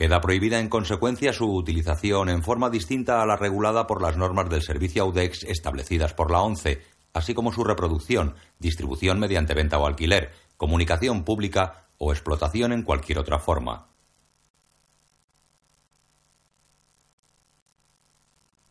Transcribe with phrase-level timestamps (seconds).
[0.00, 4.48] Queda prohibida en consecuencia su utilización en forma distinta a la regulada por las normas
[4.48, 6.80] del servicio AUDEX establecidas por la ONCE,
[7.12, 13.18] así como su reproducción, distribución mediante venta o alquiler, comunicación pública o explotación en cualquier
[13.18, 13.88] otra forma.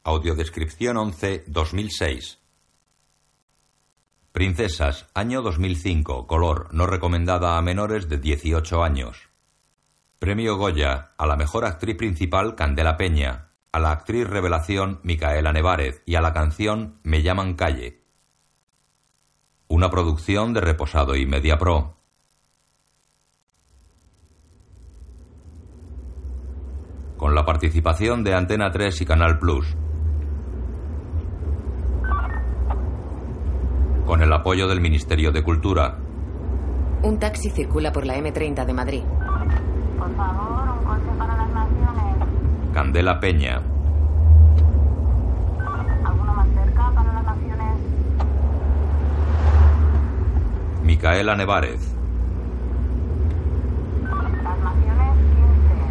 [0.02, 2.40] Audiodescripción 11 2006
[4.32, 9.29] Princesas, año 2005, color, no recomendada a menores de 18 años.
[10.20, 16.04] Premio Goya a la mejor actriz principal Candela Peña, a la actriz revelación Micaela Nevárez
[16.06, 18.04] y a la canción Me llaman calle.
[19.70, 21.96] Una producción de Reposado y Media Pro.
[27.16, 29.74] Con la participación de Antena 3 y Canal Plus.
[34.06, 35.98] Con el apoyo del Ministerio de Cultura.
[37.04, 39.04] Un taxi circula por la M30 de Madrid.
[40.00, 42.16] Por favor, un coche para las naciones.
[42.74, 43.62] Candela Peña.
[46.06, 47.78] ¿Alguno más cerca para las naciones?
[50.84, 51.96] Micaela Nevárez.
[54.44, 55.18] Las naciones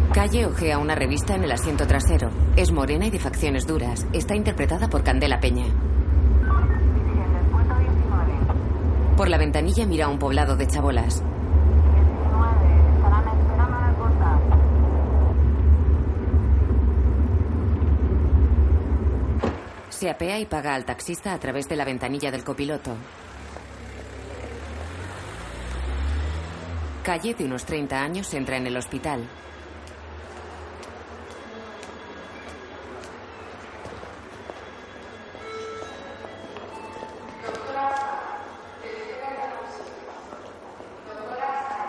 [0.07, 0.13] 15.
[0.13, 2.29] Calle ojea una revista en el asiento trasero.
[2.55, 4.05] Es morena y de facciones duras.
[4.11, 5.65] Está interpretada por Candela Peña.
[5.65, 9.15] Virgen del puerto 19.
[9.15, 11.21] Por la ventanilla mira un poblado de chabolas.
[11.21, 12.95] 19.
[12.97, 14.39] Estarán esperando en el portal.
[19.99, 22.95] Se apea y paga al taxista a través de la ventanilla del copiloto.
[27.03, 29.27] Calle, de unos 30 años, entra en el hospital.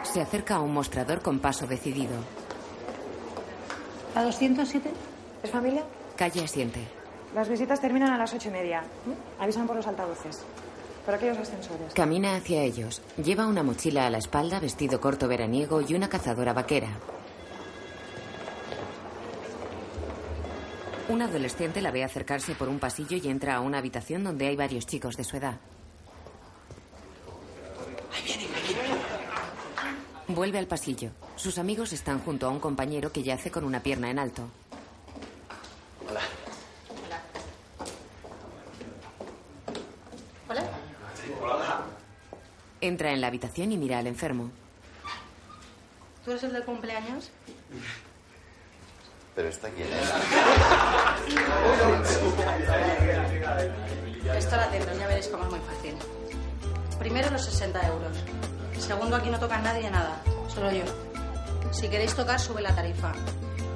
[0.02, 2.16] Se acerca a un mostrador con paso decidido.
[4.16, 4.90] ¿La 207?
[5.44, 5.84] ¿Es familia?
[6.16, 6.99] Calle asiente.
[7.34, 8.82] Las visitas terminan a las ocho y media.
[9.38, 10.40] Avisan por los altavoces.
[11.04, 11.94] Por aquellos ascensores.
[11.94, 13.00] Camina hacia ellos.
[13.22, 16.88] Lleva una mochila a la espalda, vestido corto veraniego y una cazadora vaquera.
[21.08, 24.56] Un adolescente la ve acercarse por un pasillo y entra a una habitación donde hay
[24.56, 25.56] varios chicos de su edad.
[30.28, 31.10] Vuelve al pasillo.
[31.34, 34.48] Sus amigos están junto a un compañero que yace con una pierna en alto.
[42.80, 44.50] Entra en la habitación y mira al enfermo.
[46.24, 47.30] ¿Tú eres el del cumpleaños?
[49.34, 50.10] Pero esta quién es.
[54.36, 55.94] Esto la atiendo, ya veréis cómo es muy fácil.
[56.98, 58.16] Primero los 60 euros.
[58.78, 60.84] Segundo, aquí no toca nadie nada, solo yo.
[61.70, 63.12] Si queréis tocar, sube la tarifa.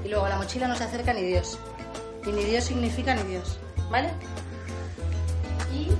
[0.04, 1.58] Y luego a la mochila no se acerca ni Dios.
[2.26, 3.58] Y ni Dios significa ni Dios,
[3.90, 4.10] ¿vale?
[5.72, 5.90] Y...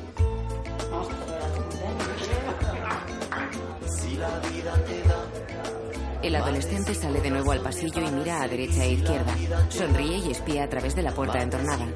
[6.22, 9.36] El adolescente sale de nuevo al pasillo y mira a derecha e izquierda.
[9.68, 11.86] Sonríe y espía a través de la puerta entornada.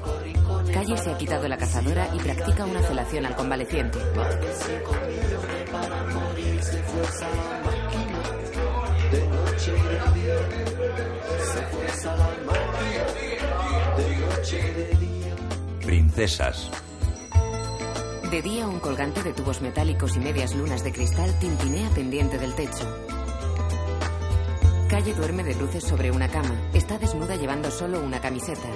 [0.71, 3.97] Calle se ha quitado la cazadora y practica una felación al convaleciente.
[15.83, 16.69] Princesas.
[18.31, 22.53] De día, un colgante de tubos metálicos y medias lunas de cristal tintinea pendiente del
[22.53, 22.85] techo.
[24.87, 26.69] Calle duerme de luces sobre una cama.
[26.71, 28.69] Está desnuda llevando solo una camiseta.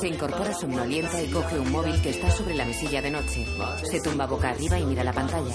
[0.00, 3.46] Se incorpora somnolienta y coge un móvil que está sobre la mesilla de noche.
[3.90, 5.54] Se tumba boca arriba y mira la pantalla.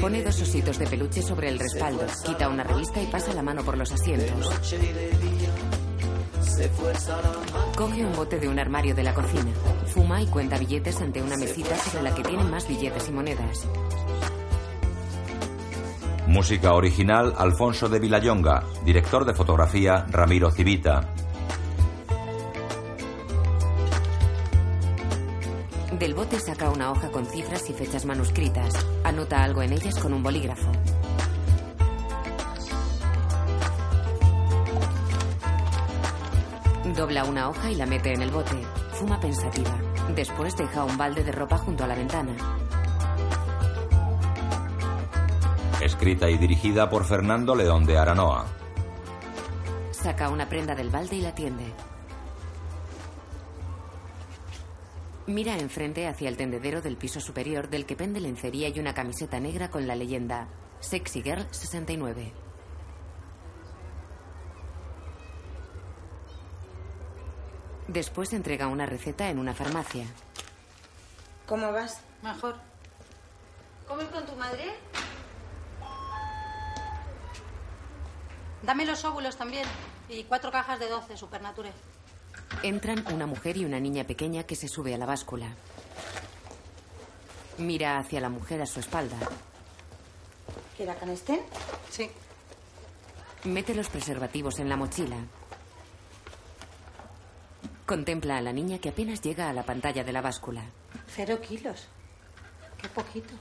[0.00, 3.62] Pone dos ositos de peluche sobre el respaldo, quita una revista y pasa la mano
[3.62, 4.50] por los asientos.
[7.76, 9.50] Coge un bote de un armario de la cocina.
[9.86, 13.66] Fuma y cuenta billetes ante una mesita sobre la que tienen más billetes y monedas.
[16.26, 18.64] Música original Alfonso de Villayonga.
[18.84, 21.08] Director de fotografía Ramiro Civita.
[26.00, 28.72] Del bote saca una hoja con cifras y fechas manuscritas.
[29.04, 30.72] Anota algo en ellas con un bolígrafo.
[36.96, 38.56] Dobla una hoja y la mete en el bote.
[38.92, 39.78] Fuma pensativa.
[40.16, 42.32] Después deja un balde de ropa junto a la ventana.
[45.82, 48.46] Escrita y dirigida por Fernando León de Aranoa.
[49.90, 51.74] Saca una prenda del balde y la tiende.
[55.30, 59.38] Mira enfrente hacia el tendedero del piso superior del que pende lencería y una camiseta
[59.38, 60.48] negra con la leyenda
[60.80, 62.32] Sexy Girl 69.
[67.86, 70.04] Después entrega una receta en una farmacia.
[71.46, 72.00] ¿Cómo vas?
[72.24, 72.56] Mejor.
[73.86, 74.64] ¿Comes con tu madre?
[78.64, 79.68] Dame los óvulos también.
[80.08, 81.70] Y cuatro cajas de 12, Supernature.
[82.62, 85.54] Entran una mujer y una niña pequeña que se sube a la báscula.
[87.58, 89.16] Mira hacia la mujer a su espalda.
[90.76, 91.40] ¿Quiera canestén?
[91.90, 92.10] Sí.
[93.44, 95.16] Mete los preservativos en la mochila.
[97.86, 100.62] Contempla a la niña que apenas llega a la pantalla de la báscula.
[101.08, 101.88] Cero kilos.
[102.80, 103.34] Qué poquito.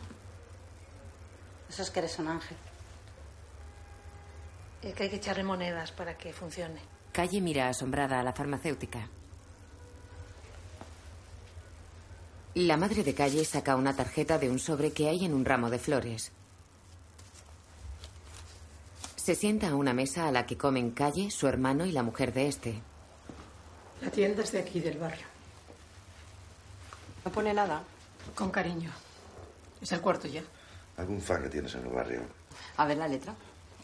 [1.69, 2.57] Eso es que eres un ángel.
[4.81, 6.79] Es que hay que echarle monedas para que funcione.
[7.11, 9.07] Calle mira asombrada a la farmacéutica.
[12.55, 15.69] La madre de Calle saca una tarjeta de un sobre que hay en un ramo
[15.69, 16.31] de flores.
[19.15, 22.33] Se sienta a una mesa a la que comen Calle, su hermano y la mujer
[22.33, 22.81] de este.
[24.01, 25.25] La tienda es de aquí, del barrio.
[27.25, 27.83] No pone nada.
[28.33, 28.91] Con cariño.
[29.81, 30.41] Es el cuarto ya.
[30.97, 32.21] ¿Algún fan que tienes en el barrio?
[32.77, 33.33] A ver la letra.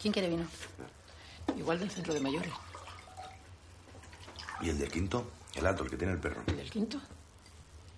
[0.01, 0.45] ¿Quién quiere vino?
[1.57, 2.51] Igual del centro de mayores.
[4.61, 5.31] ¿Y el del quinto?
[5.55, 6.43] El alto, el que tiene el perro.
[6.47, 6.99] ¿Y del quinto?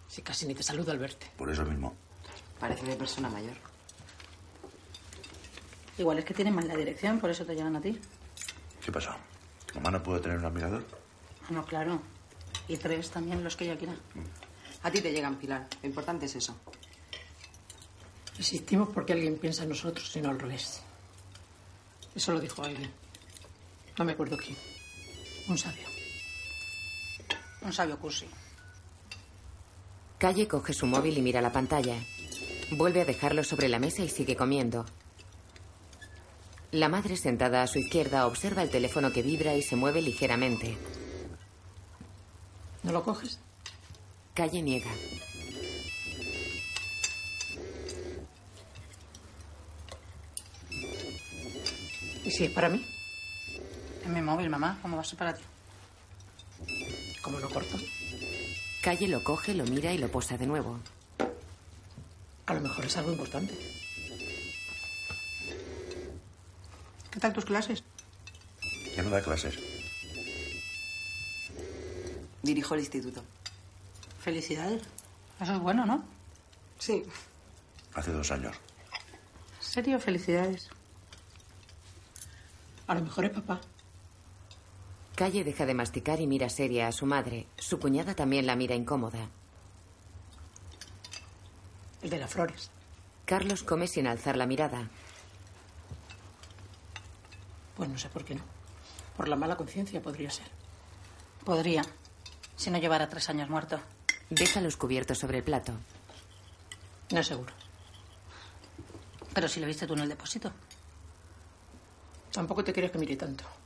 [0.08, 1.28] Si casi ni te saluda al verte.
[1.38, 1.96] Por eso mismo.
[2.60, 3.56] Parece de persona mayor.
[5.98, 8.00] Igual es que tienen mal la dirección, por eso te llevan a ti.
[8.84, 9.12] ¿Qué pasó?
[9.76, 10.86] ¿Mamá no puede tener un admirador?
[11.44, 12.02] Ah, no, claro.
[12.68, 13.96] Y tres también, los que ella quiera.
[14.84, 15.68] A ti te llegan, Pilar.
[15.82, 16.56] Lo importante es eso.
[18.38, 20.82] Insistimos porque alguien piensa en nosotros y no al revés.
[22.14, 22.92] Eso lo dijo alguien.
[23.98, 24.56] No me acuerdo quién.
[25.48, 25.97] Un sabio.
[27.68, 28.26] Un sabio cursi.
[30.18, 31.98] Calle coge su móvil y mira la pantalla.
[32.72, 34.86] Vuelve a dejarlo sobre la mesa y sigue comiendo.
[36.72, 40.78] La madre sentada a su izquierda observa el teléfono que vibra y se mueve ligeramente.
[42.84, 43.38] ¿No lo coges?
[44.34, 44.92] Calle niega.
[52.24, 52.86] ¿Y si es para mí?
[54.06, 54.80] En mi móvil, mamá.
[54.82, 55.44] ¿Cómo va a ser para ti?
[57.28, 57.78] ¿Cómo lo corto?
[58.82, 60.80] Calle lo coge, lo mira y lo posa de nuevo.
[62.46, 63.54] A lo mejor es algo importante.
[67.12, 67.84] ¿Qué tal tus clases?
[68.96, 69.60] Ya no da clases.
[72.44, 73.22] Dirijo el instituto.
[74.22, 74.84] Felicidades.
[75.42, 76.06] Eso es bueno, ¿no?
[76.80, 77.04] Sí.
[77.94, 78.56] Hace dos años.
[79.58, 80.00] ¿En serio?
[80.00, 80.70] Felicidades.
[82.88, 83.60] A lo mejor es papá.
[85.18, 87.48] Calle deja de masticar y mira seria a su madre.
[87.58, 89.30] Su cuñada también la mira incómoda.
[92.04, 92.70] El de las flores.
[93.26, 94.88] Carlos come sin alzar la mirada.
[97.76, 98.44] Pues no sé por qué no.
[99.18, 100.46] Por la mala conciencia podría ser.
[101.44, 101.82] Podría.
[102.56, 103.80] Si no llevara tres años muerto.
[104.30, 105.74] Deja los cubiertos sobre el plato.
[107.10, 107.56] No es seguro.
[109.34, 110.52] Pero si lo viste tú en el depósito.
[112.32, 113.57] Tampoco te creas que mire tanto.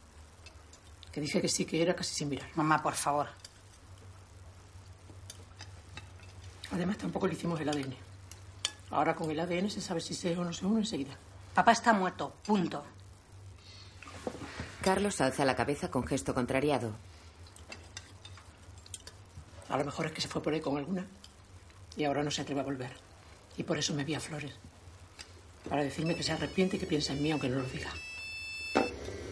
[1.12, 2.50] Que dije que sí, que era casi sin mirar.
[2.56, 3.28] Mamá, por favor.
[6.72, 7.96] Además, tampoco le hicimos el ADN.
[8.92, 11.18] Ahora con el ADN se sabe si se es o no se uno enseguida.
[11.54, 12.34] Papá está muerto.
[12.46, 12.84] Punto.
[14.82, 16.92] Carlos alza la cabeza con gesto contrariado.
[19.70, 21.06] A lo mejor es que se fue por ahí con alguna
[21.96, 22.92] y ahora no se atreve a volver.
[23.58, 24.54] Y por eso me vi a Flores.
[25.70, 27.92] Para decirme que se arrepiente y que piensa en mí aunque no lo diga.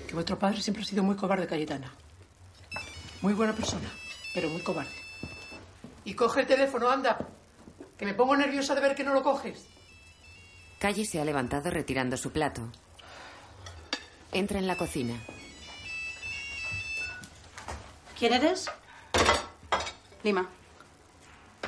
[0.10, 1.94] Que vuestro padre siempre ha sido muy cobarde, Cayetana.
[3.22, 3.88] Muy buena persona,
[4.34, 4.89] pero muy cobarde.
[6.04, 7.16] Y coge el teléfono, anda.
[7.96, 9.68] Que me pongo nerviosa de ver que no lo coges.
[10.80, 12.72] Calle se ha levantado retirando su plato.
[14.32, 15.13] Entra en la cocina.
[18.18, 18.66] ¿Quién eres?
[20.24, 20.50] Lima.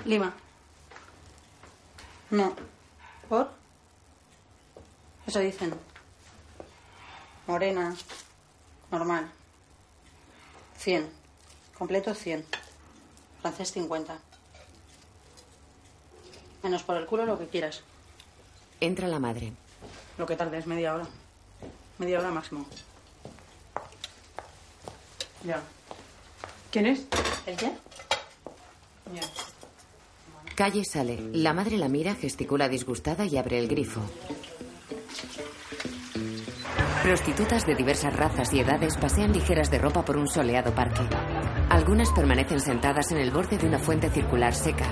[0.05, 0.33] Lima.
[2.31, 2.55] No.
[3.29, 3.51] ¿Por?
[5.27, 5.75] Eso dicen.
[7.45, 7.95] Morena.
[8.91, 9.31] Normal.
[10.77, 11.09] 100.
[11.77, 12.45] Completo 100.
[13.41, 14.19] Francés 50.
[16.63, 17.81] Menos por el culo lo que quieras.
[18.79, 19.53] Entra la madre.
[20.17, 21.07] Lo que tardes, media hora.
[21.97, 22.65] Media hora máximo.
[25.43, 25.61] Ya.
[26.71, 27.05] ¿Quién es?
[27.45, 27.71] ¿El qué?
[29.13, 29.21] Ya.
[30.55, 31.19] Calle sale.
[31.33, 34.01] La madre la mira, gesticula disgustada y abre el grifo.
[37.03, 41.01] Prostitutas de diversas razas y edades pasean ligeras de ropa por un soleado parque.
[41.69, 44.85] Algunas permanecen sentadas en el borde de una fuente circular seca.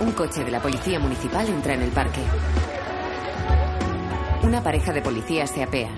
[0.00, 2.22] Un coche de la policía municipal entra en el parque.
[4.42, 5.90] Una pareja de policías se apea.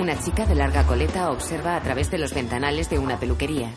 [0.00, 3.70] Una chica de larga coleta observa a través de los ventanales de una peluquería.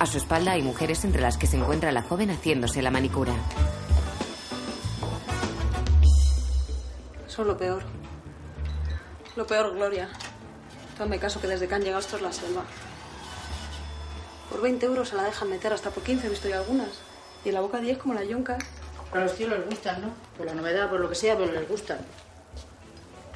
[0.00, 3.34] A su espalda hay mujeres entre las que se encuentra la joven haciéndose la manicura.
[7.30, 7.84] Es lo peor.
[9.36, 10.08] Lo peor, Gloria.
[10.98, 12.64] Hazme caso que desde que han llegado esto es la selva.
[14.50, 16.88] Por 20 euros se la dejan meter, hasta por 15 he visto yo algunas.
[17.44, 18.58] Y en la boca 10 como la yonca.
[19.12, 20.08] A los tíos les gustan, ¿no?
[20.36, 21.98] Por la novedad, por lo que sea, pero les gustan.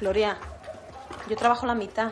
[0.01, 0.39] Gloria,
[1.29, 2.11] yo trabajo la mitad.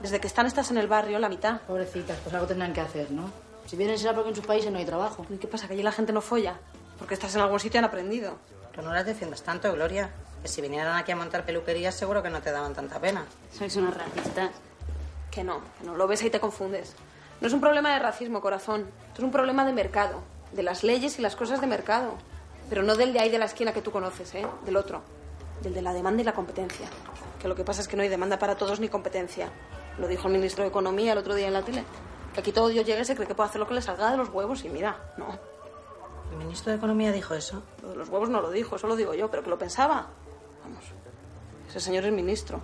[0.00, 1.60] Desde que están estas en el barrio, la mitad.
[1.62, 3.32] Pobrecitas, pues algo tendrán que hacer, ¿no?
[3.66, 5.26] Si vienen será porque en sus países no hay trabajo.
[5.28, 5.66] ¿Y qué pasa?
[5.66, 6.60] ¿Que allí la gente no folla?
[7.00, 8.38] Porque estás en algún sitio han aprendido.
[8.72, 10.12] Tú no las defiendas tanto, Gloria.
[10.46, 13.26] Que si vinieran aquí a montar peluquerías seguro que no te daban tanta pena.
[13.50, 14.52] Sois unos racistas.
[15.28, 16.94] Que no, que no lo ves y te confundes.
[17.40, 18.82] No es un problema de racismo, corazón.
[19.08, 20.22] Esto es un problema de mercado.
[20.52, 22.12] De las leyes y las cosas de mercado.
[22.68, 24.46] Pero no del de ahí de la esquina que tú conoces, ¿eh?
[24.64, 25.02] Del otro.
[25.62, 26.86] Del de la demanda y la competencia.
[27.40, 29.50] Que lo que pasa es que no hay demanda para todos ni competencia.
[29.98, 31.82] Lo dijo el ministro de Economía el otro día en la tele.
[32.34, 34.12] Que aquí todo Dios llega y se cree que puede hacer lo que le salga
[34.12, 35.26] de los huevos y mira, no.
[36.30, 37.64] ¿El ministro de Economía dijo eso?
[37.82, 40.06] Lo de los huevos no lo dijo, eso lo digo yo, pero que lo pensaba.
[40.66, 40.84] Vamos.
[41.68, 42.60] Ese señor es ministro.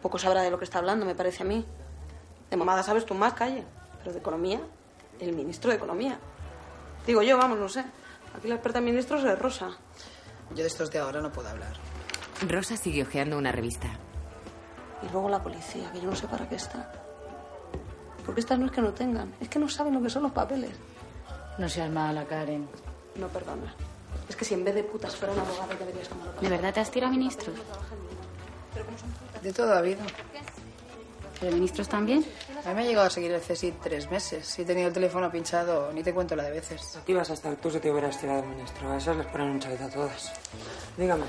[0.00, 1.64] Poco sabrá de lo que está hablando, me parece a mí.
[2.50, 3.64] De mamada sabes tú más, calle.
[3.98, 4.60] Pero de economía,
[5.20, 6.18] el ministro de Economía.
[7.06, 7.84] Digo yo, vamos, no sé.
[8.36, 9.70] Aquí la experta en ministros es Rosa.
[10.50, 11.74] Yo de estos de ahora no puedo hablar.
[12.48, 13.88] Rosa sigue hojeando una revista.
[15.02, 16.92] Y luego la policía, que yo no sé para qué está.
[18.24, 20.32] Porque estas no es que no tengan, es que no saben lo que son los
[20.32, 20.70] papeles.
[21.58, 22.68] No seas mala, Karen.
[23.16, 23.74] No, perdona.
[24.28, 26.48] Es que si en vez de putas fuera una abogada, ya verías cómo lo ¿De
[26.48, 27.56] verdad te has tirado a ministros?
[29.42, 30.00] De todo ha habido.
[31.40, 32.24] ¿Pero ministros también?
[32.64, 34.46] A mí me ha llegado a seguir el CSIC tres meses.
[34.46, 37.00] Si he tenido el teléfono pinchado, ni te cuento la de veces.
[37.04, 38.92] Tú ibas hasta tú se te hubieras tirado, ministro.
[38.92, 40.32] A esas les ponen un chaleco a todas.
[40.96, 41.24] Dígame.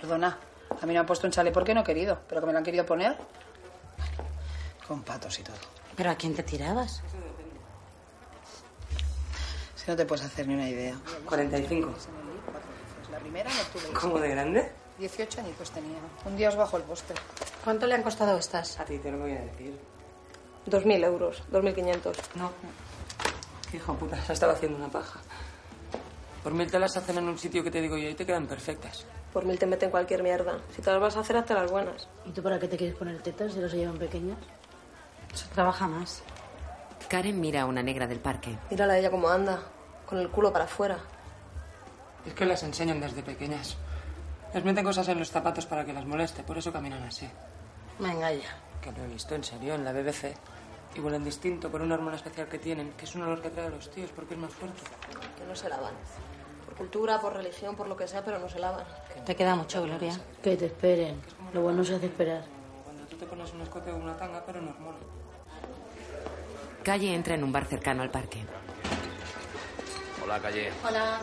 [0.00, 0.38] Perdona,
[0.80, 2.58] a mí me han puesto un chale porque no he querido, pero que me lo
[2.58, 3.16] han querido poner.
[4.86, 5.56] Con patos y todo.
[5.96, 7.02] ¿Pero a quién te tirabas?
[9.86, 10.96] No te puedes hacer ni una idea.
[11.26, 11.94] 45.
[13.10, 13.92] La primera no tuve.
[13.92, 14.72] ¿Cómo de grande?
[14.98, 15.98] 18 añitos tenía.
[16.24, 17.16] Un día os bajo el póster.
[17.62, 18.80] ¿Cuánto le han costado estas?
[18.80, 19.78] A ti te lo voy a decir.
[20.66, 22.14] 2.000 euros, 2.500.
[22.34, 22.50] No.
[23.72, 25.20] Hijo puta, se estaba haciendo una paja.
[26.42, 28.46] Por mil te las hacen en un sitio que te digo yo y te quedan
[28.46, 29.04] perfectas.
[29.32, 30.58] Por mil te meten cualquier mierda.
[30.74, 32.08] Si te las vas a hacer, hazte las buenas.
[32.24, 34.38] ¿Y tú para qué te quieres poner tetas si los llevan pequeñas?
[35.32, 36.22] Eso trabaja más.
[37.08, 38.56] Karen mira a una negra del parque.
[38.70, 39.60] Mírala a ella cómo anda,
[40.06, 40.98] con el culo para afuera.
[42.24, 43.76] Es que las enseñan desde pequeñas.
[44.54, 47.28] Les meten cosas en los zapatos para que las moleste, por eso caminan así.
[47.98, 48.56] Venga ya.
[48.80, 50.34] Que lo he visto en serio en la BBC.
[50.94, 53.66] Y huelen distinto por una hormona especial que tienen, que es un olor que trae
[53.66, 54.80] a los tíos porque es más fuerte.
[55.36, 55.92] Que no se lavan.
[56.64, 58.84] Por cultura, por religión, por lo que sea, pero no se lavan.
[59.24, 60.18] Te queda mucho, Gloria.
[60.42, 61.20] Que te esperen.
[61.52, 62.44] Lo bueno se hace esperar.
[62.84, 64.98] Cuando tú te pones un escote o una tanga, pero en hormona.
[66.82, 68.44] Calle entra en un bar cercano al parque.
[70.26, 70.72] Hola, Calle.
[70.84, 71.20] Hola.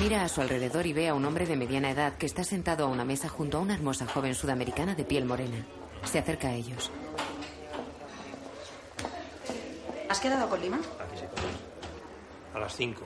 [0.00, 2.84] Mira a su alrededor y ve a un hombre de mediana edad que está sentado
[2.84, 5.66] a una mesa junto a una hermosa joven sudamericana de piel morena.
[6.04, 6.92] Se acerca a ellos.
[10.08, 10.76] ¿Has quedado con Lima?
[10.76, 11.24] Aquí sí,
[12.54, 13.02] A las 5.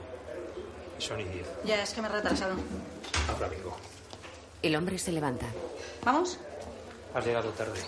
[0.99, 1.47] Y son y 10.
[1.65, 2.53] Ya, es que me he retrasado.
[3.33, 3.75] Ahora vengo.
[4.61, 5.47] El hombre se levanta.
[6.05, 6.37] ¿Vamos?
[7.15, 7.79] Has llegado tarde.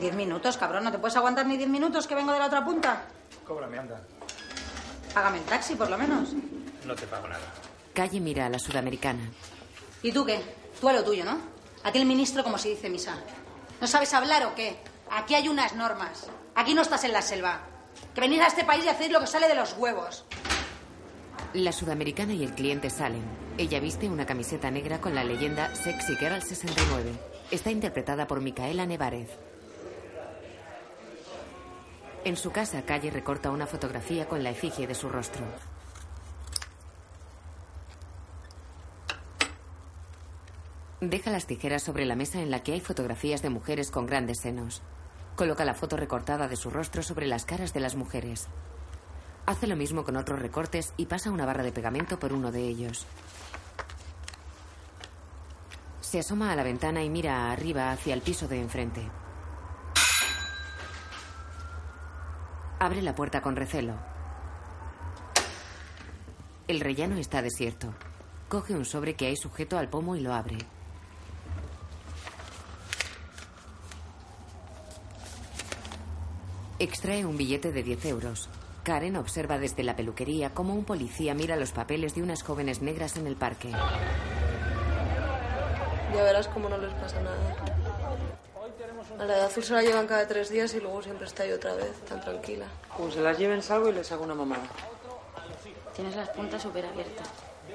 [0.00, 0.84] Diez minutos, cabrón.
[0.84, 3.04] ¿No te puedes aguantar ni diez minutos que vengo de la otra punta?
[3.46, 4.00] Cóbrame, anda.
[5.14, 6.30] Págame el taxi, por lo menos.
[6.86, 7.44] No te pago nada.
[7.92, 9.30] Calle mira a la sudamericana.
[10.02, 10.40] ¿Y tú qué?
[10.80, 11.38] Tú a lo tuyo, ¿no?
[11.84, 13.16] Aquí el ministro, como se dice misa.
[13.80, 14.76] ¿No sabes hablar o qué?
[15.10, 16.26] Aquí hay unas normas.
[16.54, 17.60] Aquí no estás en la selva.
[18.14, 20.24] Que venís a este país y hacéis lo que sale de los huevos.
[21.52, 23.22] La sudamericana y el cliente salen.
[23.58, 27.12] Ella viste una camiseta negra con la leyenda Sexy Girl 69.
[27.50, 29.28] Está interpretada por Micaela Nevarez.
[32.24, 35.44] En su casa, Calle recorta una fotografía con la efigie de su rostro.
[41.00, 44.38] Deja las tijeras sobre la mesa en la que hay fotografías de mujeres con grandes
[44.38, 44.82] senos.
[45.34, 48.46] Coloca la foto recortada de su rostro sobre las caras de las mujeres.
[49.44, 52.62] Hace lo mismo con otros recortes y pasa una barra de pegamento por uno de
[52.62, 53.04] ellos.
[56.00, 59.21] Se asoma a la ventana y mira arriba hacia el piso de enfrente.
[62.82, 63.94] Abre la puerta con recelo.
[66.66, 67.94] El rellano está desierto.
[68.48, 70.58] Coge un sobre que hay sujeto al pomo y lo abre.
[76.80, 78.48] Extrae un billete de 10 euros.
[78.82, 83.16] Karen observa desde la peluquería cómo un policía mira los papeles de unas jóvenes negras
[83.16, 83.70] en el parque.
[83.70, 83.78] Ya
[86.24, 87.71] verás cómo no les pasa nada.
[89.18, 91.52] A la de azul se la llevan cada tres días y luego siempre está ahí
[91.52, 92.66] otra vez, tan tranquila.
[92.96, 94.64] Pues se las lleven, salgo y les hago una mamada.
[95.94, 97.28] Tienes las puntas súper abiertas.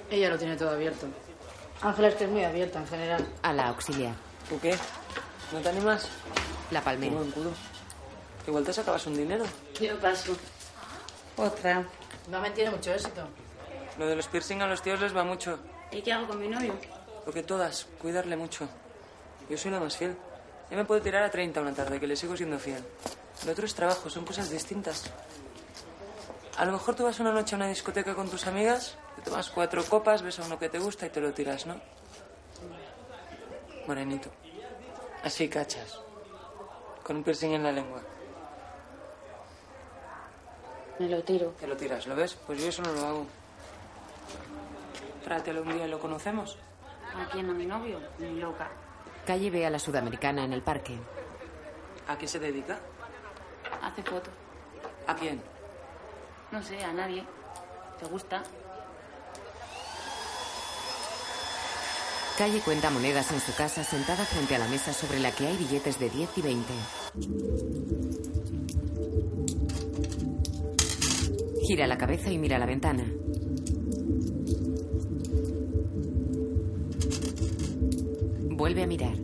[0.09, 1.07] Ella lo tiene todo abierto.
[1.81, 3.27] Ángela es que es muy abierta en general.
[3.43, 4.15] A la auxiliar.
[4.49, 4.75] ¿Tú qué?
[5.51, 6.09] ¿No te animas?
[6.71, 7.11] La palmera.
[7.11, 7.51] Tengo un culo.
[8.47, 9.45] Igual te sacabas un dinero.
[9.79, 10.35] Yo paso.
[11.37, 11.85] Otra.
[12.31, 13.27] Mamen tiene mucho éxito.
[13.97, 15.59] Lo de los piercing a los tíos les va mucho.
[15.91, 16.73] ¿Y qué hago con mi novio?
[17.25, 18.67] Lo que todas, cuidarle mucho.
[19.49, 20.15] Yo soy la más fiel.
[20.69, 22.83] Yo me puedo tirar a 30 una tarde, que le sigo siendo fiel.
[23.45, 25.09] Lo otro es trabajo, son cosas distintas.
[26.57, 29.49] A lo mejor tú vas una noche a una discoteca con tus amigas, te tomas
[29.49, 31.79] cuatro copas, ves a uno que te gusta y te lo tiras, ¿no?
[33.85, 34.29] Morenito.
[35.23, 35.99] Así cachas.
[37.03, 38.01] Con un piercing en la lengua.
[40.99, 41.51] Me lo tiro.
[41.59, 42.35] Te lo tiras, ¿lo ves?
[42.45, 43.25] Pues yo eso no lo hago.
[45.23, 46.57] Tráetelo un día y lo conocemos.
[47.15, 47.49] ¿A quién?
[47.49, 47.99] ¿A mi novio?
[48.19, 48.69] Loca.
[49.27, 50.97] Calle ve a la sudamericana en el parque.
[52.07, 52.79] ¿A qué se dedica?
[53.83, 54.33] Hace fotos.
[55.05, 55.41] ¿A quién?
[56.49, 57.25] No sé, a nadie.
[57.99, 58.41] ¿Te gusta?
[62.37, 65.57] Calle cuenta monedas en su casa sentada frente a la mesa sobre la que hay
[65.57, 66.73] billetes de 10 y 20.
[71.67, 73.03] Gira la cabeza y mira la ventana.
[78.67, 79.15] Vuelve a mirar.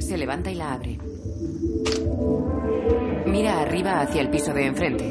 [0.00, 0.98] Se levanta y la abre.
[3.26, 5.04] Mira arriba hacia el piso de enfrente.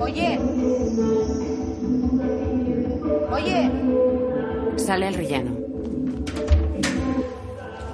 [0.00, 0.40] Oye.
[3.30, 3.70] Oye.
[4.76, 5.58] Sale al rellano.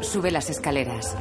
[0.03, 1.17] Sube las escaleras.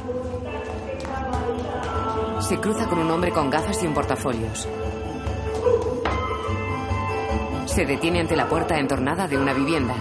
[2.38, 4.68] Se cruza con un hombre con gafas y un portafolios.
[7.66, 9.96] Se detiene ante la puerta entornada de una vivienda.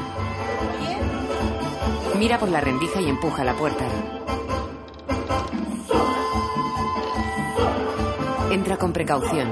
[2.22, 3.84] Mira por la rendija y empuja la puerta.
[8.52, 9.50] Entra con precaución.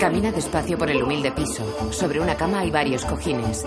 [0.00, 1.92] Camina despacio por el humilde piso.
[1.92, 3.66] Sobre una cama hay varios cojines.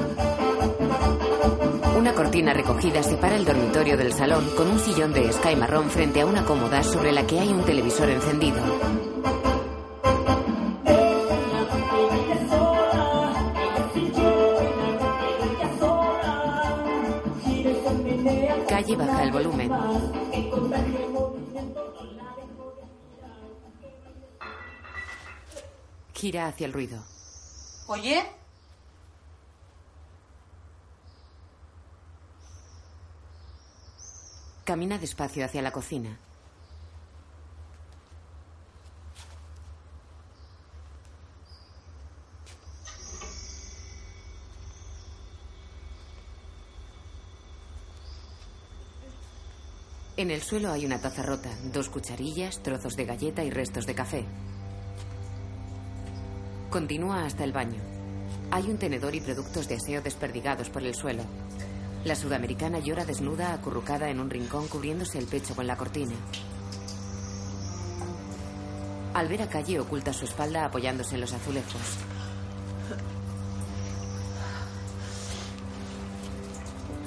[1.95, 6.21] Una cortina recogida separa el dormitorio del salón con un sillón de sky marrón frente
[6.21, 9.00] a una cómoda sobre la que hay un televisor encendido.
[26.21, 27.03] Gira hacia el ruido.
[27.87, 28.23] Oye.
[34.63, 36.19] Camina despacio hacia la cocina.
[50.17, 53.95] En el suelo hay una taza rota, dos cucharillas, trozos de galleta y restos de
[53.95, 54.27] café.
[56.71, 57.81] Continúa hasta el baño.
[58.49, 61.23] Hay un tenedor y productos de aseo desperdigados por el suelo.
[62.05, 66.15] La sudamericana llora desnuda, acurrucada en un rincón, cubriéndose el pecho con la cortina.
[69.13, 71.81] Al ver a Calle, oculta su espalda apoyándose en los azulejos.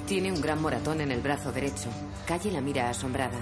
[0.05, 1.89] Tiene un gran moratón en el brazo derecho.
[2.27, 3.39] Calle la mira asombrada.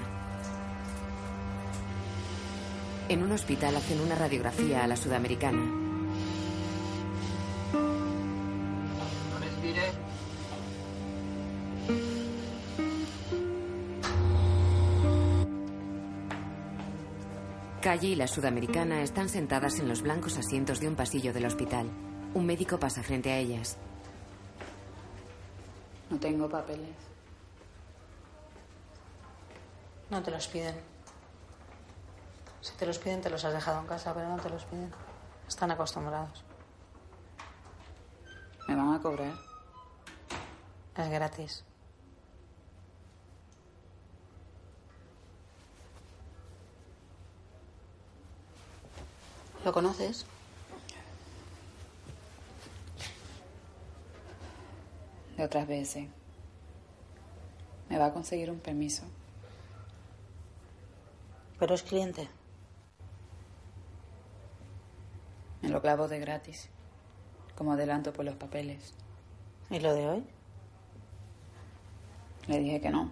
[3.09, 5.82] En un hospital hacen una radiografía a la sudamericana.
[17.83, 21.91] Calle y la sudamericana están sentadas en los blancos asientos de un pasillo del hospital.
[22.33, 23.77] Un médico pasa frente a ellas.
[26.09, 26.95] No tengo papeles.
[30.09, 30.75] No te los piden.
[32.61, 34.89] Si te los piden, te los has dejado en casa, pero no te los piden.
[35.45, 36.41] Están acostumbrados.
[38.65, 39.33] ¿Me van a cobrar?
[40.95, 41.65] Es gratis.
[49.63, 50.25] ¿Lo conoces?
[55.37, 56.07] De otras veces.
[57.89, 59.03] Me va a conseguir un permiso.
[61.59, 62.27] Pero es cliente.
[65.61, 66.69] Me lo clavo de gratis.
[67.55, 68.93] Como adelanto por los papeles.
[69.69, 70.23] ¿Y lo de hoy?
[72.47, 73.11] Le dije que no.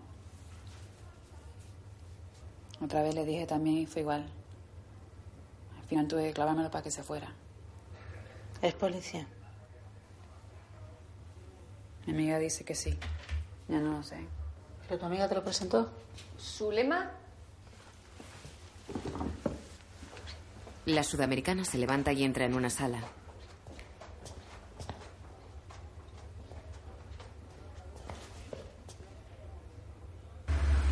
[2.83, 4.40] Otra vez le dije también y fue igual.
[5.91, 7.27] Al final tuve que clavármelo para que se fuera.
[8.61, 9.27] ¿Es policía?
[12.05, 12.97] Mi amiga dice que sí.
[13.67, 14.25] Ya no lo sé.
[14.87, 15.91] ¿Pero tu amiga te lo presentó?
[16.39, 17.11] ¿Zulema?
[20.85, 23.01] La sudamericana se levanta y entra en una sala.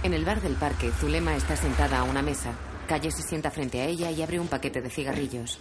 [0.03, 2.53] En el bar del parque, Zulema está sentada a una mesa.
[2.89, 5.60] Calle se sienta frente a ella y abre un paquete de cigarrillos.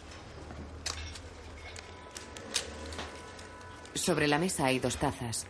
[3.92, 5.46] Sobre la mesa hay dos tazas.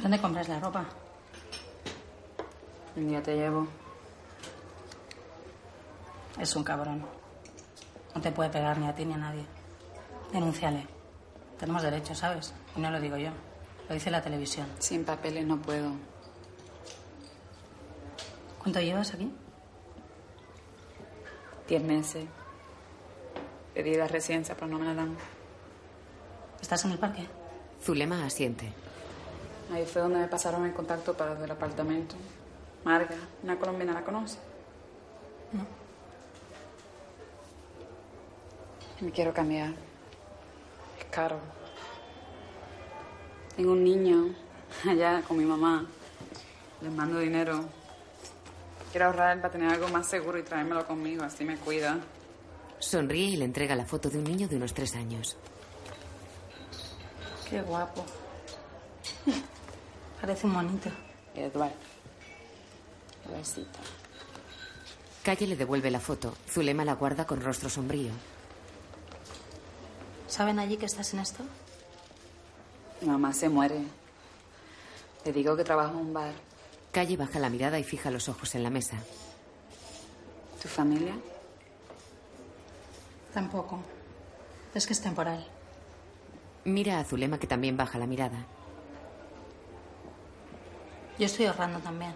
[0.00, 0.86] ¿Dónde compras la ropa?
[2.96, 3.68] Un día te llevo.
[6.40, 7.06] Es un cabrón.
[8.12, 9.46] No te puede pegar ni a ti ni a nadie.
[10.32, 10.84] Denúnciale.
[11.60, 12.52] Tenemos derechos, ¿sabes?
[12.74, 13.30] Y no lo digo yo.
[13.88, 14.66] Lo dice la televisión.
[14.80, 15.92] Sin papeles no puedo.
[18.66, 19.30] ¿Cuánto llevas aquí?
[21.68, 22.24] Diez meses.
[23.72, 25.16] Pedí la residencia, pero no me la dan.
[26.60, 27.28] ¿Estás en el parque?
[27.80, 28.72] Zulema asiente.
[29.72, 32.16] Ahí fue donde me pasaron el contacto para el apartamento.
[32.82, 34.38] Marga, una colombiana, ¿la conoce?
[35.52, 35.64] No.
[39.00, 39.74] Me quiero cambiar.
[40.98, 41.38] Es caro.
[43.54, 44.34] Tengo un niño
[44.90, 45.86] allá con mi mamá.
[46.80, 47.85] Les mando dinero.
[48.90, 51.98] Quiero ahorrar para tener algo más seguro y traérmelo conmigo, así me cuida.
[52.78, 55.36] Sonríe y le entrega la foto de un niño de unos tres años.
[57.48, 58.04] Qué guapo.
[60.20, 60.90] Parece un monito.
[61.34, 61.74] Eduardo.
[63.26, 63.78] Eduardito.
[65.22, 66.34] Calle le devuelve la foto.
[66.48, 68.12] Zulema la guarda con rostro sombrío.
[70.28, 71.44] ¿Saben allí que estás en esto?
[73.00, 73.82] Mi mamá se muere.
[75.24, 76.32] Le digo que trabajo en un bar.
[76.96, 78.96] Calle baja la mirada y fija los ojos en la mesa.
[80.62, 81.12] ¿Tu familia?
[83.34, 83.80] Tampoco.
[84.72, 85.46] Es que es temporal.
[86.64, 88.46] Mira a Zulema que también baja la mirada.
[91.18, 92.14] Yo estoy ahorrando también.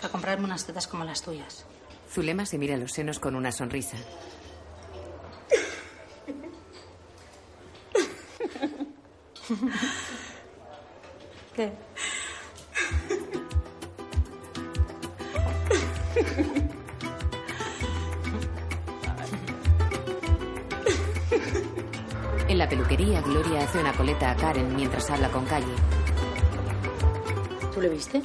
[0.00, 1.66] Para comprarme unas tetas como las tuyas.
[2.10, 3.98] Zulema se mira los senos con una sonrisa.
[11.54, 11.72] ¿Qué?
[22.48, 25.72] En la peluquería, Gloria hace una coleta a Karen mientras habla con Calle.
[27.72, 28.22] ¿Tú le viste?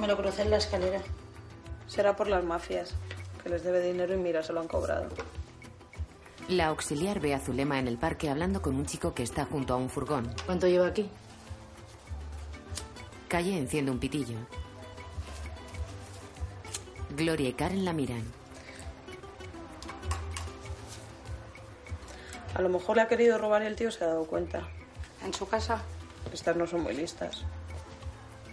[0.00, 1.00] Me lo crucé en la escalera.
[1.86, 2.94] Será por las mafias,
[3.42, 5.08] que les debe dinero y mira, se lo han cobrado.
[6.48, 9.74] La auxiliar ve a Zulema en el parque hablando con un chico que está junto
[9.74, 10.28] a un furgón.
[10.46, 11.08] ¿Cuánto lleva aquí?
[13.28, 14.36] Calle enciende un pitillo.
[17.16, 18.22] Gloria y Karen la miran.
[22.54, 24.68] A lo mejor le ha querido robar y el tío se ha dado cuenta.
[25.24, 25.82] ¿En su casa?
[26.32, 27.44] Estas no son muy listas.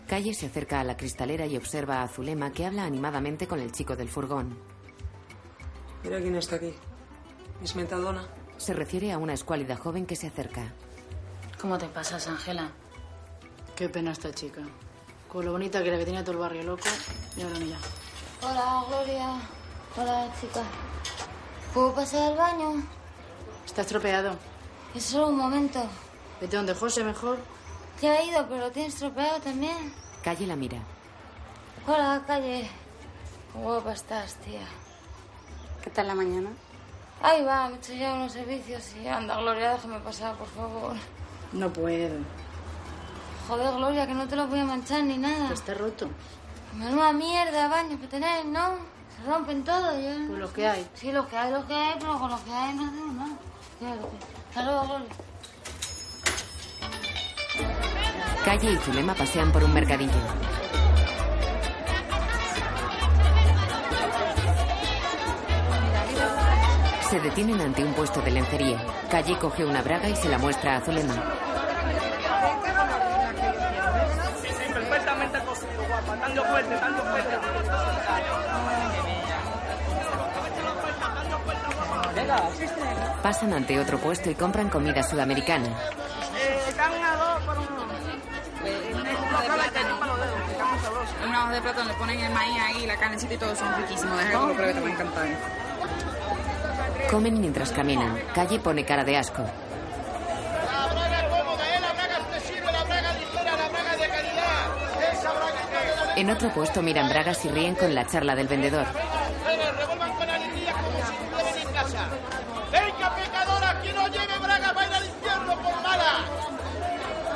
[0.08, 3.72] Calle se acerca a la cristalera y observa a Zulema que habla animadamente con el
[3.72, 4.58] chico del furgón.
[6.04, 6.74] Mira quién está aquí.
[7.64, 8.26] Es Metadona.
[8.58, 10.74] Se refiere a una escuálida joven que se acerca.
[11.60, 12.72] ¿Cómo te pasas, Ángela?
[13.76, 14.62] Qué pena esta chica.
[15.28, 16.88] Con lo bonita que era que tenía todo el barrio loco,
[17.36, 17.78] y ahora mira.
[18.46, 19.40] Hola, Gloria.
[19.96, 20.62] Hola, chica.
[21.74, 22.84] ¿Puedo pasar al baño?
[23.66, 24.36] Está estropeado.
[24.94, 25.82] Es solo un momento.
[26.42, 27.38] Vete donde José mejor.
[28.02, 29.94] Ya he ido, pero lo tienes estropeado también.
[30.24, 30.80] Calle la mira.
[31.88, 32.70] Hola, calle.
[33.54, 34.66] Guapa estás, tía.
[35.82, 36.50] ¿Qué tal la mañana?
[37.22, 40.96] Ahí va, me he hecho ya unos servicios y anda, Gloria, déjame pasar, por favor.
[41.54, 42.18] No puedo.
[43.48, 45.54] Joder, Gloria, que no te lo voy a manchar ni nada.
[45.54, 46.10] Está roto.
[46.78, 48.78] Menuda mierda, baño que tenéis, ¿no?
[49.16, 50.00] Se rompen todo.
[50.00, 50.28] Yo...
[50.28, 50.88] Pues lo que hay.
[50.96, 53.38] Sí, lo que hay, lo que hay, pero con lo que hay no hacemos nada.
[53.80, 54.18] ¿Qué es lo que
[54.50, 55.06] Hasta luego.
[58.44, 60.12] Calle y Zulema pasean por un mercadillo.
[67.10, 68.84] Se detienen ante un puesto de lencería.
[69.12, 71.53] Calle coge una braga y se la muestra a Zulema.
[83.22, 85.68] Pasan ante otro puesto y compran comida sudamericana.
[85.68, 87.84] Eh, carne a dos por uno.
[91.24, 93.74] En una hoja de plátano le ponen el maíz ahí, la carnecita y todo, son
[93.78, 94.18] riquísimos.
[94.18, 95.28] Deja que lo pruebe, te va a encantar.
[97.10, 98.20] Comen mientras caminan.
[98.34, 99.44] Calle pone cara de asco.
[99.44, 101.80] La braga cómoda, ¿eh?
[101.80, 105.14] La braga flexible, la braga ligera, la braga de calidad.
[105.14, 108.48] Esa braguita de la En otro puesto miran bragas y ríen con la charla del
[108.48, 108.86] vendedor.
[108.88, 112.08] mujeres revuelvan con alegría como si estuvieran en casa.
[112.72, 116.26] Venga, pecadora, quien no lleve braga va a ir al infierno por mala.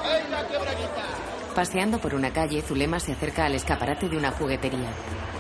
[0.04, 1.04] Venga, qué braguita.
[1.54, 4.88] Paseando por una calle, Zulema se acerca al escaparate de una juguetería.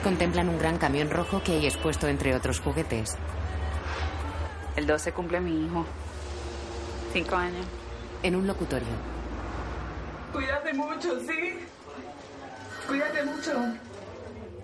[0.03, 3.15] Contemplan un gran camión rojo que hay expuesto entre otros juguetes.
[4.75, 5.85] El 12 cumple mi hijo.
[7.13, 7.65] Cinco años.
[8.23, 8.89] En un locutorio.
[10.33, 11.66] Cuídate mucho, ¿sí?
[12.87, 13.51] Cuídate mucho.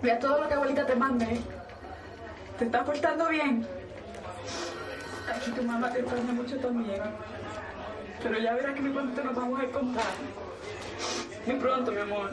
[0.00, 1.40] Mira todo lo que abuelita te mande.
[2.58, 3.66] ¿Te estás portando bien?
[5.34, 7.02] Aquí tu mamá te extraña mucho también.
[8.22, 10.06] Pero ya verás que muy pronto nos vamos a encontrar.
[11.46, 12.30] Muy pronto, mi amor.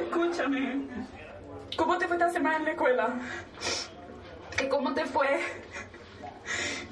[0.00, 0.80] Escúchame.
[1.76, 3.08] ¿Cómo te fue esta semana en la escuela?
[4.56, 5.40] ¿Que ¿Cómo te fue?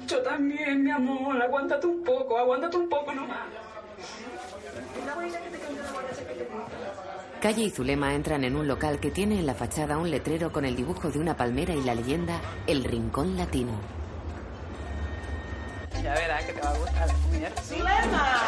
[0.07, 1.41] Yo también, mi amor.
[1.41, 3.47] Aguántate un poco, aguántate un poco nomás.
[7.41, 10.65] Calle y Zulema entran en un local que tiene en la fachada un letrero con
[10.65, 13.73] el dibujo de una palmera y la leyenda El Rincón Latino.
[16.01, 17.49] Ya verás que te va a gustar la comida.
[17.63, 18.39] ¡Zulema!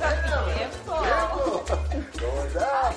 [0.00, 1.64] ¡Tanto tiempo!
[2.20, 2.96] ¿Cómo estás?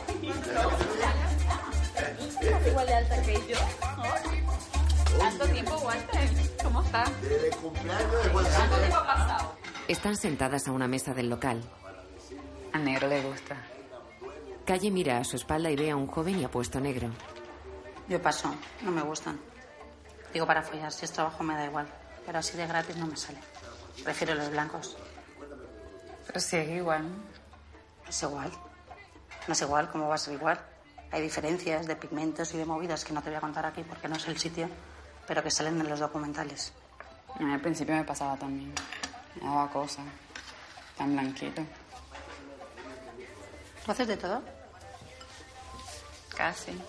[2.67, 3.57] Igual de alta que yo.
[5.17, 6.29] ¿Tanto tiempo, Walter?
[6.63, 7.21] ¿Cómo estás?
[7.21, 9.54] Desde el cumpleaños de ¿Cuánto tiempo ha pasado?
[9.87, 11.61] Están sentadas a una mesa del local.
[12.73, 13.55] Al negro le gusta.
[14.65, 17.11] Calle mira a su espalda y ve a un joven y apuesto negro.
[18.09, 19.39] Yo paso, no me gustan.
[20.33, 21.87] Digo para follar, si es trabajo me da igual.
[22.25, 23.37] Pero así de gratis no me sale.
[24.03, 24.97] Prefiero los blancos.
[26.25, 27.05] Pero si es igual.
[28.09, 28.51] Es igual.
[29.47, 30.59] No es igual, ¿cómo va a ser igual?
[31.11, 34.07] Hay diferencias de pigmentos y de movidas que no te voy a contar aquí porque
[34.07, 34.67] no es el sitio,
[35.27, 36.73] pero que salen en los documentales.
[37.35, 38.73] A mí al principio me pasaba también.
[39.35, 40.05] Me daba cosas.
[40.97, 41.61] Tan blanquito.
[43.85, 44.41] ¿Tú haces de todo?
[46.35, 46.79] Casi.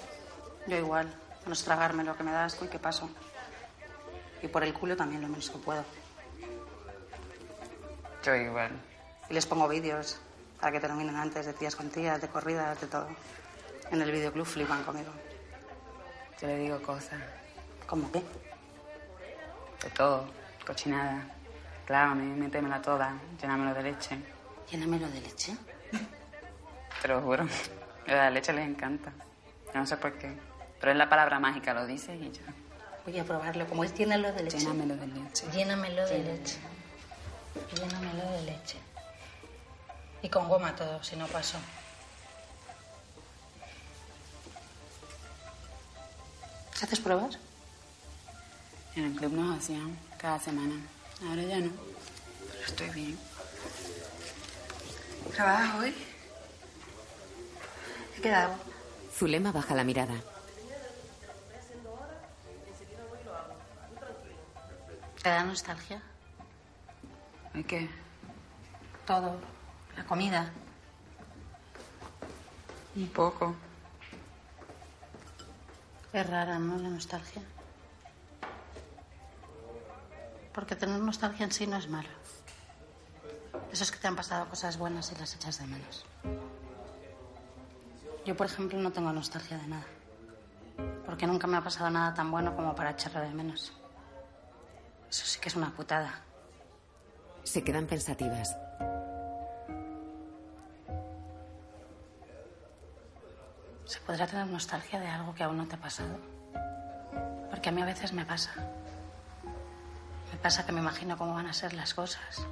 [0.67, 1.13] Yo igual.
[1.45, 3.09] No es tragarme lo que me da asco y qué paso.
[4.43, 5.85] Y por el culo también lo menos que puedo.
[8.25, 8.73] Yo igual.
[9.29, 10.19] Y les pongo vídeos
[10.61, 13.09] para que terminen antes de tías con tías, de corridas, de todo.
[13.91, 15.13] En el videoclub flipan conmigo.
[16.41, 17.21] Yo le digo cosas.
[17.87, 18.23] ¿Cómo qué?
[19.83, 20.27] De todo.
[20.67, 21.36] Cochinada.
[21.87, 23.15] Clávame, métemela toda.
[23.41, 24.19] Llénamelo de leche.
[24.71, 25.57] ¿Llénamelo de leche?
[27.01, 27.47] Te lo juro.
[28.07, 29.13] La leche les encanta.
[29.73, 30.37] Yo no sé por qué.
[30.81, 32.43] Pero es la palabra mágica, lo dices y ya.
[33.05, 33.67] Voy a probarlo.
[33.69, 34.59] ¿Cómo es llénalo de leche?
[34.59, 35.47] Llénamelo de leche.
[35.53, 36.59] Llénamelo de leche.
[37.75, 38.79] Llénamelo de leche.
[40.23, 41.59] Y con goma todo, si no paso.
[46.83, 47.39] ¿Haces pruebas?
[48.97, 50.75] En el club nos hacían cada semana.
[51.25, 51.71] Ahora ya no.
[52.51, 53.19] Pero estoy bien.
[55.35, 55.95] ¿Trabajas hoy?
[58.17, 58.55] He quedado.
[59.17, 60.15] Zulema baja la mirada.
[65.23, 66.03] ¿Te da nostalgia?
[67.55, 67.89] ¿Y qué?
[69.07, 69.37] Todo.
[69.97, 70.53] La comida.
[72.95, 73.55] Un poco.
[76.13, 76.79] Es rara, ¿no?
[76.79, 77.43] La nostalgia.
[80.57, 82.09] Porque tener nostalgia en sí no es malo.
[83.71, 86.07] Eso es que te han pasado cosas buenas y las echas de menos.
[88.25, 89.87] Yo, por ejemplo, no tengo nostalgia de nada.
[91.05, 93.75] Porque nunca me ha pasado nada tan bueno como para echarlo de menos.
[95.11, 96.23] Eso sí que es una putada.
[97.45, 98.57] Se quedan pensativas.
[103.85, 106.19] ¿Se podrá tener nostalgia de algo que aún no te ha pasado?
[107.51, 108.55] Porque a mí a veces me pasa.
[110.47, 112.47] Pasa que me imagino cómo van a ser las cosas.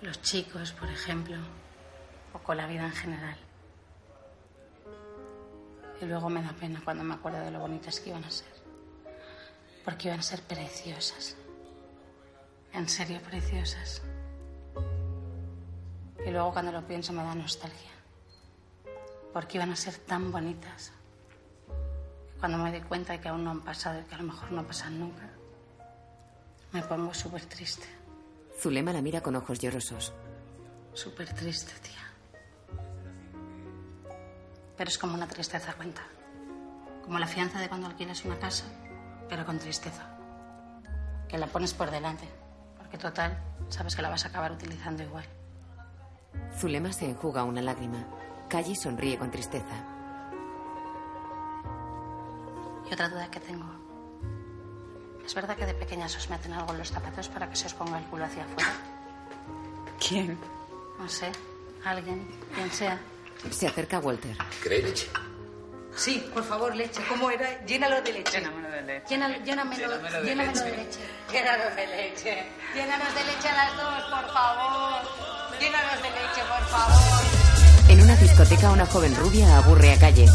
[0.00, 1.36] Los chicos, por ejemplo.
[2.32, 3.36] O con la vida en general.
[6.00, 8.48] Y luego me da pena cuando me acuerdo de lo bonitas que iban a ser.
[9.84, 11.36] Porque iban a ser preciosas.
[12.72, 14.00] En serio, preciosas.
[16.26, 17.92] Y luego cuando lo pienso me da nostalgia.
[19.30, 20.90] Porque iban a ser tan bonitas.
[22.40, 24.52] Cuando me doy cuenta de que aún no han pasado y que a lo mejor
[24.52, 25.33] no pasan nunca,
[26.74, 27.86] me pongo súper triste.
[28.60, 30.12] Zulema la mira con ojos llorosos.
[30.92, 32.02] Súper triste, tía.
[34.76, 36.02] Pero es como una tristeza cuenta.
[37.04, 38.64] Como la fianza de cuando alquilas una casa,
[39.28, 40.18] pero con tristeza.
[41.28, 42.28] Que la pones por delante.
[42.76, 45.24] Porque total, sabes que la vas a acabar utilizando igual.
[46.58, 48.04] Zulema se enjuga una lágrima.
[48.48, 49.86] Calle sonríe con tristeza.
[52.90, 53.83] Y otra duda que tengo.
[55.26, 57.74] ¿Es verdad que de pequeñas os meten algo en los zapatos para que se os
[57.74, 58.72] ponga el culo hacia afuera?
[60.06, 60.38] ¿Quién?
[60.98, 61.30] No sé.
[61.84, 62.98] Alguien, quien sea.
[63.50, 64.36] Se acerca Walter.
[64.62, 65.08] ¿Queréis leche?
[65.96, 67.00] Sí, por favor, leche.
[67.08, 67.64] ¿Cómo era?
[67.64, 68.38] Llénalo de leche.
[68.40, 69.06] Llénamelo de leche.
[69.08, 70.70] Llénalo, llénamelo, Llénamelo de llénamelo leche.
[70.70, 71.00] de leche.
[71.32, 72.46] Llénanos de leche.
[72.74, 75.60] Llénanos de leche a las dos, por favor.
[75.60, 77.24] Llénanos de leche, por favor.
[77.88, 80.26] En una discoteca, una joven rubia aburre a Calle.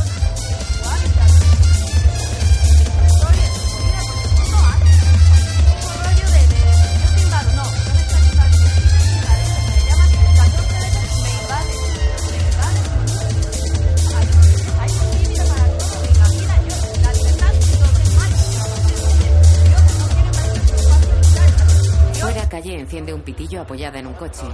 [23.10, 24.46] Enciende un pitillo apoyada en un coche.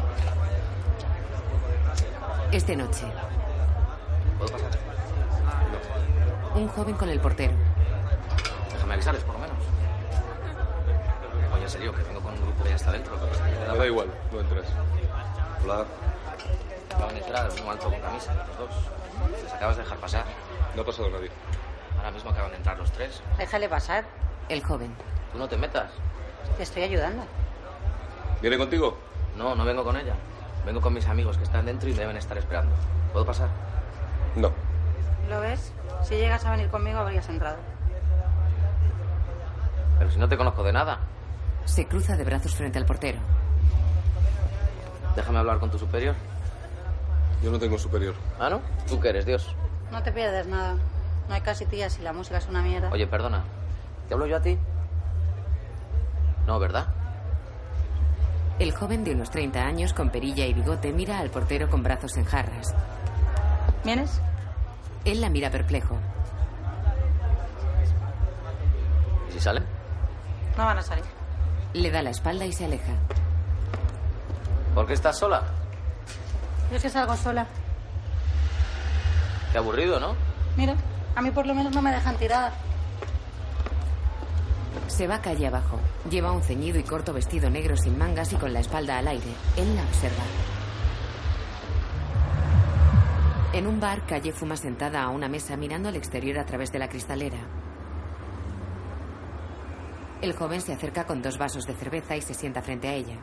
[2.51, 3.05] Es de noche.
[4.37, 4.71] ¿Puedo pasar?
[6.55, 7.53] Un joven con el portero.
[8.71, 9.57] Déjame avisarles, por lo menos.
[11.53, 13.13] Oye, en serio, que vengo con un grupo que ya está dentro.
[13.71, 14.67] Me da igual, no entras.
[15.63, 15.85] Hola.
[16.93, 18.75] Acaban de entrar, uno alto con camisa, los dos.
[19.43, 20.25] ¿Les acabas de dejar pasar?
[20.75, 21.29] No ha pasado nadie.
[21.97, 23.21] Ahora mismo acaban de entrar los tres.
[23.37, 24.05] Déjale pasar.
[24.47, 24.95] El joven.
[25.33, 25.91] Tú no te metas.
[26.55, 27.25] Te estoy ayudando.
[28.45, 28.95] ¿Viene contigo?
[29.35, 30.13] No, no vengo con ella.
[30.67, 32.75] Vengo con mis amigos que están dentro y me deben estar esperando.
[33.11, 33.49] ¿Puedo pasar?
[34.35, 34.51] No.
[35.27, 35.73] ¿Lo ves?
[36.03, 37.57] Si llegas a venir conmigo habrías entrado.
[39.97, 40.99] Pero si no te conozco de nada.
[41.65, 43.17] Se cruza de brazos frente al portero.
[45.15, 46.13] Déjame hablar con tu superior.
[47.41, 48.13] Yo no tengo superior.
[48.39, 48.61] ¿Ah, no?
[48.87, 49.55] ¿Tú qué eres, Dios?
[49.91, 50.75] No te pierdes nada.
[51.27, 52.91] No hay casi tías y la música es una mierda.
[52.91, 53.43] Oye, perdona.
[54.07, 54.55] ¿Te hablo yo a ti?
[56.45, 57.04] No, ¿verdad?
[58.59, 62.15] El joven de unos 30 años con perilla y bigote mira al portero con brazos
[62.15, 62.73] en jarras.
[63.83, 64.21] ¿Vienes?
[65.03, 65.97] Él la mira perplejo.
[69.29, 69.65] ¿Y si salen?
[70.57, 71.03] No van a salir.
[71.73, 72.93] Le da la espalda y se aleja.
[74.73, 75.43] ¿Por qué estás sola?
[76.71, 77.45] Yo es que salgo sola.
[79.51, 80.15] Qué aburrido, ¿no?
[80.55, 80.75] Mira,
[81.15, 82.53] a mí por lo menos no me dejan tirada.
[84.87, 85.79] Se va calle abajo.
[86.09, 89.33] Lleva un ceñido y corto vestido negro sin mangas y con la espalda al aire.
[89.57, 90.23] Él la observa.
[93.53, 96.79] En un bar, Calle fuma sentada a una mesa mirando al exterior a través de
[96.79, 97.37] la cristalera.
[100.21, 103.17] El joven se acerca con dos vasos de cerveza y se sienta frente a ella.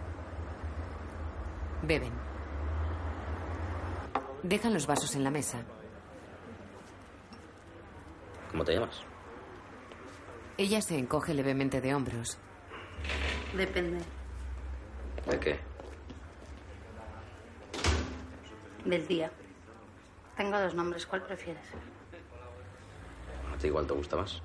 [1.83, 2.13] Beben.
[4.43, 5.59] Dejan los vasos en la mesa.
[8.51, 9.03] ¿Cómo te llamas?
[10.63, 12.39] Ella se encoge levemente de hombros.
[13.57, 13.99] Depende
[15.29, 15.59] ¿De qué?
[18.85, 19.33] del día.
[20.37, 21.65] Tengo dos nombres, ¿cuál prefieres?
[23.53, 24.41] ¿A ti igual te gusta más?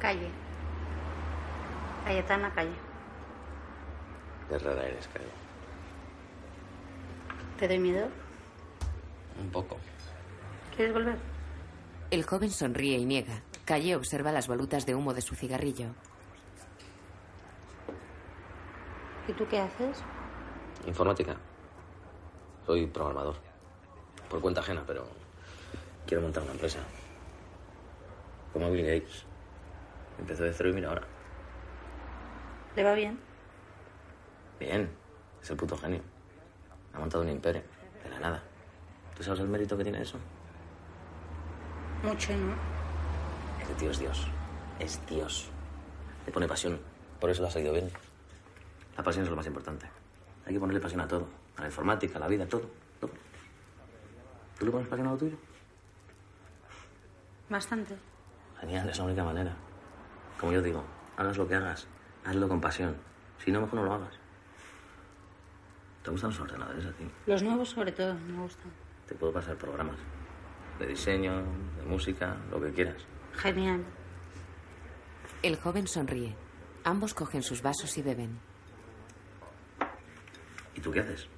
[0.00, 0.30] Calle.
[2.06, 2.76] Cayetana Calle.
[4.48, 5.28] Qué rara eres, creo.
[7.58, 8.08] ¿Te doy miedo?
[9.42, 9.76] Un poco.
[10.78, 11.16] ¿Quieres volver?
[12.12, 13.42] El joven sonríe y niega.
[13.64, 15.88] Calle observa las volutas de humo de su cigarrillo.
[19.26, 19.98] ¿Y tú qué haces?
[20.86, 21.34] Informática.
[22.64, 23.34] Soy programador.
[24.30, 25.08] Por cuenta ajena, pero
[26.06, 26.78] quiero montar una empresa.
[28.52, 29.24] Como Bill Gates.
[30.20, 31.02] Empezó de cero y mira ahora.
[32.76, 33.18] ¿Le va bien?
[34.60, 34.88] Bien.
[35.42, 36.02] Es el puto genio.
[36.94, 37.64] Ha montado un imperio.
[38.04, 38.44] De la nada.
[39.16, 40.20] ¿Tú sabes el mérito que tiene eso?
[42.02, 42.54] Mucho, ¿no?
[43.62, 44.26] Ese tío es Dios.
[44.78, 45.50] Es Dios.
[46.26, 46.78] Le pone pasión.
[47.20, 47.90] Por eso le ha salido bien.
[48.96, 49.86] La pasión es lo más importante.
[50.46, 51.28] Hay que ponerle pasión a todo.
[51.56, 52.70] A la informática, a la vida, a todo.
[53.00, 53.10] todo.
[54.58, 55.36] ¿Tú le pones pasión a lo tuyo?
[57.48, 57.96] Bastante.
[58.60, 59.56] Genial, es la única manera.
[60.38, 60.84] Como yo digo,
[61.16, 61.86] hagas lo que hagas,
[62.24, 62.96] hazlo con pasión.
[63.44, 64.14] Si no, mejor no lo hagas.
[66.02, 67.10] ¿Te gustan los ordenadores a ti?
[67.26, 68.70] Los nuevos sobre todo, me gustan.
[69.06, 69.96] Te puedo pasar programas.
[70.78, 71.42] De diseño,
[71.76, 73.02] de música, lo que quieras.
[73.34, 73.84] Genial.
[75.42, 76.34] El joven sonríe.
[76.84, 78.38] Ambos cogen sus vasos y beben.
[80.74, 81.28] ¿Y tú qué haces?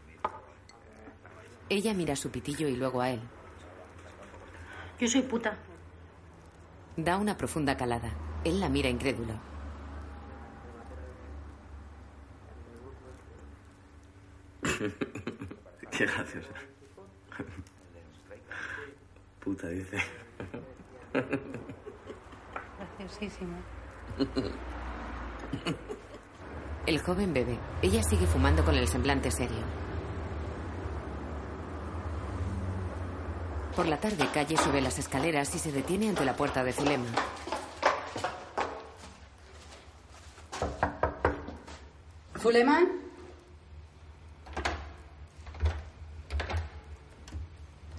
[1.68, 3.20] Ella mira su pitillo y luego a él.
[4.98, 5.56] Yo soy puta.
[6.96, 8.12] Da una profunda calada.
[8.44, 9.34] Él la mira incrédulo.
[15.90, 16.69] Qué graciosa.
[19.42, 19.96] Puta, dice.
[22.98, 23.56] Graciosísimo.
[26.86, 27.58] El joven bebe.
[27.82, 29.62] Ella sigue fumando con el semblante serio.
[33.74, 37.06] Por la tarde, Calle sube las escaleras y se detiene ante la puerta de Zulema.
[42.38, 42.88] ¿Zuleman?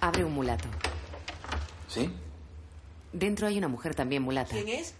[0.00, 0.68] Abre un mulato.
[1.92, 2.10] ¿Sí?
[3.12, 4.54] Dentro hay una mujer también mulata.
[4.54, 4.94] ¿Quién es?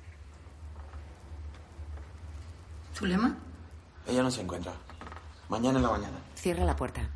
[2.94, 3.34] ¿Zulema?
[4.06, 4.74] Ella no se encuentra.
[5.48, 6.18] Mañana en la mañana.
[6.34, 7.08] Cierra la puerta.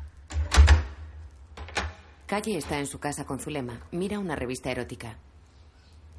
[2.25, 3.79] Calle está en su casa con Zulema.
[3.91, 5.15] Mira una revista erótica.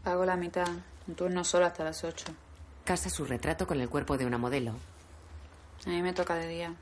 [0.05, 0.69] Pago la mitad.
[1.09, 2.27] Un turno solo hasta las 8.
[2.85, 4.75] Casa su retrato con el cuerpo de una modelo.
[5.85, 6.75] A mí me toca de día.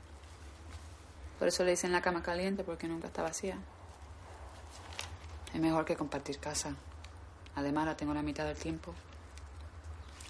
[1.39, 3.57] Por eso le dicen la cama caliente, porque nunca está vacía.
[5.53, 6.73] Es mejor que compartir casa.
[7.55, 8.93] Además, la tengo la mitad del tiempo.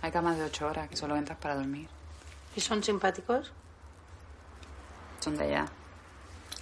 [0.02, 1.90] Hay camas de ocho horas que solo entras para dormir.
[2.56, 3.52] ¿Y son simpáticos?
[5.20, 5.66] Son de allá.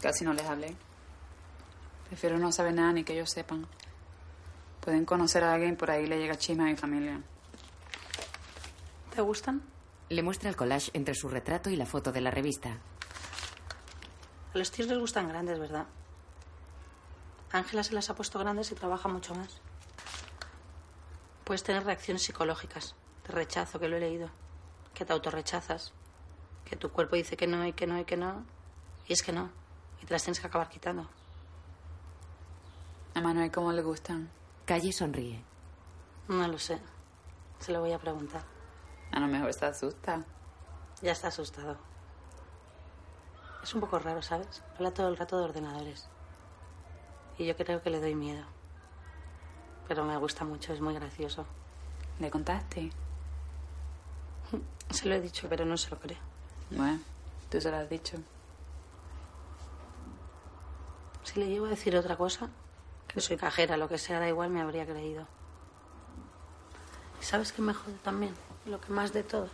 [0.02, 0.76] Casi no les hablé.
[2.08, 3.68] Prefiero no saber nada ni que ellos sepan.
[4.80, 7.22] Pueden conocer a alguien por ahí le llega chisme a mi familia.
[9.14, 9.62] ¿Te gustan?
[10.10, 12.78] Le muestra el collage entre su retrato y la foto de la revista.
[14.54, 15.88] A los tíos les gustan grandes, ¿verdad?
[17.52, 19.62] Ángela se las ha puesto grandes y trabaja mucho más.
[21.44, 24.30] Puedes tener reacciones psicológicas, de rechazo, que lo he leído,
[24.94, 25.94] que te autorrechazas,
[26.66, 28.44] que tu cuerpo dice que no y que no y que no,
[29.08, 29.52] y es que no,
[30.02, 31.08] y te las tienes que acabar quitando.
[33.14, 34.30] A Manuel, ¿cómo le gustan?
[34.66, 35.42] Calle sonríe.
[36.28, 36.82] No lo sé.
[37.60, 38.44] Se lo voy a preguntar.
[39.12, 40.26] A lo mejor está asusta.
[41.02, 41.78] Ya está asustado.
[43.64, 44.64] Es un poco raro, ¿sabes?
[44.76, 46.10] Habla todo el rato de ordenadores.
[47.38, 48.44] Y yo creo que le doy miedo.
[49.88, 51.46] Pero me gusta mucho, es muy gracioso.
[52.20, 52.92] ¿Le contaste?
[54.90, 56.18] Se lo he dicho, pero no se lo cree.
[56.70, 57.00] Bueno,
[57.50, 58.18] tú se lo has dicho.
[61.24, 62.50] Si le llego a decir otra cosa,
[63.08, 65.28] que soy cajera, lo que sea, da igual, me habría creído.
[67.20, 68.36] ¿Y sabes qué me jode también?
[68.66, 69.50] Lo que más de todo.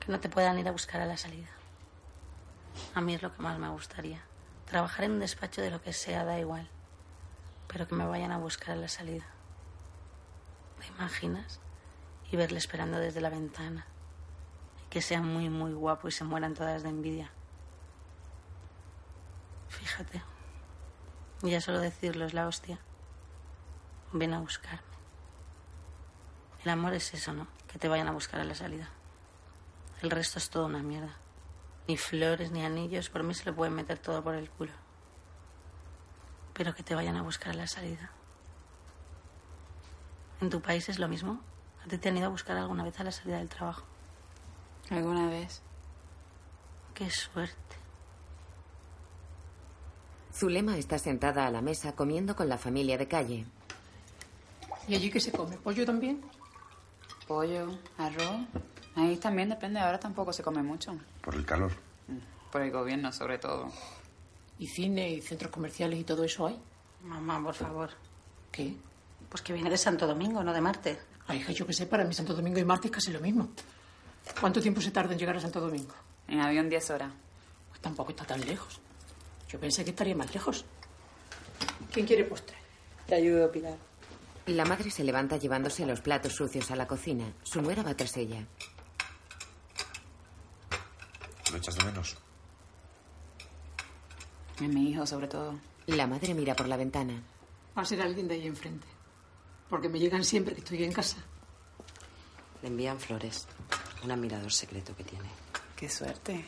[0.00, 1.48] Que no te puedan ir a buscar a la salida.
[2.94, 4.22] A mí es lo que más me gustaría.
[4.70, 6.68] Trabajar en un despacho de lo que sea, da igual.
[7.66, 9.24] Pero que me vayan a buscar a la salida.
[10.78, 11.58] ¿Te imaginas?
[12.30, 13.84] Y verle esperando desde la ventana.
[14.86, 17.32] Y que sea muy, muy guapo y se mueran todas de envidia.
[19.70, 20.22] Fíjate.
[21.42, 22.78] Ya solo decirlo es la hostia.
[24.12, 24.78] Ven a buscarme.
[26.62, 27.48] El amor es eso, ¿no?
[27.66, 28.88] Que te vayan a buscar a la salida.
[30.00, 31.16] El resto es todo una mierda.
[31.88, 34.72] Ni flores, ni anillos, por mí se le pueden meter todo por el culo.
[36.54, 38.10] Pero que te vayan a buscar a la salida.
[40.40, 41.40] ¿En tu país es lo mismo?
[41.84, 43.84] ¿A ti te han ido a buscar alguna vez a la salida del trabajo?
[44.90, 45.62] ¿Alguna vez?
[46.94, 47.76] Qué suerte.
[50.32, 53.46] Zulema está sentada a la mesa comiendo con la familia de calle.
[54.88, 55.56] ¿Y allí qué se come?
[55.56, 56.20] ¿Pollo también?
[57.26, 57.68] Pollo,
[57.98, 58.46] arroz.
[58.96, 60.98] Ahí también depende, ahora tampoco se come mucho.
[61.22, 61.72] Por el calor.
[62.50, 63.70] Por el gobierno, sobre todo.
[64.58, 66.58] ¿Y cine y centros comerciales y todo eso hay?
[67.02, 67.90] Mamá, por favor.
[68.52, 68.74] ¿Qué?
[69.28, 70.98] Pues que viene de Santo Domingo, no de Marte.
[71.26, 73.48] Ay, hija, yo que sé, para mí Santo Domingo y Marte es casi lo mismo.
[74.40, 75.94] ¿Cuánto tiempo se tarda en llegar a Santo Domingo?
[76.28, 77.12] En avión 10 horas.
[77.68, 78.80] Pues tampoco está tan lejos.
[79.48, 80.64] Yo pensé que estaría más lejos.
[81.92, 82.56] ¿Quién quiere postre?
[83.06, 83.76] Te ayudo, Pilar.
[84.46, 87.32] La madre se levanta llevándose los platos sucios a la cocina.
[87.42, 88.44] Su nuera va tras ella.
[91.50, 92.16] ¿Lo echas de menos?
[94.60, 95.58] En mi hijo, sobre todo.
[95.86, 97.20] La madre mira por la ventana.
[97.76, 98.86] Va a ser alguien de ahí enfrente.
[99.68, 101.16] Porque me llegan siempre que estoy en casa.
[102.62, 103.48] Le envían flores.
[104.04, 105.28] Un admirador secreto que tiene.
[105.74, 106.44] Qué suerte.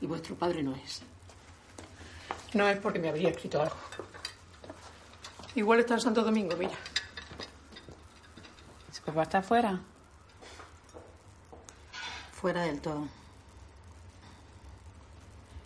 [0.00, 1.02] Y vuestro padre no es.
[2.54, 3.76] No es porque me habría escrito algo.
[5.54, 6.74] Igual está en Santo Domingo, mira.
[8.92, 9.80] ¿Su papá está afuera?
[12.32, 13.21] Fuera del todo.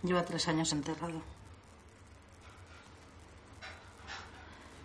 [0.03, 1.23] Lleva tres años enterrado.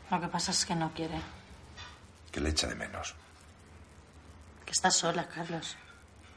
[0.10, 1.22] Lo que pasa es que no quiere.
[2.32, 3.16] Que le echa de menos.
[4.66, 5.78] Que está sola, Carlos.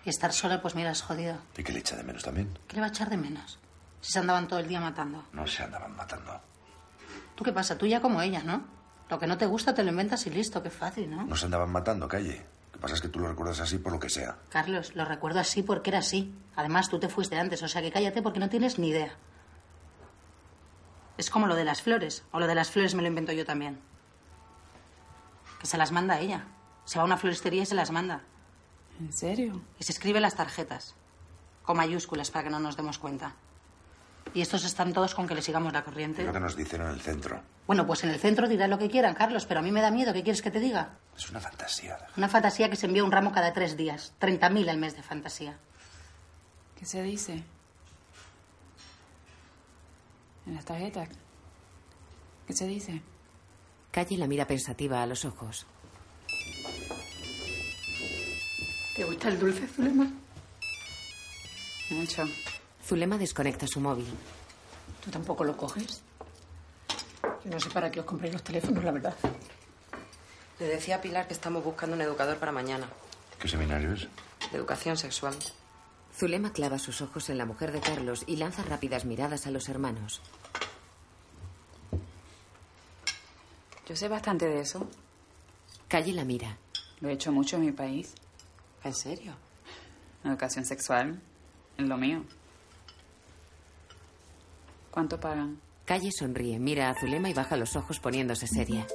[0.05, 1.39] Y estar sola, pues mira, es jodido.
[1.57, 2.57] Y que le echa de menos también.
[2.69, 3.59] ¿Qué le va a echar de menos?
[4.01, 5.25] Si se andaban todo el día matando.
[5.33, 6.41] No se andaban matando.
[7.35, 7.77] ¿Tú qué pasa?
[7.79, 8.65] Tú ya como ella, ¿no?
[9.09, 10.63] Lo que no te gusta te lo inventas y listo.
[10.63, 11.25] Qué fácil, ¿no?
[11.25, 12.47] No se andaban matando, calle.
[12.85, 14.37] Lo que pasa es que tú lo recuerdas así por lo que sea.
[14.51, 16.35] Carlos, lo recuerdo así porque era así.
[16.55, 19.17] Además, tú te fuiste antes, o sea que cállate porque no tienes ni idea.
[21.17, 22.25] Es como lo de las flores.
[22.31, 23.81] O lo de las flores me lo invento yo también.
[25.61, 26.45] Que se las manda ella.
[26.85, 28.21] Se va a una floristería y se las manda.
[29.01, 29.63] ¿En serio?
[29.79, 30.95] Y se escribe las tarjetas.
[31.63, 33.35] Con mayúsculas para que no nos demos cuenta.
[34.33, 36.25] Y estos están todos con que le sigamos la corriente.
[36.25, 37.41] Lo que nos dicen en el centro.
[37.67, 39.91] Bueno, pues en el centro dirán lo que quieran, Carlos, pero a mí me da
[39.91, 40.13] miedo.
[40.13, 40.99] ¿Qué quieres que te diga?
[41.17, 41.99] Es una fantasía.
[42.17, 44.13] Una fantasía que se envía un ramo cada tres días.
[44.21, 45.59] 30.000 al mes de fantasía.
[46.79, 47.45] ¿Qué se dice?
[50.47, 51.09] En las tarjetas.
[52.47, 53.03] ¿Qué se dice?
[53.91, 55.67] Calle la mira pensativa a los ojos.
[58.97, 60.09] ¿Te gusta el dulce, Zulema?
[61.91, 62.25] Mucho.
[62.87, 64.07] Zulema desconecta su móvil.
[65.05, 66.03] ¿Tú tampoco lo coges?
[67.45, 69.15] Yo no sé para qué os compréis los teléfonos, la verdad.
[70.59, 72.87] Le decía a Pilar que estamos buscando un educador para mañana,
[73.39, 74.03] ¿Qué seminario es?
[74.51, 75.35] de educación sexual.
[76.17, 79.69] Zulema clava sus ojos en la mujer de Carlos y lanza rápidas miradas a los
[79.69, 80.21] hermanos.
[83.89, 84.87] Yo sé bastante de eso.
[85.89, 86.57] Calle la mira.
[87.01, 88.15] Lo he hecho mucho en mi país.
[88.85, 89.35] ¿En serio?
[90.25, 91.21] Educación sexual.
[91.77, 92.23] Es lo mío.
[94.95, 95.59] ¿Cuánto pagan?
[95.85, 98.87] Calle sonríe, mira a Zulema y baja los ojos poniéndose seria.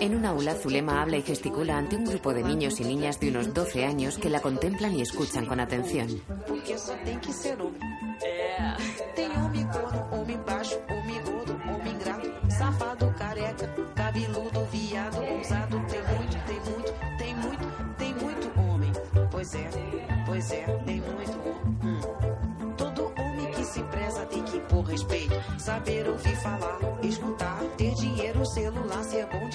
[0.00, 3.30] En un aula, Zulema habla y gesticula ante un grupo de niños y niñas de
[3.30, 6.22] unos 12 años que la contemplan y escuchan con atención.
[19.32, 19.70] Pois é,
[20.26, 21.39] pois é, tem muito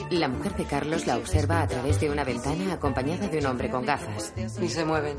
[0.10, 3.70] La mujer de Carlos la observa a través de una ventana acompañada de un hombre
[3.70, 4.34] con gafas.
[4.62, 5.18] Y se mueven.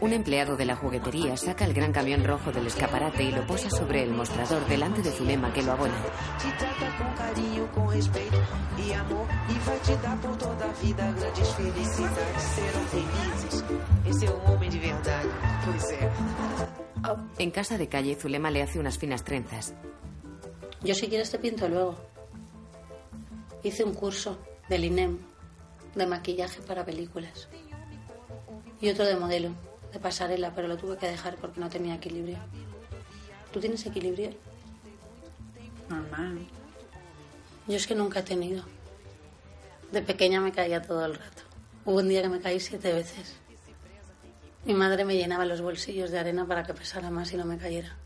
[0.00, 3.68] Un empleado de la juguetería saca el gran camión rojo del escaparate y lo posa
[3.70, 5.94] sobre el mostrador delante de Zulema que lo abona.
[17.38, 19.74] En casa de calle, Zulema le hace unas finas trenzas.
[20.82, 21.96] Yo si quieres te pinto luego.
[23.62, 24.38] Hice un curso
[24.68, 25.18] del INEM
[25.94, 27.48] de maquillaje para películas.
[28.80, 29.50] Y otro de modelo,
[29.92, 32.38] de pasarela, pero lo tuve que dejar porque no tenía equilibrio.
[33.52, 34.30] ¿Tú tienes equilibrio?
[35.88, 36.46] Normal.
[37.66, 38.64] Yo es que nunca he tenido.
[39.90, 41.42] De pequeña me caía todo el rato.
[41.84, 43.39] Hubo un día que me caí siete veces.
[44.64, 47.56] Mi madre me llenaba los bolsillos de arena para que pesara más y no me
[47.56, 47.96] cayera.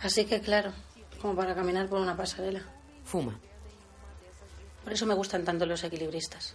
[0.00, 0.72] Así que claro,
[1.20, 2.62] como para caminar por una pasarela.
[3.04, 3.38] Fuma.
[4.84, 6.54] Por eso me gustan tanto los equilibristas.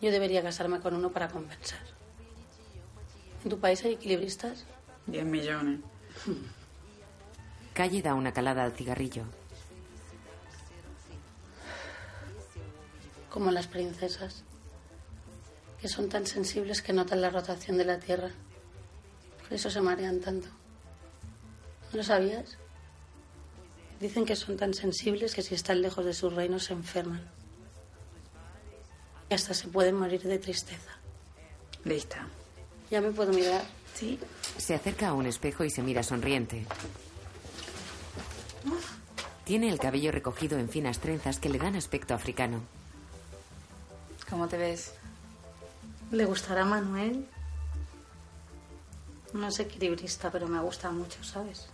[0.00, 1.80] Yo debería casarme con uno para compensar.
[3.44, 4.64] ¿En tu país hay equilibristas?
[5.06, 5.80] 10 millones.
[7.74, 9.24] Calle da una calada al cigarrillo.
[13.30, 14.44] Como las princesas,
[15.80, 18.30] que son tan sensibles que notan la rotación de la Tierra.
[19.42, 20.48] Por eso se marean tanto.
[21.92, 22.56] ¿No lo sabías?
[24.00, 27.22] Dicen que son tan sensibles que si están lejos de sus reinos se enferman.
[29.30, 30.90] Y hasta se pueden morir de tristeza.
[31.84, 32.26] Lista.
[32.90, 33.62] ¿Ya me puedo mirar?
[33.94, 34.18] Sí.
[34.58, 36.66] Se acerca a un espejo y se mira sonriente.
[39.44, 42.62] Tiene el cabello recogido en finas trenzas que le dan aspecto africano.
[44.28, 44.92] ¿Cómo te ves?
[46.10, 47.28] ¿Le gustará Manuel?
[49.32, 51.68] No es equilibrista, pero me gusta mucho, ¿sabes?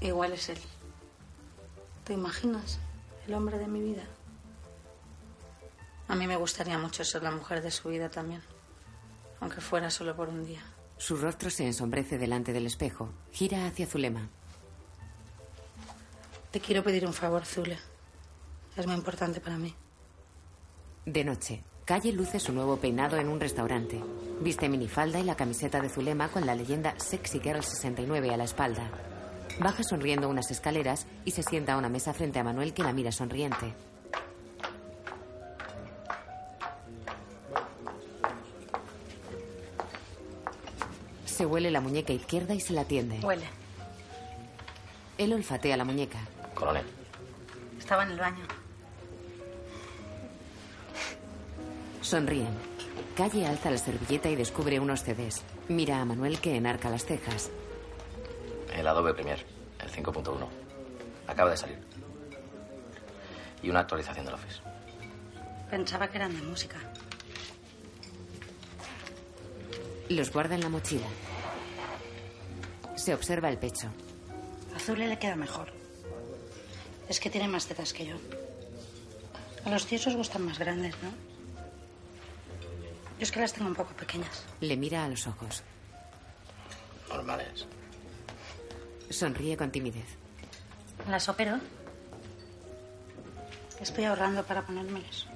[0.00, 0.58] Igual es él.
[2.04, 2.78] ¿Te imaginas?
[3.26, 4.04] El hombre de mi vida.
[6.08, 8.42] A mí me gustaría mucho ser la mujer de su vida también.
[9.40, 10.62] Aunque fuera solo por un día.
[10.98, 13.10] Su rostro se ensombrece delante del espejo.
[13.32, 14.28] Gira hacia Zulema.
[16.52, 17.78] Te quiero pedir un favor, Zule.
[18.76, 19.74] Es muy importante para mí.
[21.04, 24.00] De noche, Calle luce su nuevo peinado en un restaurante.
[24.40, 28.44] Viste minifalda y la camiseta de Zulema con la leyenda Sexy Girl 69 a la
[28.44, 28.88] espalda.
[29.58, 32.92] Baja sonriendo unas escaleras y se sienta a una mesa frente a Manuel que la
[32.92, 33.74] mira sonriente.
[41.24, 43.18] Se huele la muñeca izquierda y se la tiende.
[43.20, 43.46] Huele.
[45.18, 46.18] Él olfatea la muñeca.
[46.54, 46.86] Coronel.
[47.78, 48.61] Estaba en el baño.
[52.12, 52.54] Sonríen.
[53.16, 55.40] Calle alza la servilleta y descubre unos CDs.
[55.68, 57.50] Mira a Manuel que enarca las cejas.
[58.76, 59.42] El Adobe Premiere,
[59.80, 60.46] el 5.1.
[61.26, 61.78] Acaba de salir.
[63.62, 64.60] Y una actualización del Office.
[65.70, 66.76] Pensaba que eran de música.
[70.10, 71.06] Los guarda en la mochila.
[72.94, 73.88] Se observa el pecho.
[74.76, 75.72] Azul le queda mejor.
[77.08, 78.16] Es que tiene más tetas que yo.
[79.64, 81.31] A los tíos os gustan más grandes, ¿no?
[83.22, 84.42] Yo es que las tengo un poco pequeñas.
[84.60, 85.62] Le mira a los ojos.
[87.08, 87.68] Normales.
[89.10, 90.08] Sonríe con timidez.
[91.08, 91.60] ¿Las opero?
[93.80, 95.28] Estoy ahorrando para ponérmelas.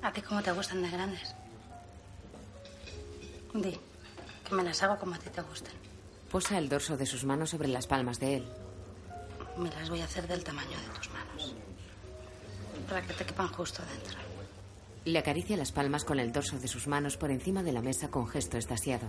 [0.00, 1.34] ¿A ti cómo te gustan de grandes?
[3.52, 3.78] Di,
[4.48, 5.74] que me las hago como a ti te gustan.
[6.30, 8.48] Posa el dorso de sus manos sobre las palmas de él.
[9.58, 11.54] Me las voy a hacer del tamaño de tus manos.
[12.88, 14.23] Para que te quepan justo dentro.
[15.04, 18.10] Le acaricia las palmas con el dorso de sus manos por encima de la mesa
[18.10, 19.06] con gesto estasiado.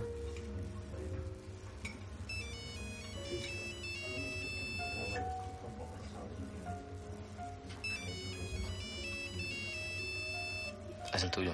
[11.14, 11.52] Es el tuyo.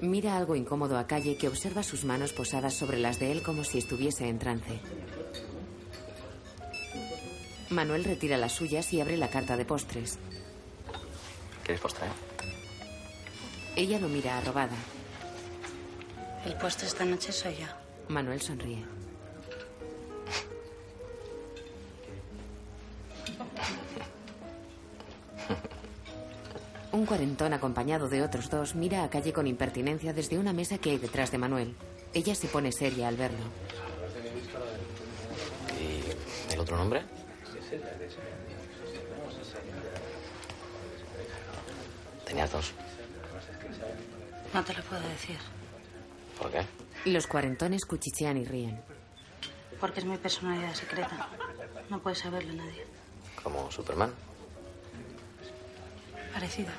[0.00, 3.64] Mira algo incómodo a Calle que observa sus manos posadas sobre las de él como
[3.64, 4.80] si estuviese en trance.
[7.68, 10.18] Manuel retira las suyas y abre la carta de postres.
[11.64, 12.06] ¿Quieres postre?
[13.76, 14.76] Ella lo mira arrobada.
[16.46, 17.66] El postre esta noche soy yo.
[18.08, 18.84] Manuel sonríe.
[26.92, 30.90] Un cuarentón acompañado de otros dos mira a Calle con impertinencia desde una mesa que
[30.90, 31.74] hay detrás de Manuel.
[32.12, 33.44] Ella se pone seria al verlo.
[35.80, 37.02] ¿Y el otro nombre?
[42.24, 42.72] Tenías dos.
[44.54, 45.36] No te lo puedo decir.
[46.38, 46.64] ¿Por qué?
[47.06, 48.80] Los cuarentones cuchichean y ríen.
[49.80, 51.28] Porque es mi personalidad secreta.
[51.90, 52.86] No puede saberlo nadie.
[53.42, 54.14] Como Superman.
[56.32, 56.70] Parecido.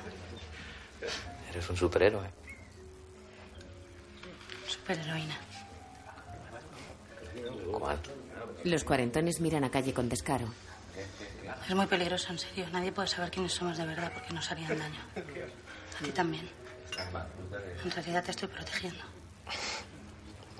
[1.50, 2.30] Eres un superhéroe.
[4.66, 5.36] Superheroína.
[7.70, 8.00] ¿Cuál?
[8.64, 10.48] Los cuarentones miran a Calle con descaro.
[11.68, 12.66] Es muy peligroso, en serio.
[12.72, 15.00] Nadie puede saber quiénes somos de verdad porque nos harían daño.
[16.00, 16.48] A ti también.
[17.84, 19.02] En realidad te estoy protegiendo.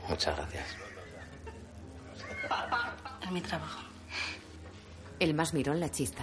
[0.08, 0.66] Muchas gracias.
[3.22, 3.80] Es mi trabajo.
[5.18, 6.22] El más mirón la chista.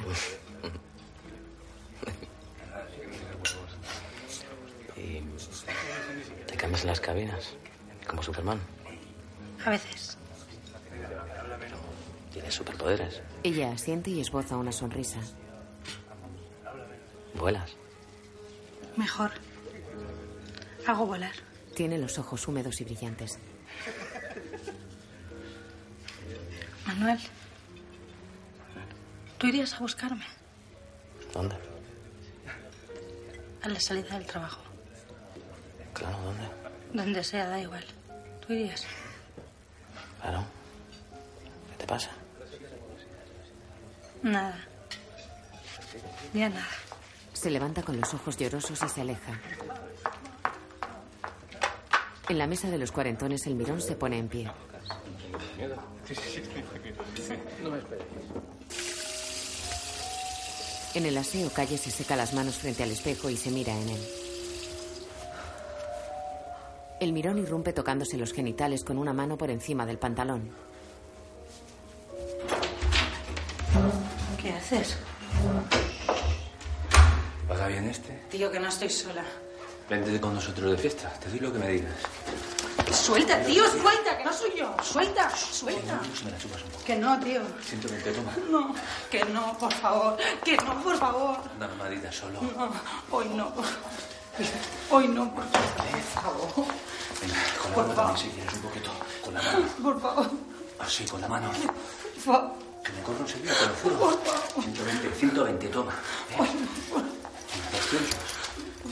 [4.95, 5.21] ¿Y
[6.45, 7.55] te cambias en las cabinas?
[8.07, 8.59] Como Superman.
[9.65, 10.17] A veces.
[12.31, 13.21] Tienes superpoderes.
[13.43, 15.19] Ella asiente y esboza una sonrisa.
[17.33, 17.75] Vuelas.
[18.95, 19.31] Mejor.
[20.87, 21.33] Hago volar.
[21.75, 23.39] Tiene los ojos húmedos y brillantes.
[26.85, 27.19] Manuel.
[29.37, 30.25] ¿Tú irías a buscarme?
[31.33, 31.55] ¿Dónde?
[33.61, 34.61] A la salida del trabajo.
[35.93, 36.43] Claro, ¿dónde?
[36.93, 37.85] Donde sea, da igual.
[38.45, 38.85] ¿Tú irías?
[40.21, 40.43] Claro.
[41.71, 42.11] ¿Qué te pasa?
[44.21, 44.57] Nada.
[46.33, 46.67] Ya nada.
[47.33, 49.39] Se levanta con los ojos llorosos y se aleja.
[52.29, 54.49] En la mesa de los cuarentones, el mirón se pone en pie.
[60.93, 63.89] En el aseo, Calle se seca las manos frente al espejo y se mira en
[63.89, 64.07] él.
[66.99, 70.49] El mirón irrumpe tocándose los genitales con una mano por encima del pantalón.
[74.41, 74.97] ¿Qué haces?
[77.47, 78.13] ¿Paga bien este?
[78.29, 79.25] Tío, que no estoy sola.
[79.89, 81.09] Vente con nosotros de fiesta.
[81.19, 81.93] Te doy lo que me digas.
[82.91, 84.75] Suelta, tío, suelta, que no soy yo.
[84.83, 85.99] Suelta, suelta.
[86.15, 86.83] Si me la chupas un poco.
[86.85, 87.41] Que no, tío.
[87.63, 88.31] 120, toma.
[88.49, 88.75] No,
[89.11, 90.17] que no, por favor.
[90.43, 91.37] Que no, por favor.
[91.57, 92.39] Una mamadita solo.
[92.41, 92.71] No,
[93.11, 93.51] hoy no.
[94.89, 95.43] Hoy no, por
[96.13, 96.65] favor.
[97.21, 97.95] Venga, con la Por mano favor.
[97.95, 98.91] también si quieres un poquito.
[99.23, 99.65] Con la mano.
[99.83, 100.31] Por favor.
[100.79, 101.51] Así, con la mano.
[101.51, 102.53] Por favor.
[102.83, 104.19] Que me corro enseguida, te lo juro.
[104.61, 105.93] 120, 120, toma.
[106.29, 106.43] Venga.
[106.43, 107.09] Venga,
[107.71, 108.17] 200.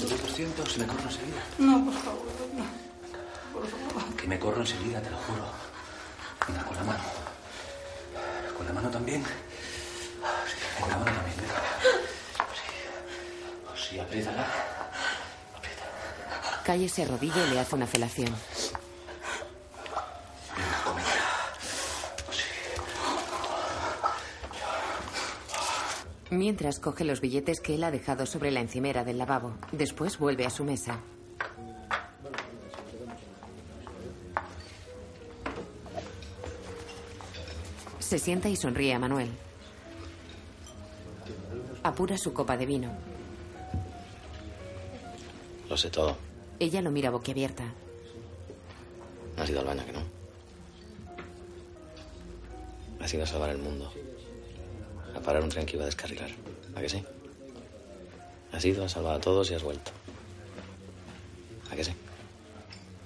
[0.01, 1.41] Te doy 200 y me corro enseguida.
[1.59, 2.25] No, por favor.
[2.55, 2.65] No.
[3.53, 4.15] Por favor.
[4.15, 5.43] Que me corro enseguida, te lo juro.
[6.47, 7.03] Venga, con la mano.
[8.57, 9.23] Con la mano también.
[9.23, 11.61] Sí, con la mano también, venga.
[13.75, 14.47] Sí, sí apriétala.
[16.65, 18.35] Calle se arrodilla y le hace una felación.
[26.31, 29.53] Mientras coge los billetes que él ha dejado sobre la encimera del lavabo.
[29.73, 30.97] Después vuelve a su mesa.
[37.99, 39.29] Se sienta y sonríe a Manuel.
[41.83, 42.91] Apura su copa de vino.
[45.69, 46.15] Lo sé todo.
[46.59, 47.65] Ella lo mira boquiabierta.
[49.35, 49.99] Ha sido al baño, que no.
[53.01, 53.91] Ha sido a salvar el mundo.
[55.15, 56.29] A parar un tren que iba a descarrilar.
[56.75, 57.03] ¿A que sí?
[58.51, 59.91] Has ido, has salvado a todos y has vuelto.
[61.71, 61.93] ¿A que sí?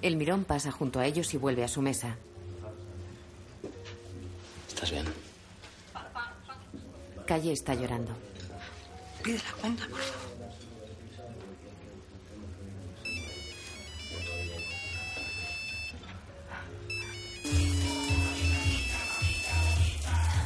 [0.02, 2.16] El mirón pasa junto a ellos y vuelve a su mesa.
[4.68, 5.06] ¿Estás bien?
[7.26, 8.12] Calle está llorando.
[9.22, 10.25] Pide la cuenta, por favor.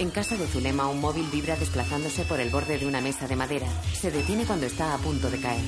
[0.01, 3.36] En casa de Zulema, un móvil vibra desplazándose por el borde de una mesa de
[3.36, 3.66] madera.
[3.92, 5.61] Se detiene cuando está a punto de caer.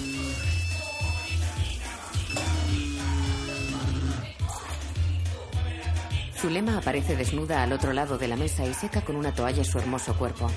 [6.40, 9.78] Zulema aparece desnuda al otro lado de la mesa y seca con una toalla su
[9.78, 10.50] hermoso cuerpo.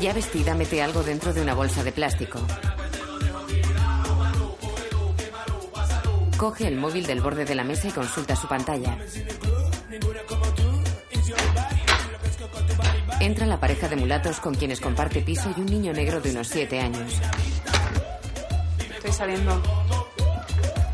[0.00, 2.38] Ya vestida, mete algo dentro de una bolsa de plástico.
[6.36, 8.98] Coge el móvil del borde de la mesa y consulta su pantalla.
[13.20, 16.48] Entra la pareja de mulatos con quienes comparte piso y un niño negro de unos
[16.48, 17.20] siete años.
[18.96, 19.62] Estoy saliendo.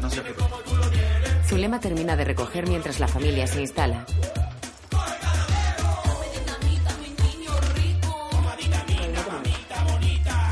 [0.01, 0.53] No se preocupe.
[1.49, 4.07] Zulema termina de recoger mientras la familia se instala.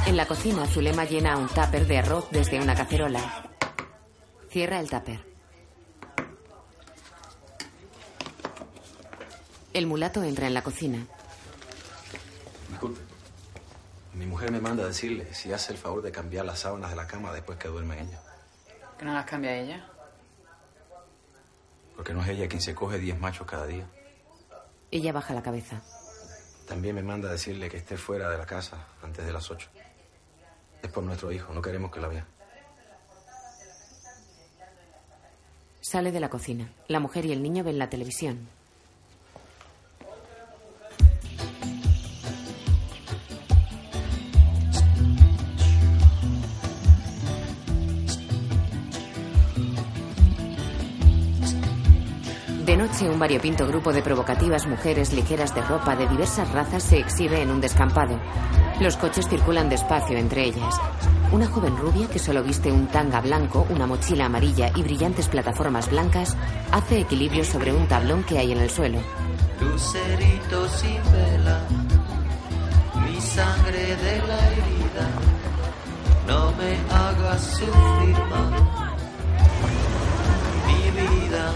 [0.07, 3.50] En la cocina, Zulema llena un tupper de arroz desde una cacerola.
[4.51, 5.21] Cierra el tupper.
[9.73, 11.07] El mulato entra en la cocina.
[12.69, 13.01] Disculpe.
[14.15, 16.97] Mi mujer me manda a decirle si hace el favor de cambiar las sábanas de
[16.97, 18.21] la cama después que duerme ella.
[18.99, 19.87] ¿Que no las cambia ella?
[21.95, 23.87] Porque no es ella quien se coge 10 machos cada día.
[24.91, 25.81] Ella baja la cabeza.
[26.67, 29.69] También me manda a decirle que esté fuera de la casa antes de las 8.
[30.83, 32.27] Es por nuestro hijo, no queremos que la vea.
[35.91, 36.69] Sale de la cocina.
[36.87, 38.47] La mujer y el niño ven la televisión.
[52.65, 57.01] De noche, un variopinto grupo de provocativas mujeres ligeras de ropa de diversas razas se
[57.01, 58.17] exhibe en un descampado.
[58.81, 60.73] Los coches circulan despacio entre ellas.
[61.33, 65.89] Una joven rubia que solo viste un tanga blanco, una mochila amarilla y brillantes plataformas
[65.89, 66.37] blancas
[66.73, 68.99] hace equilibrio sobre un tablón que hay en el suelo.
[69.61, 71.61] Lucerito sin vela,
[73.07, 75.09] mi sangre de la herida,
[76.27, 78.63] no me hagas sufrir más.
[80.67, 81.53] Mi vida,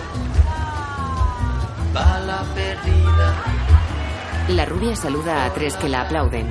[1.92, 3.34] bala perdida,
[4.50, 6.48] La rubia saluda a tres que la aplauden.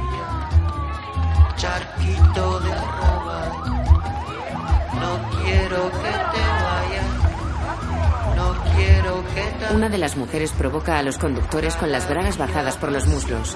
[9.74, 13.56] Una de las mujeres provoca a los conductores con las bragas bajadas por los muslos.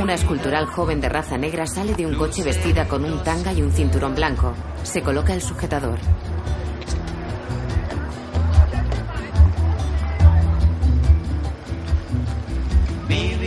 [0.00, 3.60] Una escultural joven de raza negra sale de un coche vestida con un tanga y
[3.60, 4.54] un cinturón blanco.
[4.82, 5.98] Se coloca el sujetador.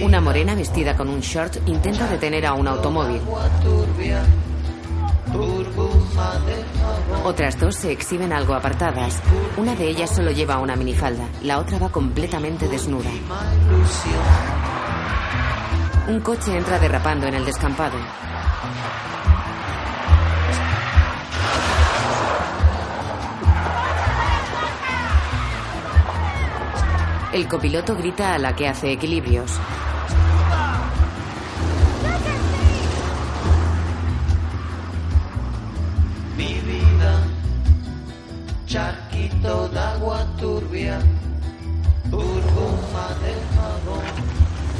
[0.01, 3.21] Una morena vestida con un short intenta detener a un automóvil.
[7.23, 9.21] Otras dos se exhiben algo apartadas.
[9.57, 13.09] Una de ellas solo lleva una minifalda, la otra va completamente desnuda.
[16.07, 17.97] Un coche entra derrapando en el descampado.
[27.33, 29.51] El copiloto grita a la que hace equilibrios.
[36.37, 37.23] Mi vida,
[38.65, 40.99] charquito de agua turbia,
[42.05, 44.05] burbuja de jabón.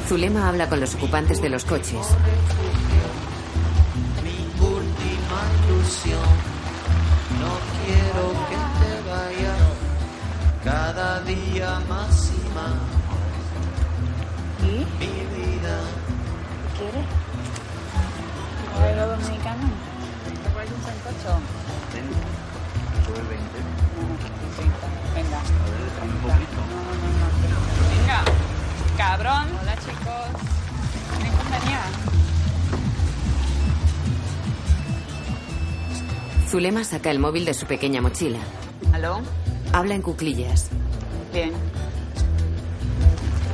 [0.08, 2.16] Zulema habla con los ocupantes de los coches.
[4.24, 6.22] Mi última ilusión,
[7.40, 7.52] no
[7.84, 8.57] quiero que
[10.68, 12.76] cada día más y más.
[14.60, 14.84] ¿Y?
[15.00, 15.76] Mi vida.
[16.76, 17.06] ¿Qué quieres?
[18.76, 19.66] ¿Un arreglo dominicano?
[20.42, 21.32] ¿Te parece un sancocho?
[21.92, 22.20] Tengo.
[23.06, 23.58] ¿Tuve 20?
[23.96, 24.12] No,
[24.56, 24.86] 30.
[25.14, 25.38] Venga.
[25.38, 26.60] A ver, trae un poquito.
[26.68, 27.08] No, no,
[27.52, 27.58] no.
[27.96, 28.20] Venga,
[28.98, 29.46] cabrón.
[29.62, 30.28] Hola, chicos.
[31.22, 31.82] ¿Me compañía?
[36.50, 38.40] Zulema saca el móvil de su pequeña mochila.
[38.92, 39.22] ¿Aló?
[39.78, 40.70] Habla en cuclillas.
[41.32, 41.52] Bien.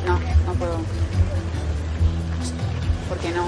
[0.06, 0.78] No, no puedo.
[3.10, 3.46] ¿Por qué no?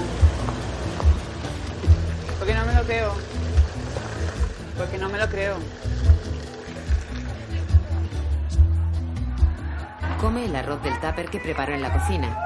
[2.37, 3.13] Porque no me lo creo.
[4.77, 5.55] Porque no me lo creo.
[10.21, 12.37] Come el arroz del tupper que preparó en la cocina.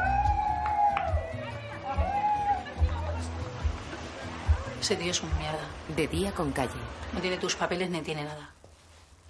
[4.80, 5.68] Ese tío es un mierda.
[5.94, 6.80] De día con calle.
[7.12, 8.61] No tiene tus papeles ni tiene nada.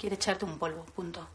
[0.01, 1.27] Quiere echarte un polvo, punto.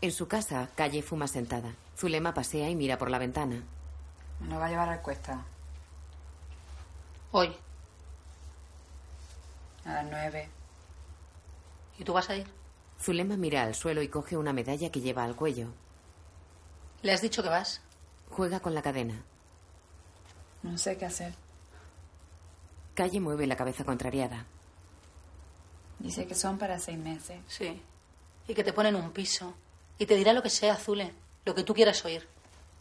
[0.00, 1.76] En su casa, Calle fuma sentada.
[1.96, 3.62] Zulema pasea y mira por la ventana.
[4.40, 5.44] Me lo va a llevar al cuesta.
[7.30, 7.54] Hoy.
[9.84, 10.48] A las nueve.
[12.00, 12.48] ¿Y tú vas a ir?
[13.00, 15.68] Zulema mira al suelo y coge una medalla que lleva al cuello.
[17.02, 17.80] ¿Le has dicho que vas?
[18.28, 19.22] Juega con la cadena.
[20.64, 21.32] No sé qué hacer.
[22.94, 24.46] Calle mueve la cabeza contrariada.
[26.00, 27.38] Dice que son para seis meses.
[27.46, 27.80] Sí.
[28.48, 29.54] Y que te ponen un piso.
[29.98, 31.12] Y te dirá lo que sea, Zule.
[31.44, 32.26] Lo que tú quieras oír.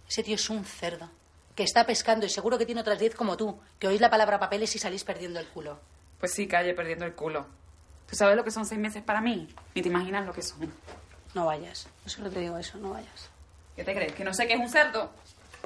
[0.08, 1.10] Ese tío es un cerdo.
[1.56, 3.60] Que está pescando y seguro que tiene otras diez como tú.
[3.78, 5.80] Que oís la palabra papeles y salís perdiendo el culo.
[6.20, 7.46] Pues sí, calle perdiendo el culo.
[8.10, 9.48] ¿Tú sabes lo que son seis meses para mí?
[9.76, 10.72] Ni te imaginas lo que son.
[11.34, 11.88] No vayas.
[12.04, 13.30] Yo solo te digo eso, no vayas.
[13.76, 14.14] ¿Qué te crees?
[14.14, 15.12] ¿Que no sé qué es un cerdo?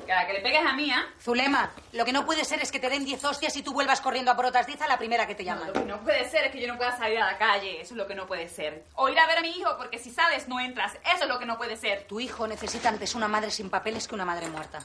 [0.05, 1.05] Que a la que le pegues a mí, ¿ah?
[1.21, 4.01] Zulema, lo que no puede ser es que te den diez hostias y tú vuelvas
[4.01, 5.67] corriendo a por otras diez a la primera que te llaman.
[5.67, 7.79] Lo que no puede ser es que yo no pueda salir a la calle.
[7.79, 8.85] Eso es lo que no puede ser.
[8.95, 10.93] O ir a ver a mi hijo, porque si sales no entras.
[11.05, 12.03] Eso es lo que no puede ser.
[12.07, 14.79] Tu hijo necesita antes una madre sin papeles que una madre muerta.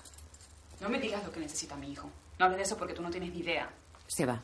[0.80, 2.08] No me digas lo que necesita mi hijo.
[2.38, 3.68] No hables de eso porque tú no tienes ni idea.
[4.06, 4.38] Se va.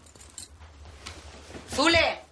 [1.72, 2.23] ¡Zule!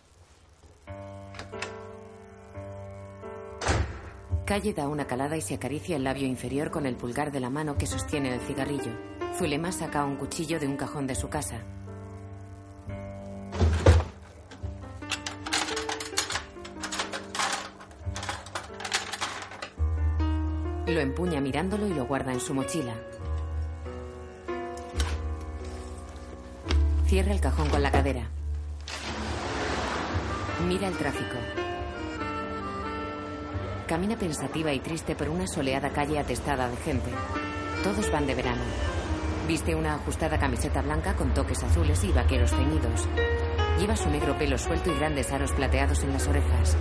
[4.53, 7.48] Calle da una calada y se acaricia el labio inferior con el pulgar de la
[7.48, 8.92] mano que sostiene el cigarrillo.
[9.38, 11.57] Zulema saca un cuchillo de un cajón de su casa.
[20.86, 22.92] Lo empuña mirándolo y lo guarda en su mochila.
[27.07, 28.28] Cierra el cajón con la cadera.
[30.68, 31.72] Mira el tráfico.
[33.93, 37.11] Camina pensativa y triste por una soleada calle atestada de gente.
[37.84, 38.62] Todos van de verano.
[39.47, 43.07] Viste una ajustada camiseta blanca con toques azules y vaqueros ceñidos.
[43.78, 46.74] Lleva su negro pelo suelto y grandes aros plateados en las orejas.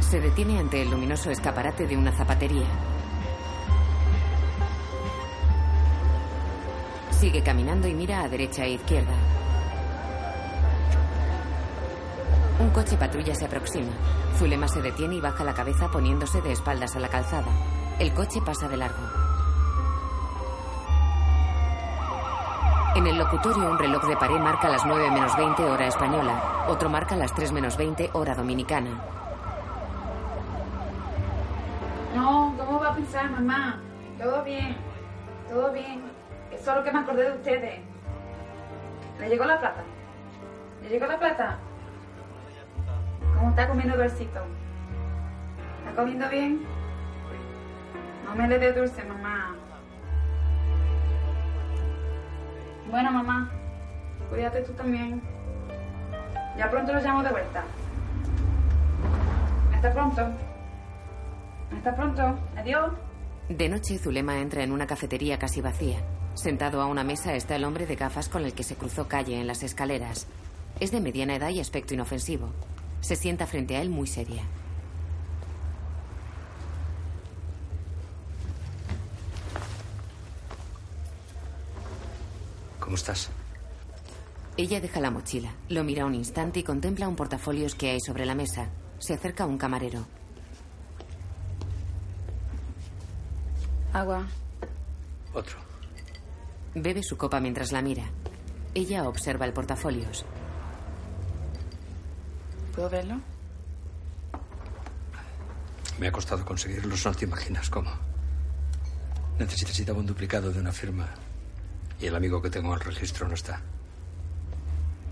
[0.00, 2.66] Se detiene ante el luminoso escaparate de una zapatería.
[7.12, 9.41] Sigue caminando y mira a derecha e izquierda.
[12.60, 13.92] Un coche patrulla se aproxima.
[14.38, 17.50] Zulema se detiene y baja la cabeza poniéndose de espaldas a la calzada.
[17.98, 19.02] El coche pasa de largo.
[22.94, 26.64] En el locutorio un reloj de pared marca las 9 menos 20 hora española.
[26.68, 29.02] Otro marca las 3 menos 20 hora dominicana.
[32.14, 33.80] No, ¿cómo va a pensar, mamá?
[34.18, 34.76] Todo bien,
[35.48, 36.02] todo bien.
[36.52, 37.80] Es solo que me acordé de ustedes.
[39.18, 39.82] ¿Le llegó la plata?
[40.82, 41.58] ¿Le llegó la plata?
[43.52, 44.40] ¿Cómo está comiendo dulcito?
[45.80, 46.62] ¿Está comiendo bien?
[48.24, 49.54] No me le dé dulce, mamá.
[52.90, 53.50] Bueno, mamá,
[54.30, 55.20] cuídate tú también.
[56.56, 57.62] Ya pronto lo llamo de vuelta.
[59.74, 60.22] Hasta pronto.
[61.76, 62.38] Hasta pronto.
[62.56, 62.90] Adiós.
[63.50, 65.98] De noche, Zulema entra en una cafetería casi vacía.
[66.32, 69.38] Sentado a una mesa está el hombre de gafas con el que se cruzó calle
[69.38, 70.26] en las escaleras.
[70.80, 72.50] Es de mediana edad y aspecto inofensivo.
[73.02, 74.42] Se sienta frente a él muy seria.
[82.78, 83.28] ¿Cómo estás?
[84.56, 88.24] Ella deja la mochila, lo mira un instante y contempla un portafolios que hay sobre
[88.24, 88.68] la mesa.
[88.98, 90.06] Se acerca a un camarero.
[93.92, 94.26] Agua.
[95.34, 95.58] Otro.
[96.74, 98.04] Bebe su copa mientras la mira.
[98.74, 100.24] Ella observa el portafolios.
[102.74, 103.20] ¿Puedo verlo?
[105.98, 107.90] Me ha costado conseguirlos, no te imaginas cómo.
[109.38, 111.08] Necesitaba un duplicado de una firma
[112.00, 113.60] y el amigo que tengo en el registro no está.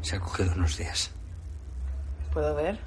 [0.02, 1.10] Se ha cogido unos días.
[2.32, 2.78] ¿Puedo ver?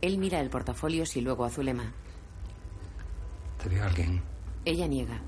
[0.00, 1.92] Él mira el portafolios y luego a Zulema.
[3.62, 4.22] ¿Te vio alguien?
[4.64, 5.20] Ella niega.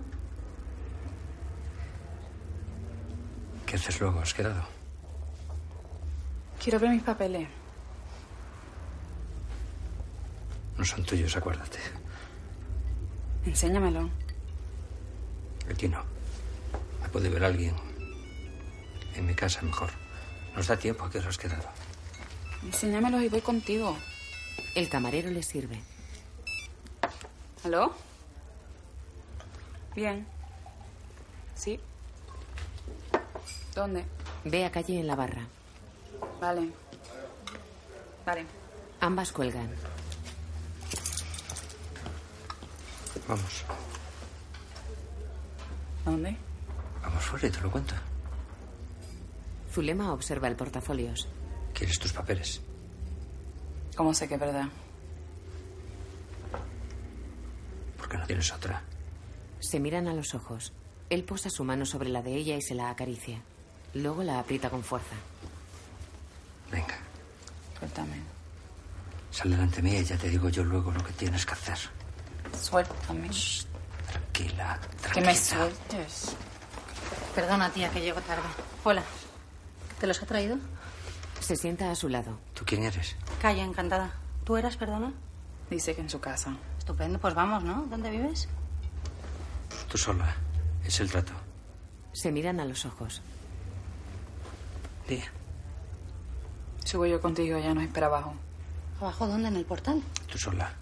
[3.67, 4.21] ¿Qué haces luego?
[4.21, 4.63] ¿Has quedado?
[6.63, 7.49] Quiero ver mis papeles.
[10.81, 11.79] No son tuyos, acuérdate.
[13.45, 14.09] Enséñamelo.
[15.71, 16.03] Aquí no.
[17.03, 17.75] Me puede ver alguien.
[19.15, 19.91] En mi casa, mejor.
[20.57, 21.69] Nos da tiempo a que os has quedado.
[22.63, 23.95] Enséñamelos y voy contigo.
[24.75, 25.83] El camarero le sirve.
[27.63, 27.95] ¿Aló?
[29.95, 30.27] Bien.
[31.57, 31.79] ¿Sí?
[33.75, 34.07] ¿Dónde?
[34.47, 35.47] Ve a calle en la barra.
[36.41, 36.71] Vale.
[38.25, 38.47] Vale.
[39.03, 39.69] Ambas cuelgan.
[43.31, 43.65] Vamos.
[46.05, 46.37] ¿A dónde?
[47.01, 47.95] Vamos fuera y te lo cuento.
[49.73, 51.29] Zulema observa el portafolios.
[51.73, 52.61] ¿Quieres tus papeles?
[53.95, 54.67] ¿Cómo sé que es verdad?
[57.99, 58.83] Porque no tienes otra.
[59.61, 60.73] Se miran a los ojos.
[61.09, 63.41] Él posa su mano sobre la de ella y se la acaricia.
[63.95, 65.15] Luego la aprieta con fuerza.
[66.73, 66.99] Venga,
[67.79, 68.17] Suéltame.
[69.31, 71.79] sal delante mía y ya te digo yo luego lo que tienes que hacer.
[72.59, 73.31] Suéltame.
[74.11, 74.79] Tranquila,
[75.13, 75.35] Que me tranquila.
[75.35, 76.37] sueltes.
[77.35, 78.43] Perdona, tía, que llego tarde.
[78.85, 79.03] Hola.
[80.01, 80.57] ¿Te los ha traído?
[81.41, 82.39] Se sienta a su lado.
[82.55, 83.17] ¿Tú quién eres?
[83.41, 84.13] Calla, encantada.
[84.45, 85.13] ¿Tú eras, perdona?
[85.71, 86.57] Dice que en su casa.
[86.79, 87.87] Estupendo, pues vamos, ¿no?
[87.89, 88.49] ¿Dónde vives?
[89.89, 90.35] Tú sola.
[90.85, 91.33] Es el trato.
[92.13, 93.23] Se miran a los ojos.
[95.09, 95.23] Di.
[96.85, 98.35] Subo yo contigo, ya no espera abajo.
[99.01, 99.49] ¿Abajo dónde?
[99.49, 100.03] ¿En el portal?
[100.31, 100.73] Tú sola.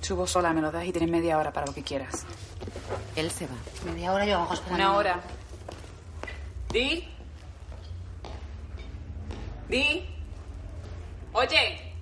[0.00, 2.24] Subo sola, me lo das y tienes media hora para lo que quieras.
[3.16, 3.54] Él se va.
[3.84, 4.84] Media hora yo abajo esperando.
[4.84, 5.20] Una hora.
[6.72, 7.08] Di.
[9.68, 10.06] Di.
[11.32, 11.94] Oye.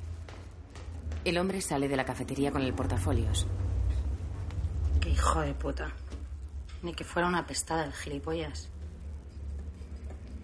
[1.25, 3.47] El hombre sale de la cafetería con el portafolios.
[5.01, 5.91] Qué hijo de puta.
[6.83, 8.69] Ni que fuera una pestada el gilipollas.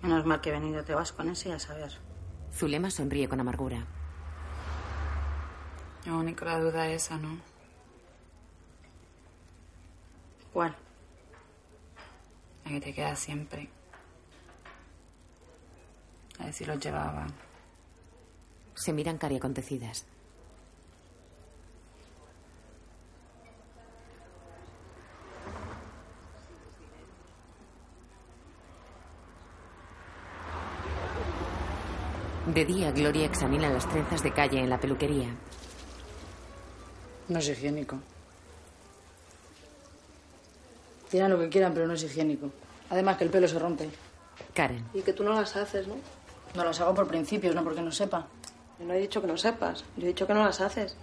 [0.03, 1.93] Menos mal que he venido te vas con ese y a saber.
[2.55, 3.87] Zulema sonríe con amargura.
[6.07, 7.39] La única duda es esa, ¿no?
[10.53, 10.75] ¿Cuál?
[12.65, 13.69] La que te queda siempre.
[16.39, 17.27] A ver si los llevaba.
[18.75, 20.07] Se miran cari acontecidas.
[32.47, 35.29] De día, Gloria examina las trenzas de calle en la peluquería.
[37.31, 37.97] No es higiénico.
[41.09, 42.51] Tiran lo que quieran, pero no es higiénico.
[42.91, 43.89] Además que el pelo se rompe.
[44.53, 44.85] Karen.
[44.93, 45.95] Y que tú no las haces, ¿no?
[46.57, 48.27] No las hago por principios, no porque no sepa.
[48.81, 49.85] Yo no he dicho que no sepas.
[49.97, 50.97] Yo he dicho que no las haces.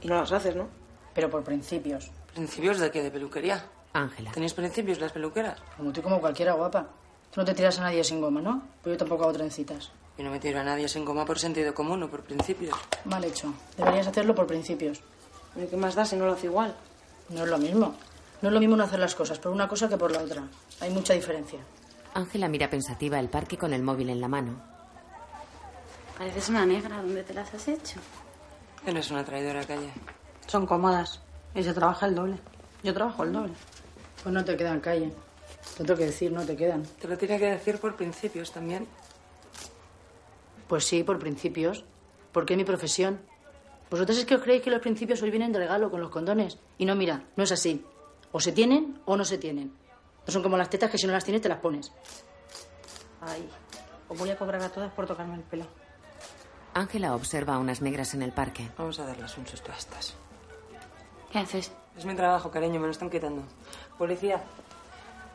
[0.00, 0.66] Y no las haces, ¿no?
[1.14, 2.10] Pero por principios.
[2.32, 3.02] ¿Principios de qué?
[3.02, 3.66] ¿De peluquería?
[3.92, 4.32] Ángela.
[4.32, 5.60] ¿Tenéis principios las peluqueras?
[5.76, 6.86] Como tú, como cualquiera, guapa.
[7.30, 8.62] Tú no te tiras a nadie sin goma, ¿no?
[8.82, 9.90] Pues yo tampoco hago trencitas.
[10.16, 12.74] Yo no me tiro a nadie sin goma por sentido común o por principios.
[13.04, 13.52] Mal hecho.
[13.76, 15.02] Deberías hacerlo por principios.
[15.56, 16.74] ¿Y qué más da si no lo hace igual?
[17.30, 17.94] No es lo mismo.
[18.42, 20.44] No es lo mismo no hacer las cosas por una cosa que por la otra.
[20.80, 21.60] Hay mucha diferencia.
[22.14, 24.60] Ángela mira pensativa el parque con el móvil en la mano.
[26.18, 26.96] Pareces una negra.
[26.96, 28.00] ¿Dónde te las has hecho?
[28.86, 29.90] Eres una traidora, calle.
[30.46, 31.20] Son cómodas.
[31.54, 32.38] Ella trabaja el doble.
[32.82, 33.52] Yo trabajo el doble.
[34.22, 35.12] Pues no te quedan calle.
[35.76, 36.84] Te tengo que decir, no te quedan.
[37.00, 38.86] Te lo tiene que decir por principios también.
[40.68, 41.84] Pues sí, por principios.
[42.32, 43.20] Porque es mi profesión.
[43.90, 46.58] Vosotros es que os creéis que los principios os vienen de regalo con los condones.
[46.78, 47.84] Y no, mira, no es así.
[48.32, 49.72] O se tienen o no se tienen.
[50.26, 51.92] No son como las tetas que si no las tienes te las pones.
[53.20, 53.48] Ay,
[54.08, 55.66] os voy a cobrar a todas por tocarme el pelo.
[56.74, 58.68] Ángela observa a unas negras en el parque.
[58.76, 60.14] Vamos a darles un susto a estas.
[61.30, 61.72] ¿Qué haces?
[61.96, 63.42] Es mi trabajo, cariño, me lo están quitando.
[63.96, 64.42] Policía,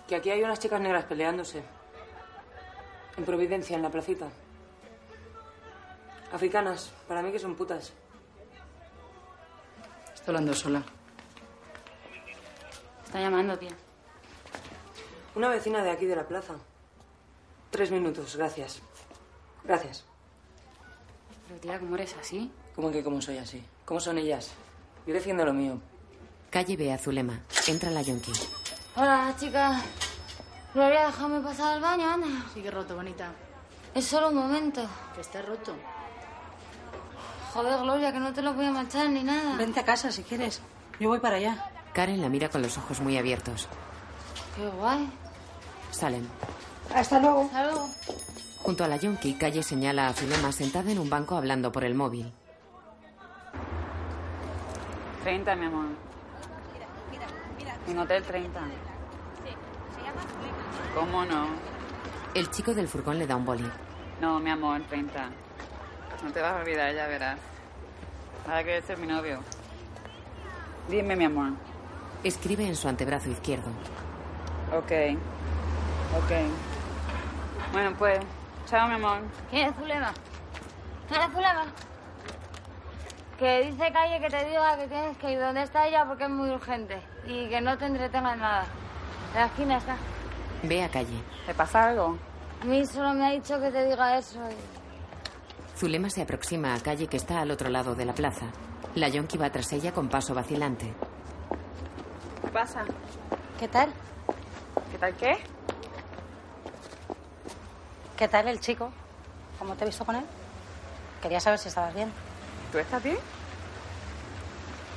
[0.07, 1.63] que aquí hay unas chicas negras peleándose.
[3.17, 4.29] En Providencia, en la placita.
[6.31, 7.93] Africanas, para mí que son putas.
[10.21, 10.83] Estoy hablando sola.
[13.03, 13.71] Está llamando, tía.
[15.33, 16.53] Una vecina de aquí de la plaza.
[17.71, 18.83] Tres minutos, gracias.
[19.63, 20.05] Gracias.
[21.47, 22.51] Pero tía, ¿cómo eres así?
[22.75, 23.65] ¿Cómo que cómo soy así?
[23.83, 24.51] ¿Cómo son ellas?
[25.07, 25.81] Yo defiendo lo mío.
[26.51, 27.39] Calle ve a Zulema.
[27.67, 28.31] Entra la yonki.
[28.95, 29.81] Hola, chica.
[30.75, 32.27] Gloria, déjame pasar al baño, anda.
[32.53, 33.33] Sigue roto, bonita.
[33.95, 34.87] Es solo un momento.
[35.15, 35.73] Que está roto.
[37.53, 39.57] Joder, Gloria, que no te lo voy a manchar ni nada.
[39.57, 40.61] Vente a casa si quieres.
[40.99, 41.69] Yo voy para allá.
[41.93, 43.67] Karen la mira con los ojos muy abiertos.
[44.55, 45.09] Qué guay.
[45.91, 46.27] Salen.
[46.95, 47.41] Hasta luego.
[47.43, 47.89] Hasta luego.
[48.63, 51.95] Junto a la yonki, Calle señala a Zulema sentada en un banco hablando por el
[51.95, 52.31] móvil.
[55.23, 55.85] 30, mi amor.
[57.87, 58.59] En hotel 30.
[60.95, 61.47] ¿Cómo no?
[62.33, 63.69] El chico del furgón le da un boli.
[64.21, 65.29] No, mi amor, 30.
[66.23, 67.37] No te vas a olvidar, ya verás.
[68.47, 69.39] Ahora que ser mi novio.
[70.89, 71.51] Dime, mi amor.
[72.23, 73.69] Escribe en su antebrazo izquierdo.
[74.75, 74.91] Ok.
[76.17, 76.31] Ok.
[77.71, 78.19] Bueno, pues,
[78.67, 79.19] chao, mi amor.
[79.49, 80.13] ¿Quién es Zulema?
[81.07, 81.65] ¿Quién es Zulema?
[83.39, 86.29] Que dice Calle que te diga que tienes que ir donde está ella porque es
[86.29, 88.65] muy urgente y que no te entretengas nada.
[89.33, 89.95] La esquina está.
[90.63, 91.17] Ve a Calle.
[91.47, 92.17] ¿Te pasa algo?
[92.61, 94.39] A mí solo me ha dicho que te diga eso.
[94.49, 94.80] y-
[95.81, 98.45] Zulema se aproxima a Calle que está al otro lado de la plaza.
[98.93, 100.93] La yonki va tras ella con paso vacilante.
[102.43, 102.85] ¿Qué pasa?
[103.59, 103.91] ¿Qué tal?
[104.91, 105.37] ¿Qué tal qué?
[108.15, 108.91] ¿Qué tal el chico?
[109.57, 110.23] ¿Cómo te he visto con él?
[111.19, 112.11] Quería saber si estabas bien.
[112.71, 113.17] ¿Tú estás bien?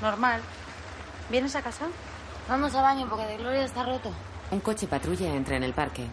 [0.02, 0.42] Normal.
[1.30, 1.86] ¿Vienes a casa?
[2.46, 4.10] Vamos al baño porque de Gloria está roto.
[4.50, 6.06] Un coche patrulla entra en el parque.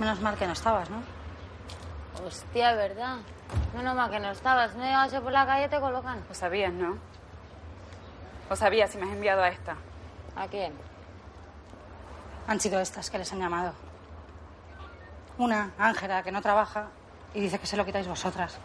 [0.00, 1.15] Menos mal que no estabas, ¿no?
[2.24, 3.16] Hostia, ¿verdad?
[3.76, 4.74] Menos mal que no estabas.
[4.74, 6.22] No llegase por la calle te colocan.
[6.28, 6.96] Lo sabías, ¿no?
[8.48, 9.76] Lo sabías si me has enviado a esta.
[10.36, 10.72] ¿A quién?
[12.46, 13.72] Han sido estas que les han llamado.
[15.38, 16.88] Una, Ángela, que no trabaja
[17.34, 18.56] y dice que se lo quitáis vosotras.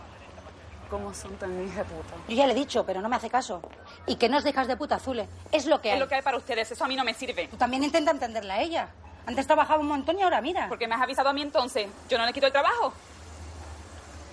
[0.90, 2.16] ¿Cómo son tan hijas de puta?
[2.28, 3.62] Yo ya le he dicho, pero no me hace caso.
[4.06, 5.28] Y que no os dejas de puta, Zule.
[5.52, 5.96] Es lo que hay.
[5.96, 7.48] Es lo que hay para ustedes, eso a mí no me sirve.
[7.48, 8.90] Tú también intenta entenderla a ella.
[9.26, 10.68] Antes trabajaba un montón y ahora mira.
[10.68, 11.88] Porque me has avisado a mí entonces.
[12.10, 12.94] Yo no le quito el trabajo.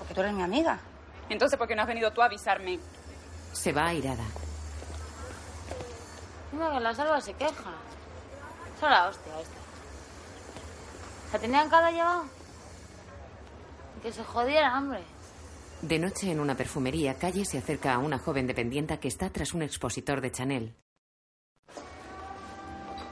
[0.09, 0.81] Porque tú eres mi amiga.
[1.29, 2.79] Entonces, ¿por qué no has venido tú a avisarme?
[3.53, 4.25] Se va airada.
[6.51, 7.75] Mira que la salva se queja.
[8.81, 9.55] Son la hostia esta.
[11.33, 12.25] ¿Se tenían cada llevado?
[14.03, 15.03] Que se jodiera, hombre.
[15.83, 19.53] De noche en una perfumería, Calle se acerca a una joven dependienta que está tras
[19.53, 20.75] un expositor de Chanel.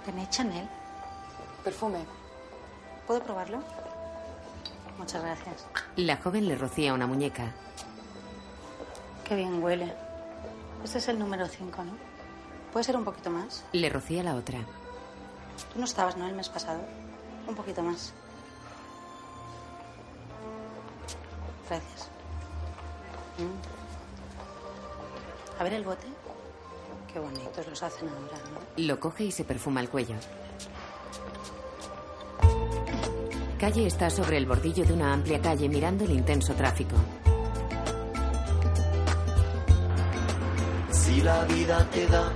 [0.06, 0.66] ¿Tenéis Chanel?
[1.62, 2.06] Perfume.
[3.06, 3.62] ¿Puedo probarlo?
[4.98, 5.66] Muchas gracias.
[5.96, 7.52] La joven le rocía una muñeca.
[9.24, 9.92] Qué bien huele.
[10.84, 11.92] Este es el número 5, ¿no?
[12.72, 13.64] ¿Puede ser un poquito más?
[13.72, 14.58] Le rocía la otra.
[15.72, 16.26] Tú no estabas, ¿no?
[16.26, 16.80] El mes pasado.
[17.46, 18.12] Un poquito más.
[21.68, 22.08] Gracias.
[23.38, 23.76] Mm.
[25.60, 26.06] A ver el bote.
[27.12, 28.60] Qué bonitos los hacen ahora, ¿no?
[28.76, 30.16] Lo coge y se perfuma el cuello.
[33.58, 36.94] Calle está sobre el bordillo de una amplia calle mirando el intenso tráfico.
[40.90, 42.30] Si la vida te da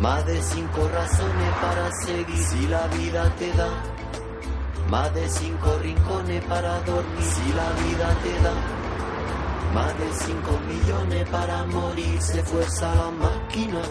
[0.00, 3.68] más de cinco razones para seguir, si la vida te da
[4.88, 8.54] más de cinco rincones para dormir, si la vida te da
[9.74, 13.82] más de cinco millones para morir, se fuerza la máquina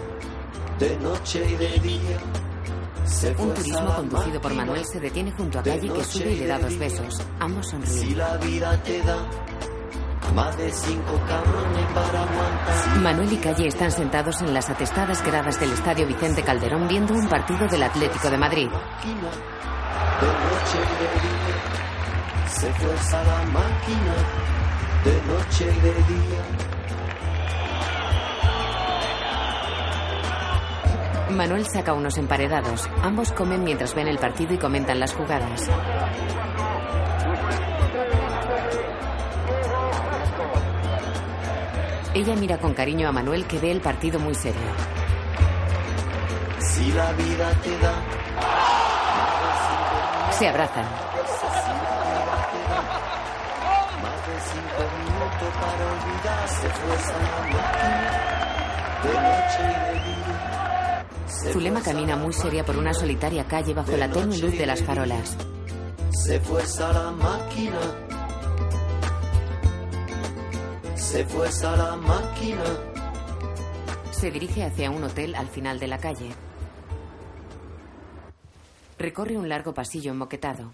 [0.79, 2.44] de noche y de día.
[3.37, 6.57] Un turismo conducido por Manuel se detiene junto a Calle que sube y le da
[6.57, 7.21] dos besos.
[7.39, 8.17] Ambos Si sonríen.
[8.17, 9.17] la vida te da
[10.33, 12.97] más de cinco cabrones para aguantar.
[13.01, 17.27] Manuel y Calle están sentados en las atestadas gradas del Estadio Vicente Calderón viendo un
[17.27, 18.67] partido del Atlético de Madrid.
[18.69, 24.15] De noche y de día se fuerza la máquina.
[25.03, 26.74] De noche de día.
[31.31, 32.89] Manuel saca unos emparedados.
[33.01, 35.69] Ambos comen mientras ven el partido y comentan las jugadas.
[42.13, 44.61] Ella mira con cariño a Manuel que ve el partido muy serio.
[46.59, 47.93] Si la vida te da
[50.31, 50.85] Se abrazan.
[55.61, 58.09] para olvidar, se fuerza la máquina.
[59.03, 60.14] De noche y de día.
[61.51, 65.37] Zulema camina muy seria por una solitaria calle bajo la tenue luz de las farolas.
[66.11, 67.79] Se fuerza la máquina.
[70.95, 72.63] Se fuerza la máquina.
[74.11, 76.29] Se dirige hacia un hotel al final de la calle.
[78.97, 80.71] Recorre un largo pasillo emboquetado.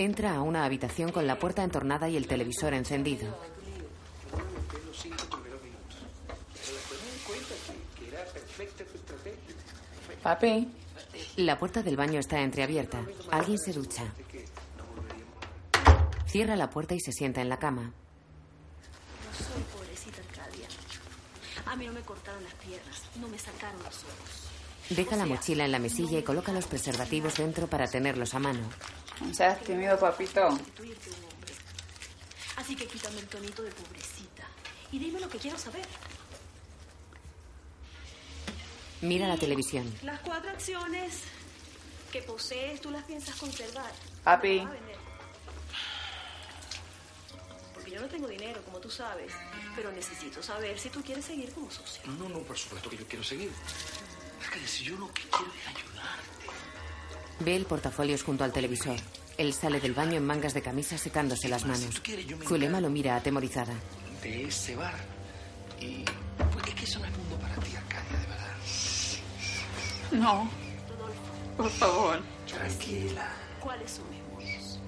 [0.00, 3.36] Entra a una habitación con la puerta entornada y el televisor encendido.
[10.22, 10.68] Papi.
[11.36, 13.04] La puerta del baño está entreabierta.
[13.32, 14.04] Alguien se ducha.
[16.26, 17.82] Cierra la puerta y se sienta en la cama.
[17.82, 17.92] No
[19.36, 20.68] soy pobrecita Arcadia.
[21.66, 24.48] A mí no me cortaron las piernas, no me sacaron los ojos.
[24.90, 28.60] Deja la mochila en la mesilla y coloca los preservativos dentro para tenerlos a mano.
[29.20, 30.46] No seas tímido, papito.
[30.48, 31.54] Constituirte un hombre.
[32.56, 34.44] Así que quítame el tonito de pobrecita
[34.92, 35.86] y dime lo que quiero saber.
[39.00, 39.92] Mira la televisión.
[40.02, 41.20] Las cuatro acciones
[42.10, 43.92] que posees, ¿tú las piensas conservar?
[44.24, 44.58] Papi.
[44.58, 44.98] ¿Vas a vender?
[47.88, 49.32] que yo no tengo dinero, como tú sabes,
[49.74, 52.02] pero necesito saber si tú quieres seguir como socio.
[52.06, 53.50] No, no, no, por supuesto que yo quiero seguir.
[54.42, 56.28] Es que si yo lo que quiero es ayudarte.
[57.40, 58.96] Ve el portafolios junto al televisor.
[59.36, 62.02] Él sale del baño en mangas de camisa secándose las manos.
[62.46, 63.74] Zulema lo mira atemorizada.
[64.22, 64.94] De ese bar.
[65.80, 66.04] Y
[66.52, 68.56] pues, es que eso no es mundo para ti, Arcadia, de verdad.
[70.12, 70.50] No.
[71.56, 72.20] Por favor.
[72.48, 73.28] Tranquila,
[73.60, 74.80] ¿Cuáles son mis mundos?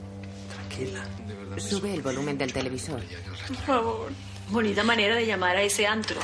[0.52, 1.04] tranquila.
[1.26, 1.54] De verdad.
[1.56, 3.02] me Sube el volumen del televisor.
[3.46, 4.12] Por favor.
[4.48, 6.18] Bonita manera de llamar a ese antro.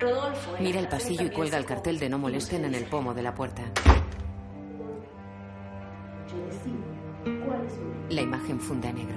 [0.00, 0.56] Rodolfo.
[0.56, 0.60] ¿eh?
[0.60, 3.34] Mira el pasillo y cuelga el cartel de no molesten en el pomo de la
[3.34, 3.62] puerta.
[8.10, 9.16] La imagen funde a negro.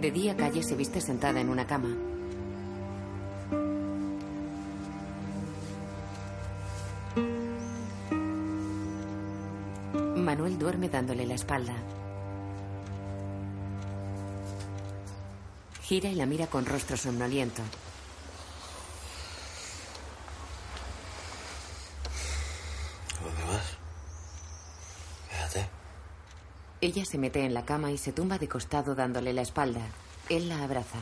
[0.00, 1.88] De día, Calle se viste sentada en una cama.
[10.16, 11.74] Manuel duerme dándole la espalda.
[15.82, 17.62] Gira y la mira con rostro somnoliento.
[23.18, 23.76] ¿A dónde vas?
[25.28, 25.68] Quédate.
[26.82, 29.82] Ella se mete en la cama y se tumba de costado dándole la espalda.
[30.30, 30.98] Él la abraza.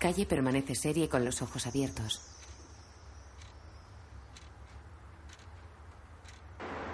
[0.00, 2.20] Calle permanece seria y con los ojos abiertos.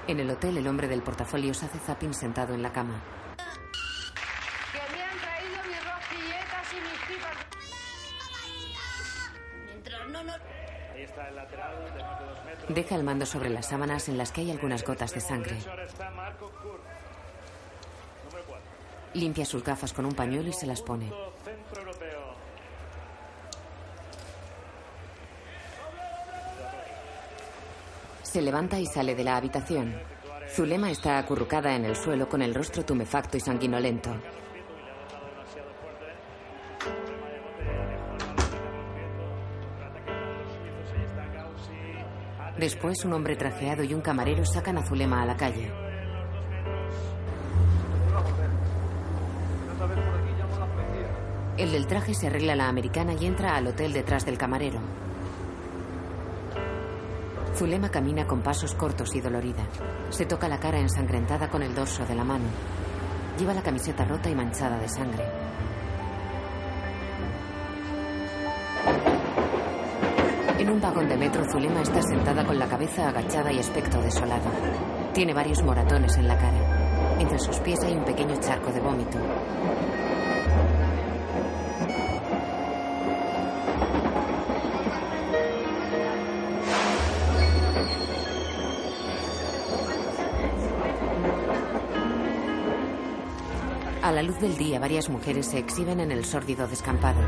[0.06, 3.17] En el hotel, el hombre del portafolio se hace zapping sentado en la cama.
[12.68, 15.56] Deja el mando sobre las sábanas en las que hay algunas gotas de sangre.
[15.68, 16.82] Ahora está Marco Kurz.
[18.26, 18.64] Número 4.
[19.14, 21.10] Limpia sus gafas con un pañuelo y se las pone.
[28.22, 29.94] Se levanta y sale de la habitación.
[30.54, 34.10] Zulema está acurrucada en el suelo con el rostro tumefacto y sanguinolento.
[42.58, 45.70] Después, un hombre trajeado y un camarero sacan a Zulema a la calle.
[51.56, 54.80] El del traje se arregla la americana y entra al hotel detrás del camarero.
[57.54, 59.66] Zulema camina con pasos cortos y dolorida.
[60.10, 62.46] Se toca la cara ensangrentada con el dorso de la mano.
[63.38, 65.24] Lleva la camiseta rota y manchada de sangre.
[70.68, 74.50] En un vagón de metro, Zulema está sentada con la cabeza agachada y aspecto desolado.
[75.14, 77.16] Tiene varios moratones en la cara.
[77.18, 79.16] Entre sus pies hay un pequeño charco de vómito.
[94.02, 97.20] A la luz del día, varias mujeres se exhiben en el sórdido descampado.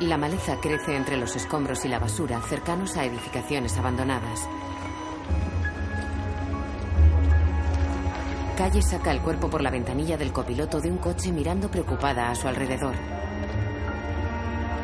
[0.00, 4.48] La maleza crece entre los escombros y la basura, cercanos a edificaciones abandonadas.
[8.56, 12.34] Calle saca el cuerpo por la ventanilla del copiloto de un coche mirando preocupada a
[12.34, 12.94] su alrededor.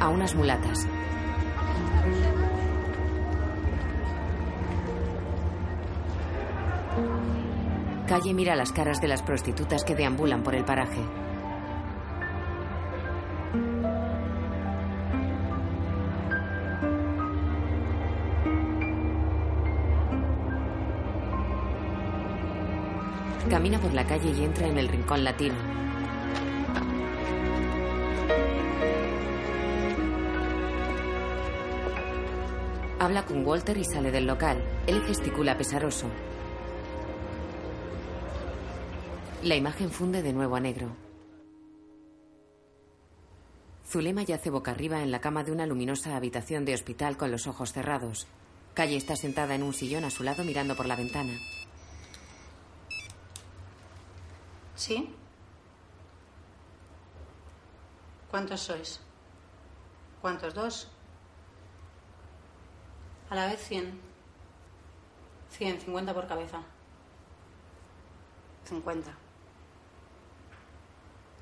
[0.00, 0.86] A unas mulatas.
[8.06, 11.00] Calle mira las caras de las prostitutas que deambulan por el paraje.
[23.96, 25.54] La calle y entra en el rincón latino.
[33.00, 34.62] Habla con Walter y sale del local.
[34.86, 36.06] Él gesticula pesaroso.
[39.42, 40.88] La imagen funde de nuevo a negro.
[43.88, 47.46] Zulema yace boca arriba en la cama de una luminosa habitación de hospital con los
[47.46, 48.26] ojos cerrados.
[48.74, 51.32] Calle está sentada en un sillón a su lado mirando por la ventana.
[54.86, 55.12] ¿Sí?
[58.30, 59.00] ¿Cuántos sois?
[60.20, 60.54] ¿Cuántos?
[60.54, 60.88] ¿Dos?
[63.28, 64.00] A la vez cien.
[65.50, 66.60] Cien, cincuenta por cabeza.
[68.64, 69.10] Cincuenta.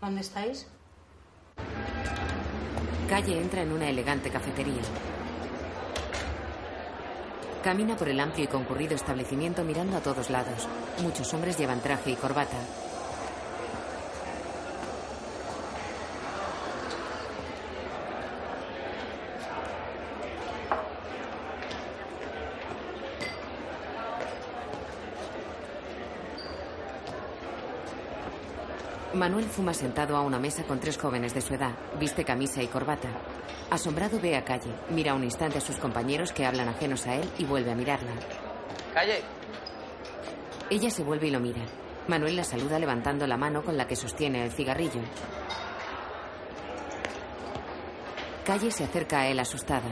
[0.01, 0.66] ¿Dónde estáis?
[3.11, 4.81] Calle entra en una elegante cafetería.
[7.62, 10.66] Camina por el amplio y concurrido establecimiento mirando a todos lados.
[11.03, 12.57] Muchos hombres llevan traje y corbata.
[29.15, 31.73] Manuel fuma sentado a una mesa con tres jóvenes de su edad.
[32.01, 33.09] Viste camisa y corbata.
[33.70, 34.74] Asombrado ve a Calle.
[34.91, 38.11] Mira un instante a sus compañeros que hablan ajenos a él y vuelve a mirarla.
[38.93, 39.23] Calle.
[40.69, 41.62] Ella se vuelve y lo mira.
[42.09, 45.01] Manuel la saluda levantando la mano con la que sostiene el cigarrillo.
[48.45, 49.89] Calle se acerca a él asustada.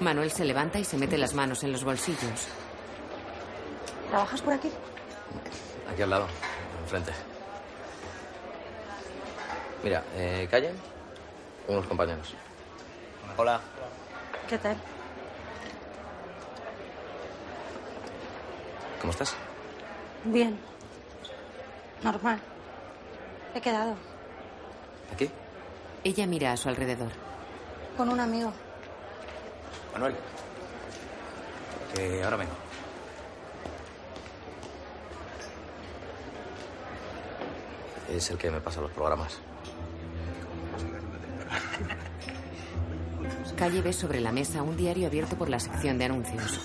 [0.00, 2.48] Manuel se levanta y se mete las manos en los bolsillos.
[4.10, 4.70] ¿Trabajas por aquí?
[5.90, 6.26] Aquí al lado,
[6.88, 7.12] enfrente.
[9.82, 10.72] Mira, eh, calle,
[11.68, 12.34] unos compañeros.
[13.36, 13.60] Hola.
[14.48, 14.76] ¿Qué tal?
[19.00, 19.34] ¿Cómo estás?
[20.24, 20.58] Bien.
[22.02, 22.40] Normal.
[23.54, 23.94] He quedado
[25.12, 25.30] ¿Aquí?
[26.04, 27.10] Ella mira a su alrededor.
[27.96, 28.52] con un amigo.
[29.92, 30.14] Manuel.
[31.94, 32.52] Que ahora vengo.
[38.10, 39.38] Es el que me pasa los programas.
[43.56, 46.60] Calle ve sobre la mesa un diario abierto por la sección de anuncios.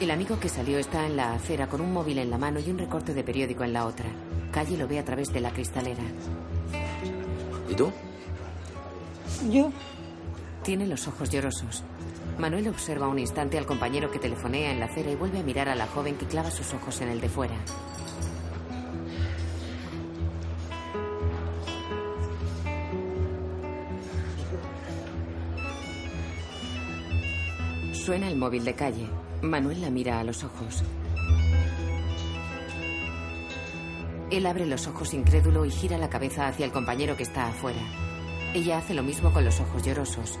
[0.00, 2.70] El amigo que salió está en la acera con un móvil en la mano y
[2.70, 4.06] un recorte de periódico en la otra.
[4.52, 6.02] Calle lo ve a través de la cristalera.
[7.68, 7.92] ¿Y tú?
[9.50, 9.70] Yo.
[10.62, 11.82] Tiene los ojos llorosos.
[12.38, 15.68] Manuel observa un instante al compañero que telefonea en la acera y vuelve a mirar
[15.68, 17.56] a la joven que clava sus ojos en el de fuera.
[28.08, 29.06] Suena el móvil de calle.
[29.42, 30.82] Manuel la mira a los ojos.
[34.30, 37.82] Él abre los ojos incrédulo y gira la cabeza hacia el compañero que está afuera.
[38.54, 40.38] Ella hace lo mismo con los ojos llorosos.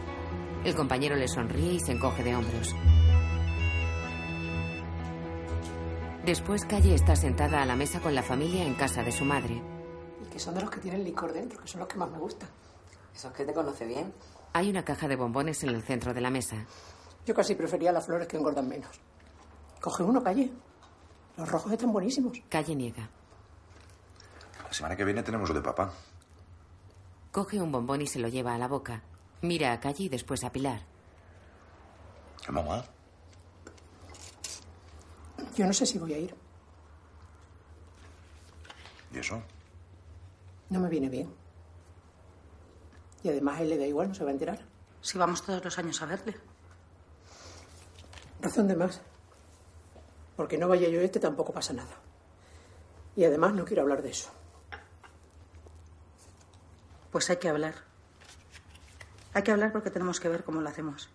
[0.64, 2.74] El compañero le sonríe y se encoge de hombros.
[6.24, 9.60] Después Calle está sentada a la mesa con la familia en casa de su madre.
[10.24, 12.16] Y que son de los que tienen licor dentro, que son los que más me
[12.16, 12.48] gustan.
[13.14, 14.10] Eso es que te conoce bien.
[14.54, 16.64] Hay una caja de bombones en el centro de la mesa.
[17.28, 18.88] Yo casi prefería las flores que engordan menos.
[19.82, 20.50] Coge uno, calle.
[21.36, 22.40] Los rojos están buenísimos.
[22.48, 23.06] Calle niega.
[24.64, 25.92] La semana que viene tenemos lo de papá.
[27.30, 29.02] Coge un bombón y se lo lleva a la boca.
[29.42, 30.80] Mira a Calle y después a Pilar.
[32.46, 32.82] ¿Qué mamá?
[35.54, 36.34] Yo no sé si voy a ir.
[39.12, 39.42] ¿Y eso?
[40.70, 41.30] No me viene bien.
[43.22, 44.64] Y además a él le da igual, no se va a enterar.
[45.02, 46.47] Si vamos todos los años a verle.
[48.40, 49.00] Razón de más.
[50.36, 51.96] Porque no vaya yo este tampoco pasa nada.
[53.16, 54.30] Y además no quiero hablar de eso.
[57.10, 57.74] Pues hay que hablar.
[59.34, 61.08] Hay que hablar porque tenemos que ver cómo lo hacemos.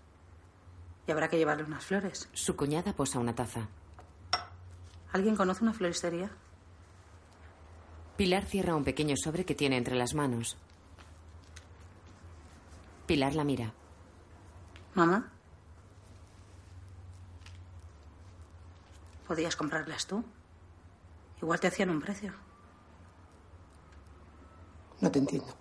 [1.07, 2.29] Y habrá que llevarle unas flores.
[2.33, 3.67] Su cuñada posa una taza.
[5.11, 6.31] ¿Alguien conoce una floristería?
[8.17, 10.57] Pilar cierra un pequeño sobre que tiene entre las manos.
[13.05, 13.73] Pilar la mira.
[14.93, 15.31] Mamá.
[19.33, 20.23] Podías comprarlas tú.
[21.41, 22.31] Igual te hacían un precio.
[25.01, 25.51] No te entiendo.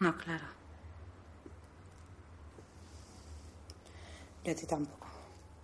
[0.00, 0.44] No, claro.
[4.42, 5.06] Y a ti tampoco.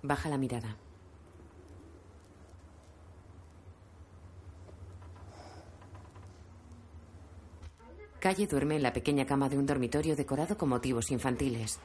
[0.02, 0.76] Baja la mirada.
[8.20, 11.80] Calle duerme en la pequeña cama de un dormitorio decorado con motivos infantiles.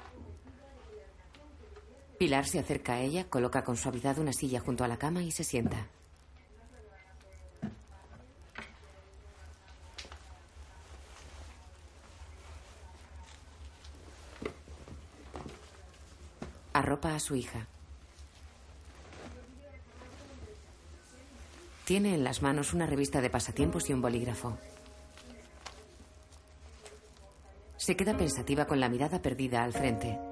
[2.18, 5.32] Pilar se acerca a ella, coloca con suavidad una silla junto a la cama y
[5.32, 5.88] se sienta.
[16.74, 17.68] Arropa a su hija.
[21.86, 24.58] Tiene en las manos una revista de pasatiempos y un bolígrafo.
[27.78, 30.27] Se queda pensativa con la mirada perdida al frente.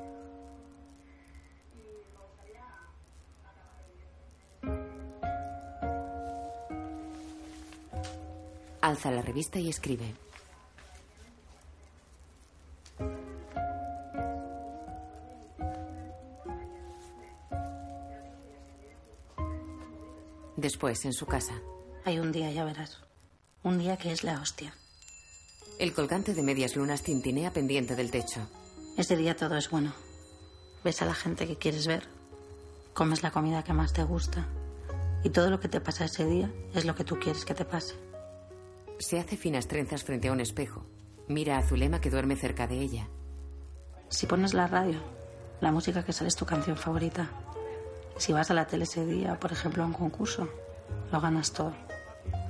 [9.26, 10.14] Revista y escribe.
[20.56, 21.62] Después, en su casa.
[22.06, 23.00] Hay un día, ya verás.
[23.64, 24.74] Un día que es la hostia.
[25.78, 28.48] El colgante de medias lunas tintinea pendiente del techo.
[28.98, 29.94] Ese día todo es bueno.
[30.84, 32.08] Ves a la gente que quieres ver.
[32.94, 34.48] Comes la comida que más te gusta.
[35.24, 37.66] Y todo lo que te pasa ese día es lo que tú quieres que te
[37.66, 38.05] pase.
[38.98, 40.86] Se hace finas trenzas frente a un espejo.
[41.28, 43.08] Mira a Zulema que duerme cerca de ella.
[44.10, 45.00] Si pones la radio,
[45.60, 47.30] la música que sale es tu canción favorita.
[48.18, 50.48] Si vas a la tele ese día, por ejemplo, a un concurso,
[51.12, 51.74] lo ganas todo.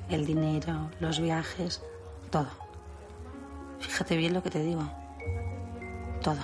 [0.09, 1.81] El dinero, los viajes,
[2.30, 2.49] todo.
[3.80, 4.88] Fíjate bien lo que te digo.
[6.22, 6.41] Todo.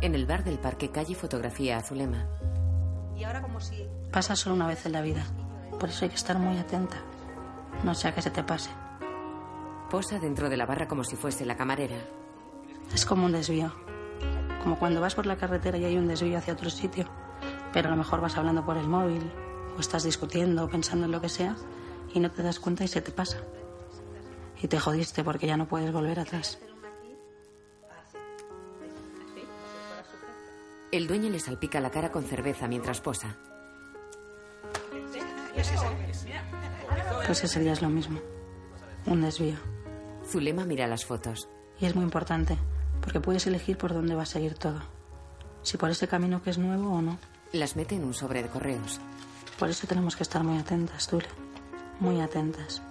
[0.00, 2.26] En el bar del parque, Calle fotografía a Zulema.
[3.18, 3.86] Y ahora como si...
[4.10, 5.26] Pasa solo una vez en la vida.
[5.78, 7.02] Por eso hay que estar muy atenta.
[7.84, 8.70] No sea que se te pase.
[9.90, 11.96] Posa dentro de la barra como si fuese la camarera.
[12.92, 13.72] Es como un desvío.
[14.62, 17.06] Como cuando vas por la carretera y hay un desvío hacia otro sitio.
[17.72, 19.32] Pero a lo mejor vas hablando por el móvil,
[19.76, 21.56] o estás discutiendo, o pensando en lo que sea,
[22.12, 23.38] y no te das cuenta y se te pasa.
[24.60, 26.58] Y te jodiste porque ya no puedes volver atrás.
[30.92, 33.36] El dueño le salpica la cara con cerveza mientras posa.
[37.30, 38.18] Pues ese día es lo mismo.
[39.06, 39.54] Un desvío.
[40.26, 41.48] Zulema mira las fotos.
[41.78, 42.58] Y es muy importante,
[43.00, 44.80] porque puedes elegir por dónde va a seguir todo.
[45.62, 47.18] Si por ese camino que es nuevo o no.
[47.52, 49.00] Las mete en un sobre de correos.
[49.60, 51.28] Por eso tenemos que estar muy atentas, Zule.
[52.00, 52.82] Muy atentas.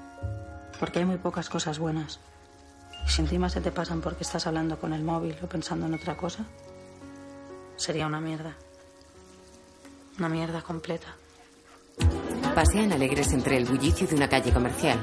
[0.79, 2.21] Porque hay muy pocas cosas buenas.
[3.05, 5.95] Y si encima se te pasan porque estás hablando con el móvil o pensando en
[5.95, 6.45] otra cosa,
[7.75, 8.55] sería una mierda.
[10.17, 11.13] Una mierda completa.
[12.55, 14.99] Pasean alegres entre el bullicio de una calle comercial.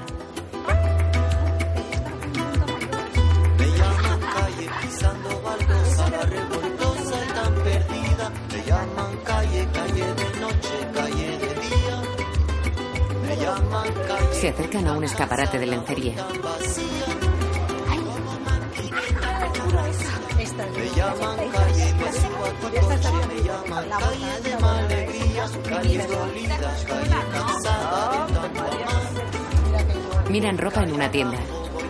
[3.58, 8.32] Me llaman calle pisando baldosa, la revoltosa y tan perdida.
[8.52, 12.02] Me llaman calle, calle de noche, calle de día.
[13.22, 16.14] Me llaman calle Se acercan a un escaparate de lencería.
[16.42, 16.96] vacía.
[20.56, 23.12] Me llaman calle, me subo a tu coche.
[23.28, 26.56] Me llaman calle de alegría, calle dolida,
[26.86, 30.30] calle cansada de tanto amar.
[30.30, 31.38] Miran ropa en una tienda.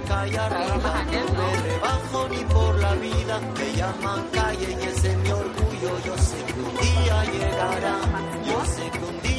[0.09, 3.41] calle arriba, no me rebajo ni por la vida.
[3.57, 5.91] Me llaman calle y ese es mi orgullo.
[6.05, 7.95] Yo sé que un día llegará,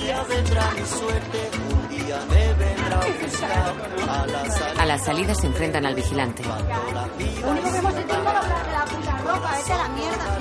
[0.07, 1.39] día vendrá mi suerte.
[1.69, 3.75] Un día me vendrá a buscar
[4.09, 4.81] a la salida.
[4.81, 6.43] A la salida se enfrentan al vigilante.
[6.43, 10.39] Lo único que hemos hecho es la puta ropa, vete a la mierda.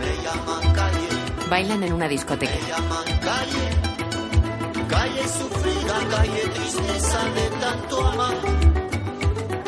[0.00, 1.08] Me llaman calle,
[1.48, 2.52] Bailan en una discoteca.
[2.52, 3.66] me llaman calle.
[4.88, 8.36] Calle sufrida, calle tristeza de tanto amar.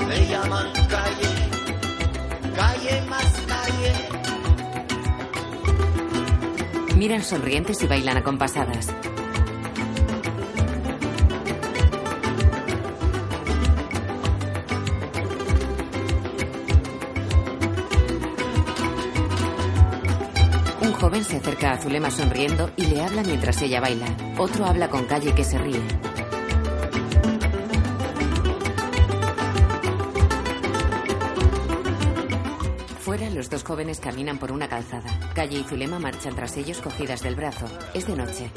[0.08, 1.30] Me llaman calle,
[2.56, 3.51] calle más
[7.02, 8.86] Miran sonrientes y bailan acompasadas.
[20.80, 24.06] Un joven se acerca a Zulema sonriendo y le habla mientras ella baila.
[24.38, 26.11] Otro habla con calle que se ríe.
[33.72, 35.08] Jóvenes caminan por una calzada.
[35.34, 37.64] Calle y Zulema marchan tras ellos cogidas del brazo.
[37.94, 38.50] Es de noche.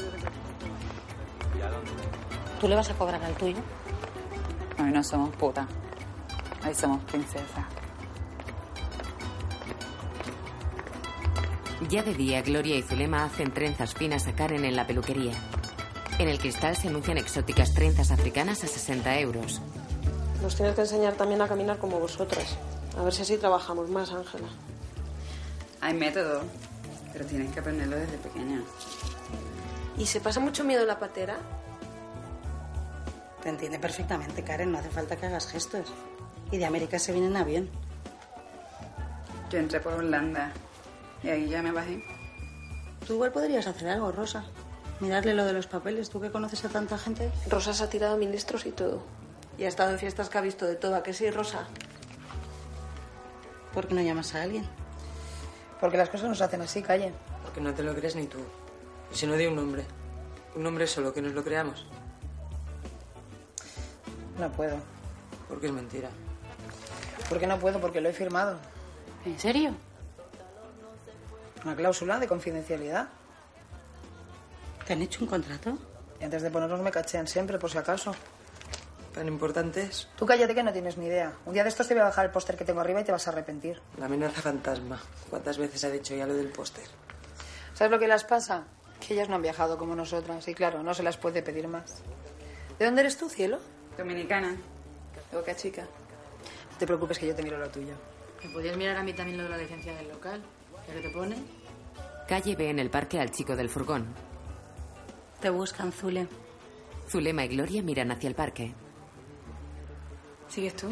[2.59, 3.59] ¿Tú le vas a cobrar al tuyo?
[4.77, 5.69] Hoy no somos puta.
[6.67, 7.65] Hoy somos princesa.
[11.89, 15.31] Ya de día, Gloria y Zulema hacen trenzas finas a Karen en la peluquería.
[16.19, 19.61] En el cristal se anuncian exóticas trenzas africanas a 60 euros.
[20.41, 22.57] Nos tienes que enseñar también a caminar como vosotras.
[22.97, 24.49] A ver si así trabajamos más, Ángela.
[25.81, 26.43] Hay método,
[27.13, 28.61] pero tienes que aprenderlo desde pequeña.
[29.97, 31.37] ¿Y se pasa mucho miedo la patera?
[33.41, 34.71] Te entiende perfectamente, Karen.
[34.71, 35.93] No hace falta que hagas gestos.
[36.51, 37.69] Y de América se viene en avión.
[39.49, 40.51] Yo entré por Holanda
[41.23, 42.03] y ahí ya me bajé.
[43.05, 44.43] Tú igual podrías hacer algo, Rosa.
[44.99, 46.09] Mirarle lo de los papeles.
[46.09, 47.31] ¿Tú que conoces a tanta gente?
[47.49, 49.03] Rosa se ha tirado a ministros y todo.
[49.57, 50.95] Y ha estado en fiestas que ha visto de todo.
[50.95, 51.67] ¿A que sí, Rosa?
[53.73, 54.65] ¿Por qué no llamas a alguien?
[55.85, 57.13] Porque las cosas nos hacen así, calle.
[57.43, 58.39] Porque no te lo crees ni tú.
[59.13, 59.85] Y si no, di un nombre.
[60.55, 61.85] Un nombre solo, que nos lo creamos.
[64.39, 64.77] No puedo.
[65.47, 66.09] Porque es mentira.
[67.29, 67.79] ¿Por qué no puedo?
[67.79, 68.57] Porque lo he firmado.
[69.27, 69.75] ¿En serio?
[71.63, 73.09] Una cláusula de confidencialidad.
[74.87, 75.77] ¿Te han hecho un contrato?
[76.19, 78.15] Y antes de ponernos me cachean siempre, por si acaso.
[79.15, 80.09] Tan importante es.
[80.17, 81.31] Tú cállate que no tienes ni idea.
[81.45, 83.13] Un día de estos te voy a bajar el póster que tengo arriba y te
[83.13, 83.81] vas a arrepentir.
[83.97, 85.01] La amenaza fantasma.
[85.29, 86.83] ¿Cuántas veces ha dicho ya lo del póster?
[87.73, 88.65] ¿Sabes lo que las pasa?
[88.99, 90.45] Que ellas no han viajado como nosotras.
[90.49, 92.01] Y claro, no se las puede pedir más.
[92.77, 93.59] ¿De dónde eres tú, cielo?
[93.97, 94.51] Dominicana.
[95.31, 95.83] De Boca Chica.
[95.83, 97.93] No te preocupes que yo te miro lo tuyo.
[98.43, 100.43] ¿Me podías mirar a mí también lo de la licencia del local?
[100.89, 101.37] ¿Ya que te pone?
[102.27, 104.07] Calle ve en el parque al chico del furgón.
[105.39, 106.27] Te buscan, Zule.
[107.07, 108.73] Zulema y Gloria miran hacia el parque.
[110.55, 110.87] ¿Sigues tú?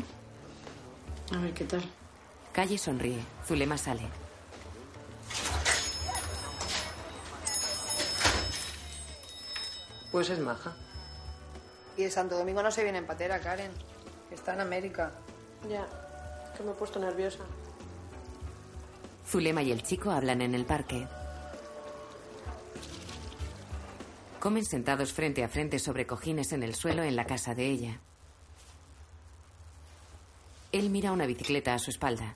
[1.33, 1.81] A ver, ¿qué tal?
[2.51, 3.23] Calle sonríe.
[3.47, 4.01] Zulema sale.
[10.11, 10.75] Pues es maja.
[11.95, 13.71] Y de Santo Domingo no se viene en patera, Karen.
[14.31, 15.13] Está en América.
[15.69, 15.87] Ya,
[16.57, 17.45] que me he puesto nerviosa.
[19.25, 21.07] Zulema y el chico hablan en el parque.
[24.41, 28.01] Comen sentados frente a frente sobre cojines en el suelo en la casa de ella.
[30.73, 32.35] Él mira una bicicleta a su espalda.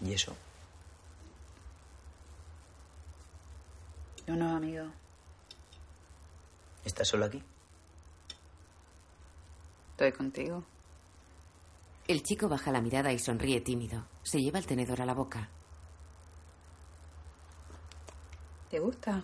[0.00, 0.34] ¿Y eso?
[4.26, 4.90] Unos amigos.
[6.86, 7.42] ¿Estás solo aquí?
[9.90, 10.64] Estoy contigo.
[12.08, 14.06] El chico baja la mirada y sonríe tímido.
[14.22, 15.50] Se lleva el tenedor a la boca.
[18.70, 19.22] ¿Te gusta?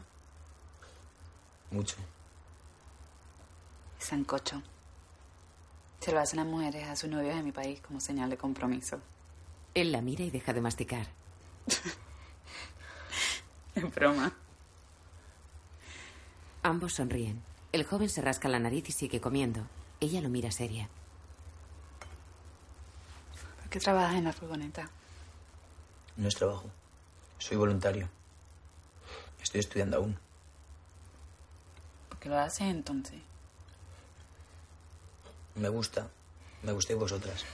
[1.70, 1.97] Mucho.
[3.98, 4.62] Sancocho.
[6.00, 9.00] Se lo hacen las mujeres a sus novios en mi país como señal de compromiso.
[9.74, 11.06] Él la mira y deja de masticar.
[13.74, 14.32] Es broma.
[16.64, 17.40] Ambos sonríen.
[17.70, 19.68] El joven se rasca la nariz y sigue comiendo.
[20.00, 20.88] Ella lo mira seria.
[23.60, 24.90] ¿Por qué trabajas en la furgoneta?
[26.16, 26.70] No es trabajo.
[27.38, 28.08] Soy voluntario.
[29.40, 30.18] Estoy estudiando aún.
[32.08, 33.20] ¿Por qué lo haces entonces?
[35.59, 36.09] Me gusta.
[36.62, 37.44] Me gustéis vosotras.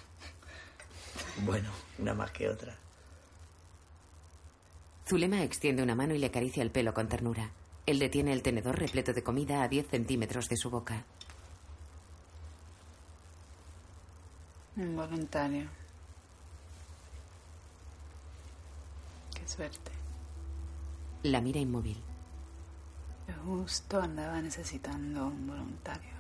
[1.45, 2.77] Bueno, una más que otra.
[5.07, 7.51] Zulema extiende una mano y le acaricia el pelo con ternura.
[7.87, 11.05] Él detiene el tenedor repleto de comida a 10 centímetros de su boca.
[14.77, 15.69] Involuntario.
[19.35, 19.93] Qué suerte.
[21.23, 22.03] La mira inmóvil.
[23.45, 26.14] Justo andaba necesitando un voluntario.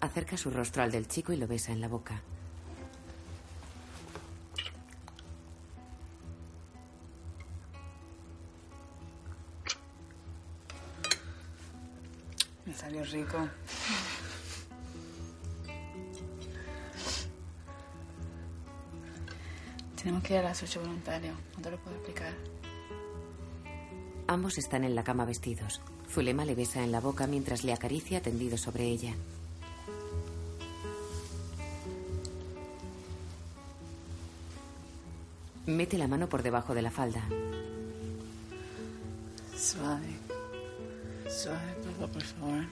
[0.00, 2.22] Acerca su rostro al del chico y lo besa en la boca.
[12.64, 13.48] Me salió rico.
[19.96, 21.36] Tenemos que ir a las ocho voluntarios.
[21.56, 22.32] No te lo puedo explicar.
[24.28, 25.82] Ambos están en la cama vestidos.
[26.08, 29.14] Zulema le besa en la boca mientras le acaricia tendido sobre ella.
[35.66, 37.22] Mete la mano por debajo de la falda.
[39.56, 40.18] Suave.
[41.28, 42.64] Suave, por, por favor.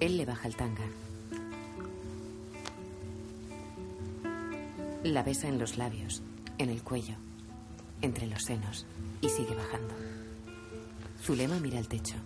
[0.00, 0.84] Él le baja el tanga.
[5.02, 6.22] La besa en los labios,
[6.58, 7.16] en el cuello,
[8.02, 8.86] entre los senos
[9.20, 9.94] y sigue bajando.
[11.22, 12.16] Zulema mira el techo.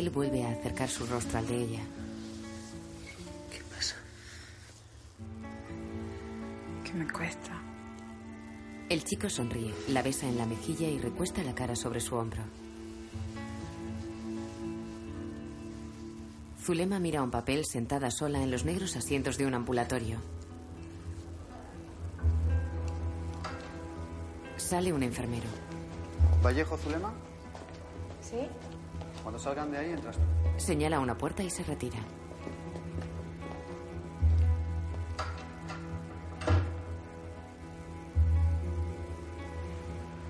[0.00, 1.80] Él vuelve a acercar su rostro al de ella.
[3.52, 3.96] ¿Qué pasa?
[6.82, 7.60] Que me cuesta.
[8.88, 12.40] El chico sonríe, la besa en la mejilla y recuesta la cara sobre su hombro.
[16.62, 20.16] Zulema mira un papel sentada sola en los negros asientos de un ambulatorio.
[24.56, 25.50] Sale un enfermero.
[26.42, 27.12] Vallejo Zulema,
[28.22, 28.48] ¿Sí?
[29.22, 30.22] Cuando salgan de ahí entras tú.
[30.56, 31.98] Señala una puerta y se retira.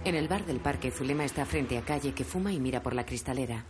[0.05, 2.95] En el bar del parque, Zulema está frente a Calle que fuma y mira por
[2.95, 3.65] la cristalera.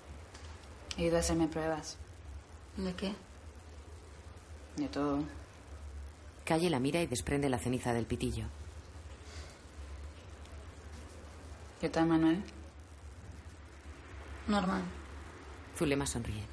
[0.96, 1.98] He ido a hacerme pruebas.
[2.76, 3.12] ¿De qué?
[4.76, 5.24] De todo.
[6.44, 8.44] Calle la mira y desprende la ceniza del pitillo.
[11.80, 12.42] ¿Qué tal, Manuel?
[14.46, 14.82] Normal.
[15.80, 16.44] Zulema sonríe.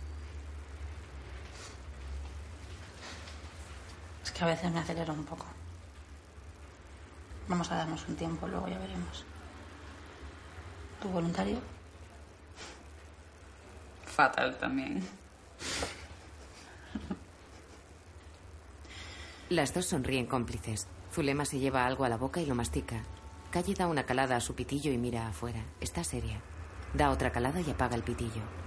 [4.23, 5.45] Es que a veces me acelero un poco.
[7.49, 9.25] Vamos a darnos un tiempo, luego ya veremos.
[11.01, 11.59] ¿Tu voluntario?
[14.05, 15.05] Fatal también.
[19.49, 20.87] Las dos sonríen cómplices.
[21.11, 23.03] Zulema se lleva algo a la boca y lo mastica.
[23.51, 25.65] Calle da una calada a su pitillo y mira afuera.
[25.81, 26.39] Está seria.
[26.93, 28.66] Da otra calada y apaga el pitillo.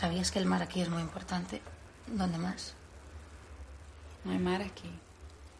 [0.00, 1.60] ¿Sabías que el mar aquí es muy importante?
[2.06, 2.72] ¿Dónde más?
[4.24, 4.90] No hay mar aquí.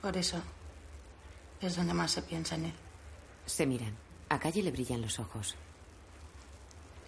[0.00, 0.40] Por eso
[1.60, 2.74] es donde más se piensa en él.
[3.44, 3.94] Se miran.
[4.30, 5.56] A Calle le brillan los ojos.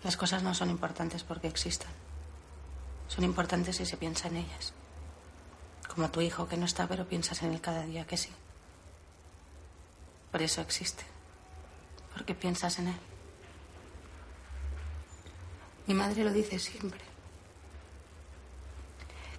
[0.05, 1.91] Las cosas no son importantes porque existan.
[3.09, 4.75] Son importantes si se piensa en ellas.
[5.89, 8.29] Como tu hijo que no está, pero piensas en él cada día que sí.
[10.31, 11.05] Por eso existe.
[12.13, 13.01] Porque piensas en él.
[15.87, 17.12] Mi madre lo dice siempre.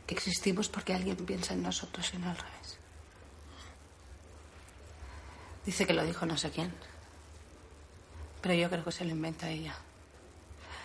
[0.08, 2.78] Que existimos porque alguien piensa en nosotros y no al revés.
[5.66, 6.74] Dice que lo dijo no sé quién.
[8.42, 9.76] Pero yo creo que se lo inventa ella.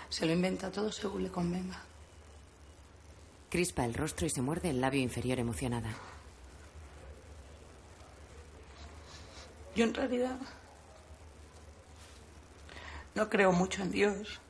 [0.09, 1.83] Se lo inventa todo según le convenga.
[3.51, 5.91] Crispa el rostro y se muerde el labio inferior emocionada.
[9.75, 10.37] Yo en realidad
[13.15, 14.41] no creo mucho en Dios.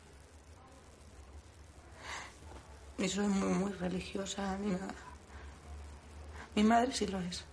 [2.98, 4.94] Ni soy muy, muy religiosa ni nada.
[6.56, 7.44] Mi madre sí lo es.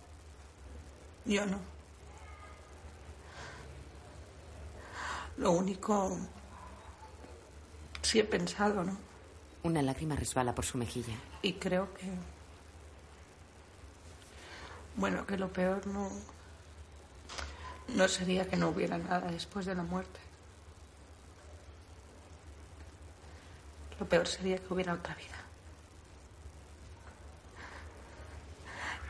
[1.25, 1.59] Yo no.
[5.37, 6.17] Lo único...
[8.01, 8.97] Sí he pensado, ¿no?
[9.63, 11.15] Una lágrima resbala por su mejilla.
[11.41, 12.09] Y creo que...
[14.95, 16.09] Bueno, que lo peor no...
[17.89, 20.19] No sería que no hubiera nada después de la muerte.
[23.99, 25.35] Lo peor sería que hubiera otra vida.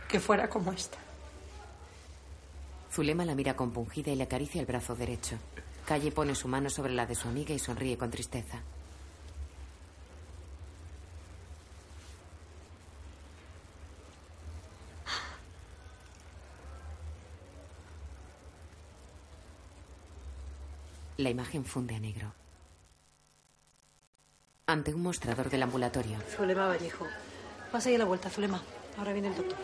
[0.08, 0.98] Que fuera como esta.
[2.92, 5.38] Zulema la mira compungida y le acaricia el brazo derecho.
[5.86, 8.62] Calle pone su mano sobre la de su amiga y sonríe con tristeza.
[21.18, 22.45] La imagen funde a negro.
[24.68, 27.06] Ante un mostrador del ambulatorio, Zulema Vallejo.
[27.72, 28.60] Pasa ahí a la vuelta, Zulema.
[28.98, 29.60] Ahora viene el doctor.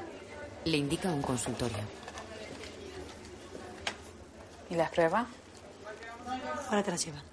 [0.65, 1.79] le indica un consultorio.
[4.69, 5.25] ¿Y las pruebas?
[6.69, 7.23] Ahora te las llevan.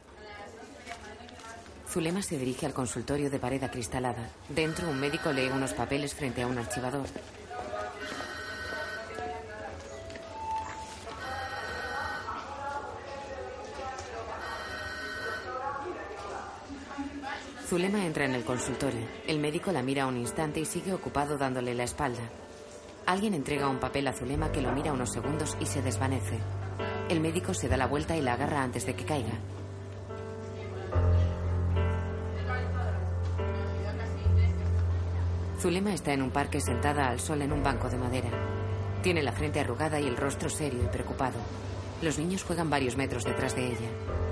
[1.91, 4.31] Zulema se dirige al consultorio de pared acristalada.
[4.49, 7.07] Dentro, un médico lee unos papeles frente a un archivador.
[17.69, 19.07] Zulema entra en el consultorio.
[19.27, 22.23] El médico la mira un instante y sigue ocupado dándole la espalda.
[23.05, 26.39] Alguien entrega un papel a Zulema que lo mira unos segundos y se desvanece.
[27.11, 29.35] El médico se da la vuelta y la agarra antes de que caiga.
[35.61, 38.31] Zulema está en un parque sentada al sol en un banco de madera.
[39.03, 41.39] Tiene la frente arrugada y el rostro serio y preocupado.
[42.01, 44.28] Los niños juegan varios metros detrás de ella.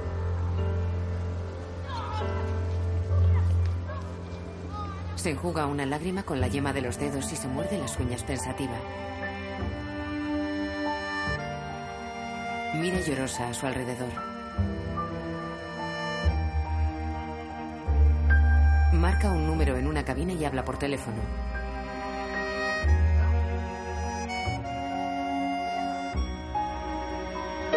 [5.26, 8.22] Se enjuga una lágrima con la yema de los dedos y se muerde las uñas
[8.22, 8.76] pensativa.
[12.76, 14.12] Mira llorosa a su alrededor.
[18.92, 21.16] Marca un número en una cabina y habla por teléfono.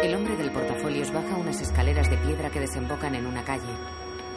[0.04, 3.74] El hombre del portafolios baja unas escaleras de piedra que desembocan en una calle.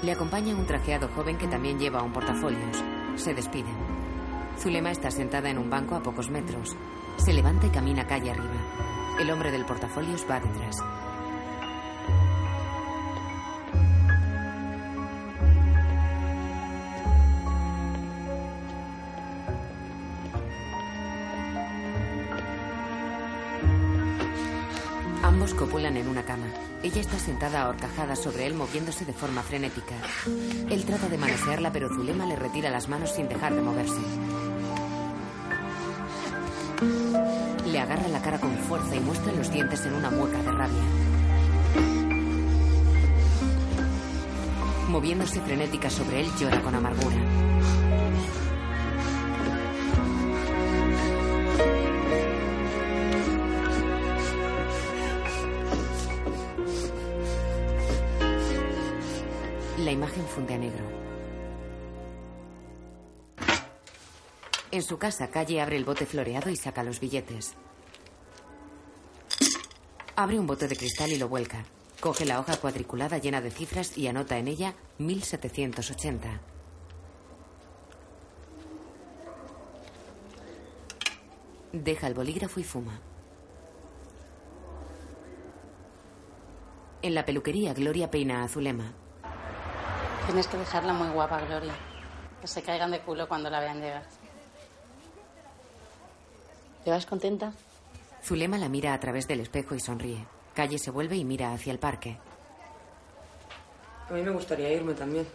[0.01, 2.83] Le acompaña un trajeado joven que también lleva un portafolios.
[3.15, 3.75] Se despiden.
[4.59, 6.75] Zulema está sentada en un banco a pocos metros.
[7.17, 9.17] Se levanta y camina calle arriba.
[9.19, 10.77] El hombre del portafolios va detrás.
[26.83, 29.95] Ella está sentada ahorcajada sobre él moviéndose de forma frenética.
[30.69, 34.01] Él trata de manosearla, pero Zulema le retira las manos sin dejar de moverse.
[37.71, 40.83] Le agarra la cara con fuerza y muestra los dientes en una mueca de rabia.
[44.89, 47.52] Moviéndose frenética sobre él, llora con amargura.
[60.33, 60.83] Funde negro.
[64.71, 67.53] En su casa, Calle abre el bote floreado y saca los billetes.
[70.15, 71.63] Abre un bote de cristal y lo vuelca.
[71.99, 76.41] Coge la hoja cuadriculada llena de cifras y anota en ella 1780.
[81.71, 82.99] Deja el bolígrafo y fuma.
[87.03, 89.02] En la peluquería, Gloria peina a Zulema.
[90.25, 91.73] Tienes que dejarla muy guapa, Gloria.
[92.41, 94.03] Que se caigan de culo cuando la vean llegar.
[96.83, 97.53] ¿Te vas contenta?
[98.23, 100.25] Zulema la mira a través del espejo y sonríe.
[100.53, 102.17] Calle se vuelve y mira hacia el parque.
[104.09, 105.27] A mí me gustaría irme también.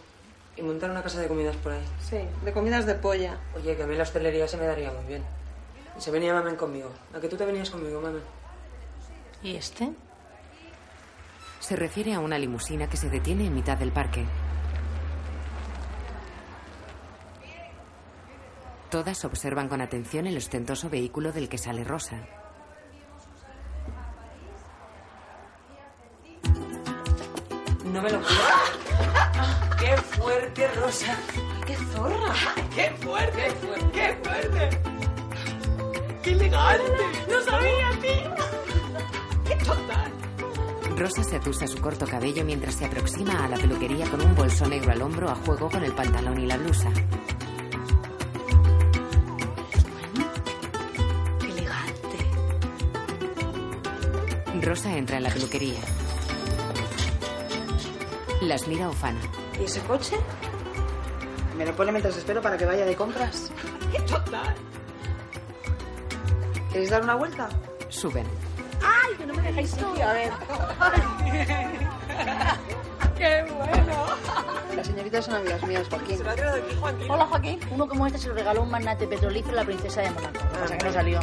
[0.57, 1.83] Y montar una casa de comidas por ahí.
[2.01, 3.37] Sí, de comidas de polla.
[3.55, 5.23] Oye, que a mí la hostelería se me daría muy bien.
[5.97, 6.89] Y se venía mamen conmigo.
[7.15, 8.21] ¿A que tú te venías conmigo, mamen?
[9.43, 9.91] ¿Y este?
[11.59, 14.25] Se refiere a una limusina que se detiene en mitad del parque.
[18.89, 22.25] Todas observan con atención el ostentoso vehículo del que sale Rosa.
[27.85, 28.29] No me lo puedo.
[29.79, 31.17] ¡Qué fuerte, Rosa!
[31.67, 32.33] ¡Qué zorra!
[32.73, 33.43] ¡Qué fuerte!
[33.43, 33.91] ¡Qué fuerte!
[33.91, 34.81] ¡Qué fuerte!
[36.23, 37.03] ¡Qué elegante!
[37.29, 38.35] ¡No sabía, tío!
[39.45, 40.11] ¡Qué total!
[40.97, 44.67] Rosa se atusa su corto cabello mientras se aproxima a la peluquería con un bolso
[44.67, 46.91] negro al hombro a juego con el pantalón y la blusa.
[54.61, 55.79] Rosa entra en la peluquería.
[58.41, 59.19] Las mira ufana.
[59.59, 60.15] ¿Y ese coche?
[61.57, 63.51] Me lo pone mientras espero para que vaya de compras.
[63.91, 64.55] ¡Qué total!
[66.71, 67.49] ¿Queréis dar una vuelta?
[67.89, 68.25] Suben.
[68.81, 70.07] ¡Ay, que no me dejáis sitio!
[70.07, 70.31] A ver.
[73.19, 74.05] ¡Qué bueno!
[74.77, 76.17] Las señoritas son amigas mías, Joaquín.
[76.17, 77.11] ¿Se lo ha traído aquí, Joaquín?
[77.11, 77.59] Hola, Joaquín.
[77.69, 80.09] Uno como este se lo regaló un magnate petrolífero a la princesa de.
[80.09, 81.19] Lo que pasa es que no salió.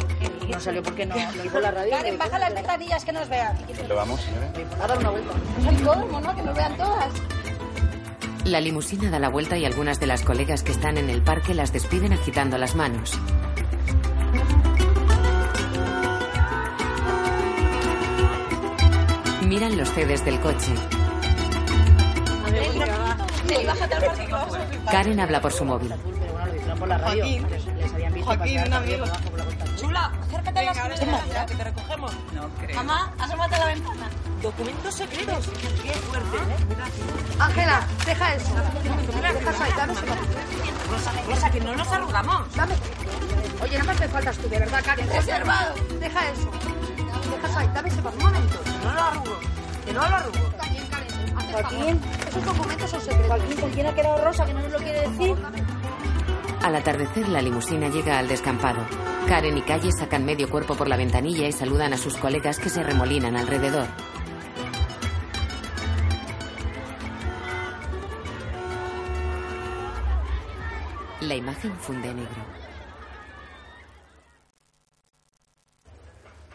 [0.47, 1.91] No salió porque no, no hizo la radio.
[1.93, 3.57] Karen, baja las ventanillas que nos vean.
[3.75, 4.51] ¿Dónde vamos, señora?
[4.79, 5.33] A dar una vuelta.
[5.83, 6.35] Colmo, ¿no?
[6.35, 7.13] Que nos vean todas.
[8.45, 11.55] La limusina da la vuelta y algunas de las colegas que están en el parque
[11.55, 13.19] las despiden agitando las manos.
[19.41, 20.73] Miran los CDs del coche.
[23.67, 24.85] Bájate al.
[24.89, 25.93] Karen habla por su móvil.
[26.79, 27.23] por la radio.
[27.23, 27.47] Joaquín.
[27.77, 29.05] Les habían visto Joaquín, un amigo.
[29.75, 32.13] Chula, acércate a las escaleras, que te recogemos.
[32.33, 32.75] No creo.
[32.75, 34.09] Mamá, asómate a la ventana.
[34.41, 35.49] Documentos secretos.
[35.83, 36.37] Qué fuerte.
[37.39, 38.53] Ángela, deja eso.
[38.83, 39.85] Deja.
[40.89, 42.55] Rosa, Rosa, que no nos arrugamos.
[42.55, 42.75] Dame.
[43.61, 45.09] Oye, nada más me faltas tú, de verdad, Karen.
[45.09, 45.75] Reservado.
[45.99, 46.51] Deja eso.
[47.31, 47.99] Deja eso ahí, dame ese.
[47.99, 48.59] Un momento.
[48.83, 49.39] No lo arrugo.
[49.85, 50.37] Que no lo arrugo.
[51.51, 51.99] Joaquín.
[51.99, 52.27] favor.
[52.27, 53.27] Esos documentos son secretos.
[53.27, 55.35] Joaquín, ¿con quién ha quedado Rosa que no nos lo quiere decir?
[56.61, 58.85] Al atardecer, la limusina llega al descampado.
[59.27, 62.69] Karen y Calle sacan medio cuerpo por la ventanilla y saludan a sus colegas que
[62.69, 63.87] se remolinan alrededor.
[71.21, 72.45] La imagen funde negro.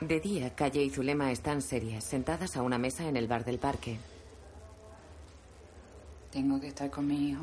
[0.00, 3.58] De día, Calle y Zulema están serias, sentadas a una mesa en el bar del
[3.58, 3.98] parque.
[6.32, 7.42] Tengo que estar con mi hijo.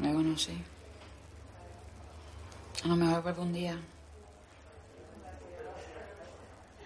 [0.00, 0.56] Luego no sé.
[2.84, 3.78] A lo mejor vuelvo un día.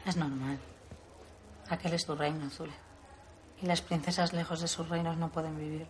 [0.04, 0.58] Es normal.
[1.70, 2.70] Aquel es tu reino, Azul.
[3.62, 5.86] Y las princesas lejos de sus reinos no pueden vivir.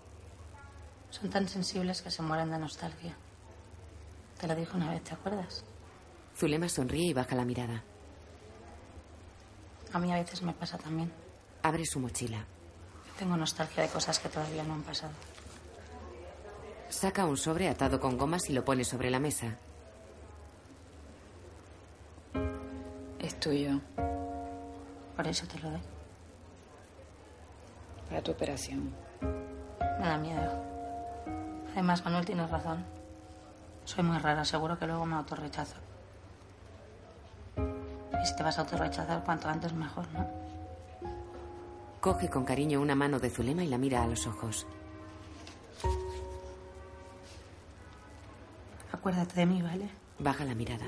[1.11, 3.17] Son tan sensibles que se mueren de nostalgia.
[4.41, 5.65] Te lo dije una vez, ¿te acuerdas?
[6.37, 7.83] Zulema sonríe y baja la mirada.
[9.93, 11.13] A mí a veces me pasa también.
[11.63, 12.47] Abre su mochila.
[13.19, 15.13] Tengo nostalgia de cosas que todavía no han pasado.
[16.89, 19.57] Saca un sobre atado con gomas y lo pone sobre la mesa.
[23.19, 23.81] Es tuyo.
[25.17, 25.81] Por eso te lo doy.
[28.09, 28.95] Para tu operación.
[29.21, 30.63] Me da miedo.
[31.73, 32.85] Además, Manuel tienes razón.
[33.85, 35.77] Soy muy rara, seguro que luego me autorrechazo.
[37.57, 40.46] Y si te vas a autorrechazar, cuanto antes mejor, ¿no?
[42.07, 44.65] Coge con cariño una mano de Zulema y la mira a los ojos.
[48.93, 49.91] Acuérdate de mí, ¿vale?
[50.21, 50.87] Baja la mirada.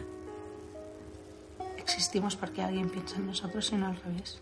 [1.77, 4.41] Existimos porque alguien piensa en nosotros y no al revés.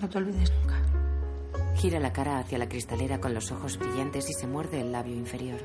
[0.00, 0.80] No te olvides nunca.
[1.76, 5.14] Gira la cara hacia la cristalera con los ojos brillantes y se muerde el labio
[5.14, 5.60] inferior.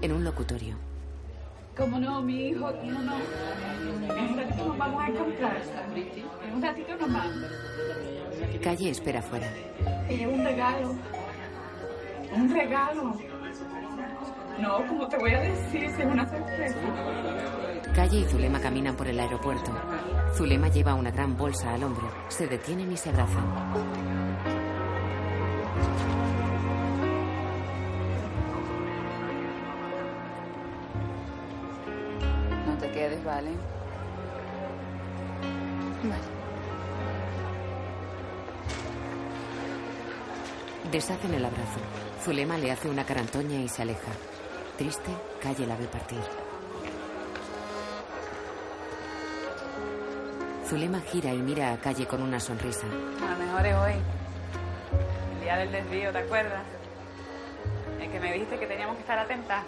[0.00, 0.93] En un locutorio.
[1.76, 2.72] ¿Cómo no, mi hijo?
[2.72, 3.16] ¿Cómo no?
[4.12, 5.62] En un ratito nos vamos a encontrar.
[6.46, 7.50] En un ratito nos vamos.
[8.62, 9.48] Calle espera fuera.
[10.08, 10.94] Y un regalo.
[12.32, 13.16] Un regalo.
[14.60, 15.84] No, ¿cómo te voy a decir?
[15.84, 16.76] Es una sorpresa.
[17.94, 19.72] Calle y Zulema caminan por el aeropuerto.
[20.36, 22.08] Zulema lleva una gran bolsa al hombro.
[22.28, 24.14] Se detienen y se abrazan.
[33.24, 33.50] Quedes, ¿vale?
[40.90, 41.80] Deshacen el abrazo.
[42.22, 44.12] Zulema le hace una carantoña y se aleja.
[44.76, 45.10] Triste,
[45.42, 46.20] Calle la ve partir.
[50.66, 52.86] Zulema gira y mira a Calle con una sonrisa.
[52.86, 54.02] A lo mejor es hoy.
[55.34, 56.62] El día del desvío, ¿te acuerdas?
[58.00, 59.64] El que me dijiste que teníamos que estar atentas.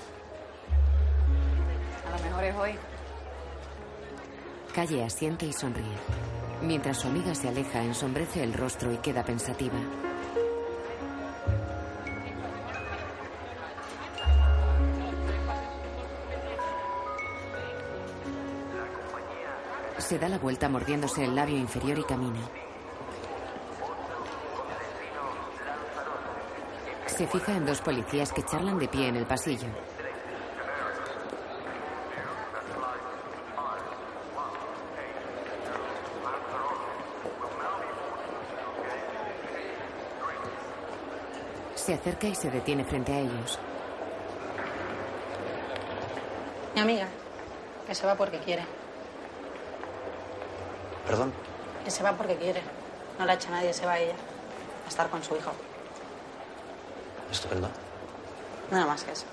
[2.06, 2.95] A lo mejor es hoy.
[4.76, 5.96] Calle asiente y sonríe.
[6.60, 9.78] Mientras su amiga se aleja, ensombrece el rostro y queda pensativa.
[19.96, 22.40] Se da la vuelta mordiéndose el labio inferior y camina.
[27.06, 29.68] Se fija en dos policías que charlan de pie en el pasillo.
[41.86, 43.60] Se acerca y se detiene frente a ellos.
[46.74, 47.06] Mi amiga,
[47.86, 48.64] que se va porque quiere.
[51.06, 51.32] Perdón.
[51.84, 52.60] Que se va porque quiere.
[53.20, 54.16] No la echa nadie, se va ella.
[54.84, 55.52] A estar con su hijo.
[57.30, 57.68] Estupendo.
[58.72, 59.26] Nada más que eso.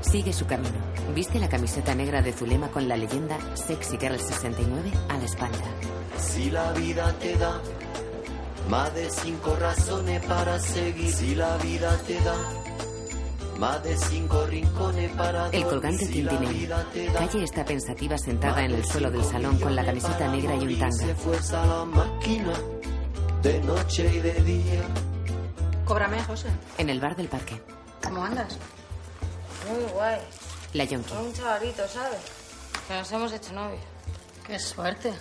[0.00, 0.80] Sigue su camino.
[1.14, 5.64] Viste la camiseta negra de Zulema con la leyenda Sexy Girl 69 a la espalda.
[6.18, 7.60] Si la vida te da
[8.72, 12.34] más de cinco razones para seguir, si la vida te da
[13.58, 16.86] más de cinco rincones para El colgante si tintinea.
[17.12, 20.70] Calle está pensativa sentada en el suelo del salón con la camiseta negra y un
[20.70, 21.14] se tanga.
[21.16, 22.54] fuerza la máquina
[23.42, 24.82] de noche y de día.
[25.84, 26.48] Cóbrame, José.
[26.78, 27.60] En el bar del parque.
[28.02, 28.56] ¿Cómo andas?
[29.68, 30.18] Muy guay.
[30.72, 31.10] La yonki.
[31.10, 32.20] Con un chavalito, ¿sabes?
[32.88, 33.82] Que nos hemos hecho novios.
[34.46, 35.12] Qué suerte.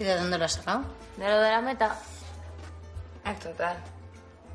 [0.00, 0.82] ¿Y de dónde lo has sacado?
[1.16, 2.00] De lo de la meta.
[3.26, 3.76] Es total.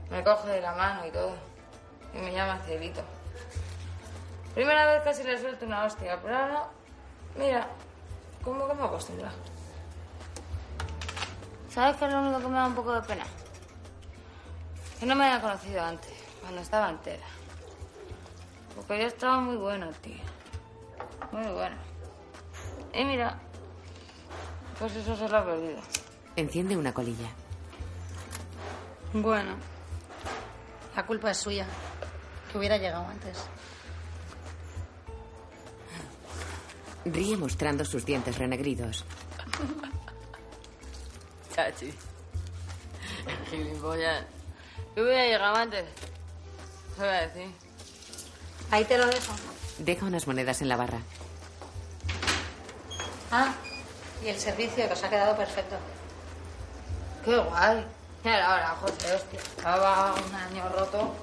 [0.10, 1.36] Me coge de la mano y todo.
[2.14, 3.02] Y me llama cielito.
[4.54, 6.68] Primera vez casi le suelto una hostia, pero ahora,
[7.38, 7.68] mira,
[8.44, 9.36] como que me he acostumbrado.
[11.70, 13.24] ¿Sabes qué es lo único que me da un poco de pena?
[15.00, 17.26] Que no me haya conocido antes, cuando estaba entera.
[18.76, 20.20] Porque yo estaba muy buena, tío.
[21.32, 21.78] Muy buena.
[22.94, 23.40] Y mira,
[24.80, 25.80] pues eso se lo ha perdido.
[26.36, 27.30] Enciende una colilla.
[29.14, 29.56] Bueno,
[30.96, 31.66] la culpa es suya.
[32.52, 33.38] Que hubiera llegado antes.
[37.06, 39.06] Ríe mostrando sus dientes renegridos.
[41.56, 41.94] Chachi.
[43.50, 44.26] Gilipollas.
[44.96, 45.86] Yo hubiera llegado antes.
[46.96, 47.52] ¿Qué voy a decir?
[48.70, 49.34] Ahí te lo dejo.
[49.80, 51.00] Deja unas monedas en la barra.
[53.32, 53.54] Ah,
[54.24, 55.78] y el servicio que os ha quedado perfecto.
[57.26, 57.86] Qué guay.
[58.24, 59.40] Ya era hora, José, hostia.
[59.40, 61.14] Estaba un año roto.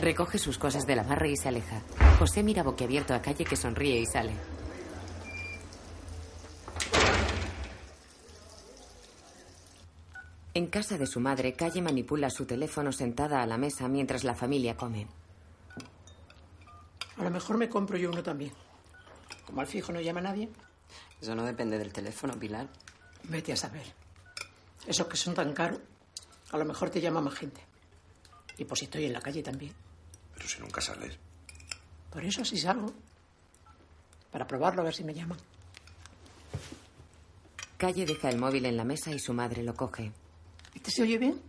[0.00, 1.82] Recoge sus cosas de la barra y se aleja.
[2.18, 4.32] José mira boquiabierto a Calle que sonríe y sale.
[10.54, 14.34] En casa de su madre, Calle manipula su teléfono sentada a la mesa mientras la
[14.34, 15.06] familia come.
[17.18, 18.52] A lo mejor me compro yo uno también.
[19.46, 20.48] Como al fijo no llama nadie,
[21.20, 22.68] Eso no depende del teléfono, Pilar.
[23.24, 23.86] vete a saber.
[24.86, 25.80] Esos que son tan caros,
[26.54, 27.60] a lo mejor te llama más gente.
[28.56, 29.74] Y pues si estoy en la calle también.
[30.34, 31.18] Pero si nunca sales.
[32.10, 32.94] Por eso sí salgo.
[34.30, 35.36] Para probarlo, a ver si me llaman.
[37.76, 40.12] Calle deja el móvil en la mesa y su madre lo coge.
[40.72, 41.42] ¿Este se oye bien?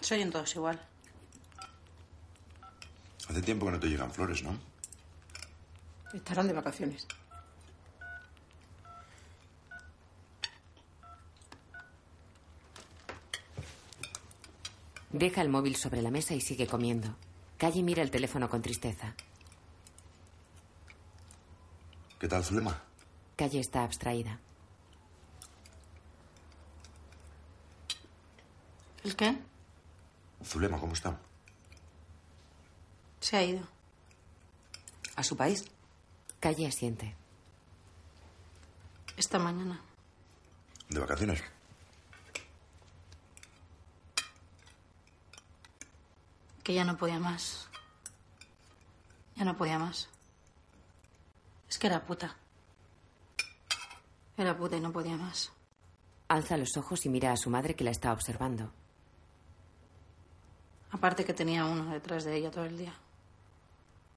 [0.00, 0.84] Se oyen todos igual.
[3.28, 4.58] Hace tiempo que no te llegan flores, ¿no?
[6.12, 7.06] Estarán de vacaciones.
[15.14, 17.14] Deja el móvil sobre la mesa y sigue comiendo.
[17.56, 19.14] Calle mira el teléfono con tristeza.
[22.18, 22.82] ¿Qué tal, Zulema?
[23.36, 24.40] Calle está abstraída.
[29.04, 29.38] ¿El qué?
[30.44, 31.16] Zulema, ¿cómo está?
[33.20, 33.62] Se ha ido.
[35.14, 35.64] ¿A su país?
[36.40, 37.14] Calle asiente.
[39.16, 39.80] Esta mañana.
[40.88, 41.40] ¿De vacaciones?
[46.64, 47.68] Que ya no podía más.
[49.36, 50.08] Ya no podía más.
[51.68, 52.36] Es que era puta.
[54.36, 55.52] Era puta y no podía más.
[56.28, 58.72] Alza los ojos y mira a su madre que la está observando.
[60.90, 62.94] Aparte que tenía uno detrás de ella todo el día.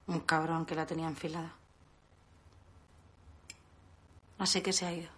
[0.06, 1.54] Un cabrón que la tenía enfilada.
[4.38, 5.10] Así que se ha ido.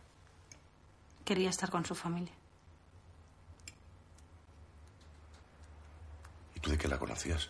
[1.24, 2.39] Quería estar con su familia.
[6.60, 7.48] ¿Y tú de qué la conocías?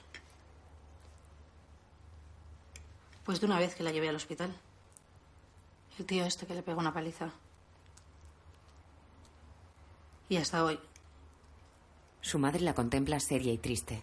[3.25, 4.55] Pues de una vez que la llevé al hospital.
[5.99, 7.33] El tío este que le pegó una paliza.
[10.29, 10.79] Y hasta hoy.
[12.21, 14.01] Su madre la contempla seria y triste.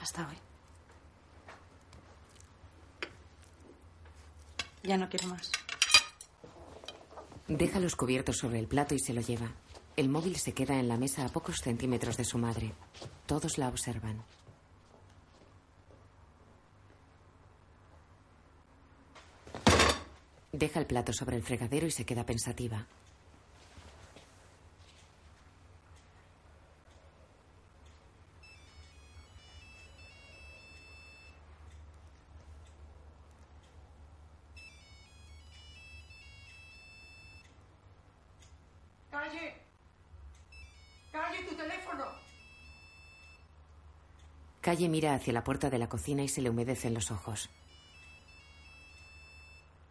[0.00, 0.36] Hasta hoy.
[4.84, 5.50] Ya no quiero más.
[7.48, 9.50] Deja los cubiertos sobre el plato y se lo lleva.
[9.96, 12.72] El móvil se queda en la mesa a pocos centímetros de su madre.
[13.26, 14.22] Todos la observan.
[20.52, 22.86] Deja el plato sobre el fregadero y se queda pensativa.
[44.76, 47.48] Calle mira hacia la puerta de la cocina y se le humedecen los ojos.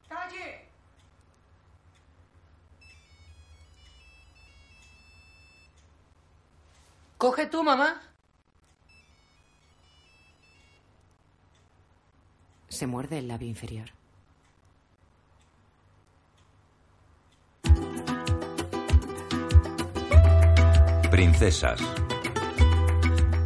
[0.08, 0.70] Calle.
[7.18, 8.00] Coge tú, mamá.
[12.70, 13.90] Se muerde el labio inferior.
[21.10, 21.82] Princesas.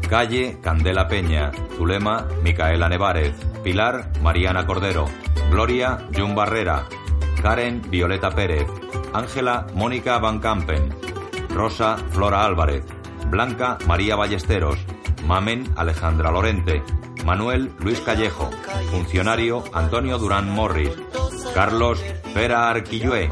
[0.09, 1.51] Calle, Candela Peña.
[1.77, 3.35] Zulema, Micaela Nevárez.
[3.63, 5.05] Pilar, Mariana Cordero.
[5.51, 6.87] Gloria, Jun Barrera.
[7.43, 8.67] Karen, Violeta Pérez.
[9.13, 10.89] Ángela, Mónica Van Campen.
[11.49, 12.83] Rosa, Flora Álvarez.
[13.27, 14.79] Blanca, María Ballesteros.
[15.27, 16.81] Mamen, Alejandra Lorente.
[17.23, 18.49] Manuel, Luis Callejo.
[18.89, 20.91] Funcionario, Antonio Durán Morris.
[21.53, 22.03] Carlos,
[22.33, 23.29] Pera Arquillué.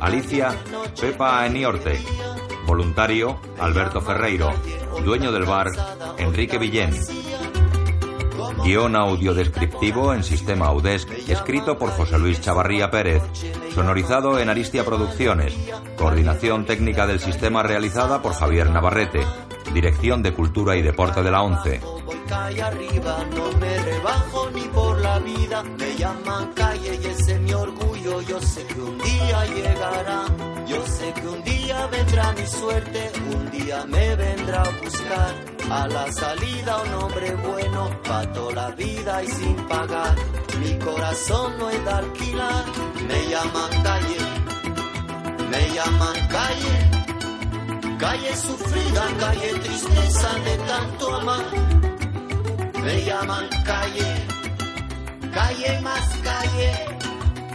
[0.00, 0.54] Alicia,
[0.98, 2.00] Pepa Eniorte.
[2.68, 4.52] Voluntario, Alberto Ferreiro.
[5.02, 5.68] Dueño del bar,
[6.18, 6.90] Enrique Villén.
[8.62, 13.22] Guión audio descriptivo en sistema Audesc, escrito por José Luis Chavarría Pérez.
[13.74, 15.56] Sonorizado en Aristia Producciones.
[15.96, 19.24] Coordinación técnica del sistema realizada por Javier Navarrete.
[19.72, 21.80] Dirección de Cultura y Deporte de la ONCE.
[25.20, 28.20] Me llaman calle y ese es mi orgullo.
[28.22, 30.24] Yo sé que un día llegará.
[30.66, 33.12] Yo sé que un día vendrá mi suerte.
[33.34, 35.34] Un día me vendrá a buscar.
[35.70, 40.16] A la salida un hombre bueno, pa' toda la vida y sin pagar.
[40.60, 42.64] Mi corazón no es de alquilar.
[43.06, 44.18] Me llaman calle,
[45.50, 46.76] me llaman calle.
[47.98, 51.44] Calle sufrida, calle tristeza de tanto amar.
[52.82, 54.26] Me llaman calle,
[55.32, 56.72] calle más calle.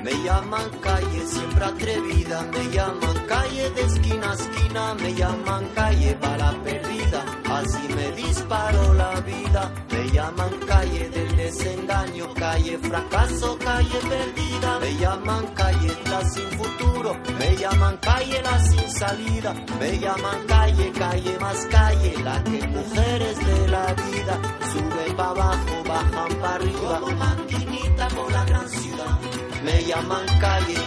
[0.04, 6.14] Me llaman calle siempre atrevida, me llaman calle de esquina a esquina, me llaman calle
[6.16, 7.43] para perdida.
[7.54, 14.80] Así me disparó la vida, me llaman calle del desengaño, calle fracaso, calle perdida.
[14.80, 19.54] Me llaman calle la sin futuro, me llaman calle la sin salida.
[19.80, 24.36] Me llaman calle, calle más calle, la que mujeres de la vida
[24.72, 27.00] suben para abajo, bajan para arriba.
[27.20, 29.20] Maquinita por la gran ciudad.
[29.64, 30.78] Me llaman calle,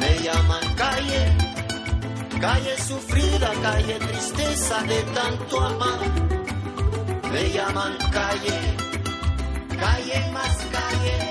[0.00, 1.43] me llaman calle,
[2.40, 6.00] calle sufrida, calle tristeza de tanto amar.
[7.32, 8.58] Me llaman calle,
[9.78, 11.23] calle más calle.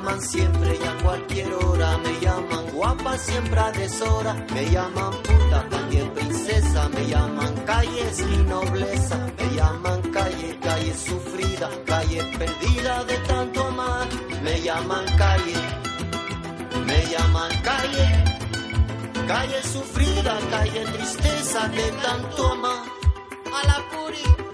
[0.00, 5.68] Llaman siempre y a cualquier hora, me llaman guapa siempre a deshora, me llaman puta,
[5.68, 13.16] también princesa, me llaman calles y nobleza, me llaman calle, calle sufrida, calle perdida de
[13.28, 14.08] tanto amar,
[14.42, 15.56] me llaman calle,
[16.86, 18.24] me llaman calle,
[19.28, 22.84] calle sufrida, calle tristeza de tanto amar.
[23.52, 24.49] A la Puri,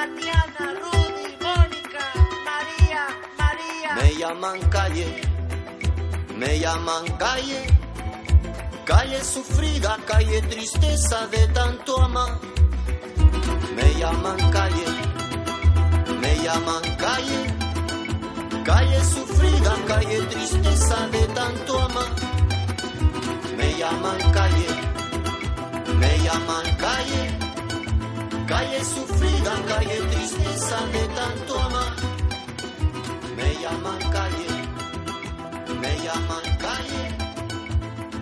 [0.00, 2.04] Tatiana, Rudy, Mónica,
[2.48, 3.02] María,
[3.36, 3.90] María.
[4.00, 5.08] Me llaman calle,
[6.38, 7.66] me llaman calle,
[8.86, 12.32] calle sufrida, calle tristeza de tanto amar.
[13.76, 14.88] Me llaman calle,
[16.22, 17.40] me llaman calle.
[18.64, 22.10] Calle sufrida, calle tristeza de tanto amar.
[23.58, 24.68] Me llaman calle,
[26.00, 27.49] me llaman calle.
[28.50, 31.92] Calle sufrida, calle tristeza de tanto amar.
[33.36, 34.50] Me llaman calle,
[35.82, 37.04] me llaman calle.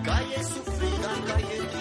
[0.05, 1.77] Calle sufrida, calle tristeza.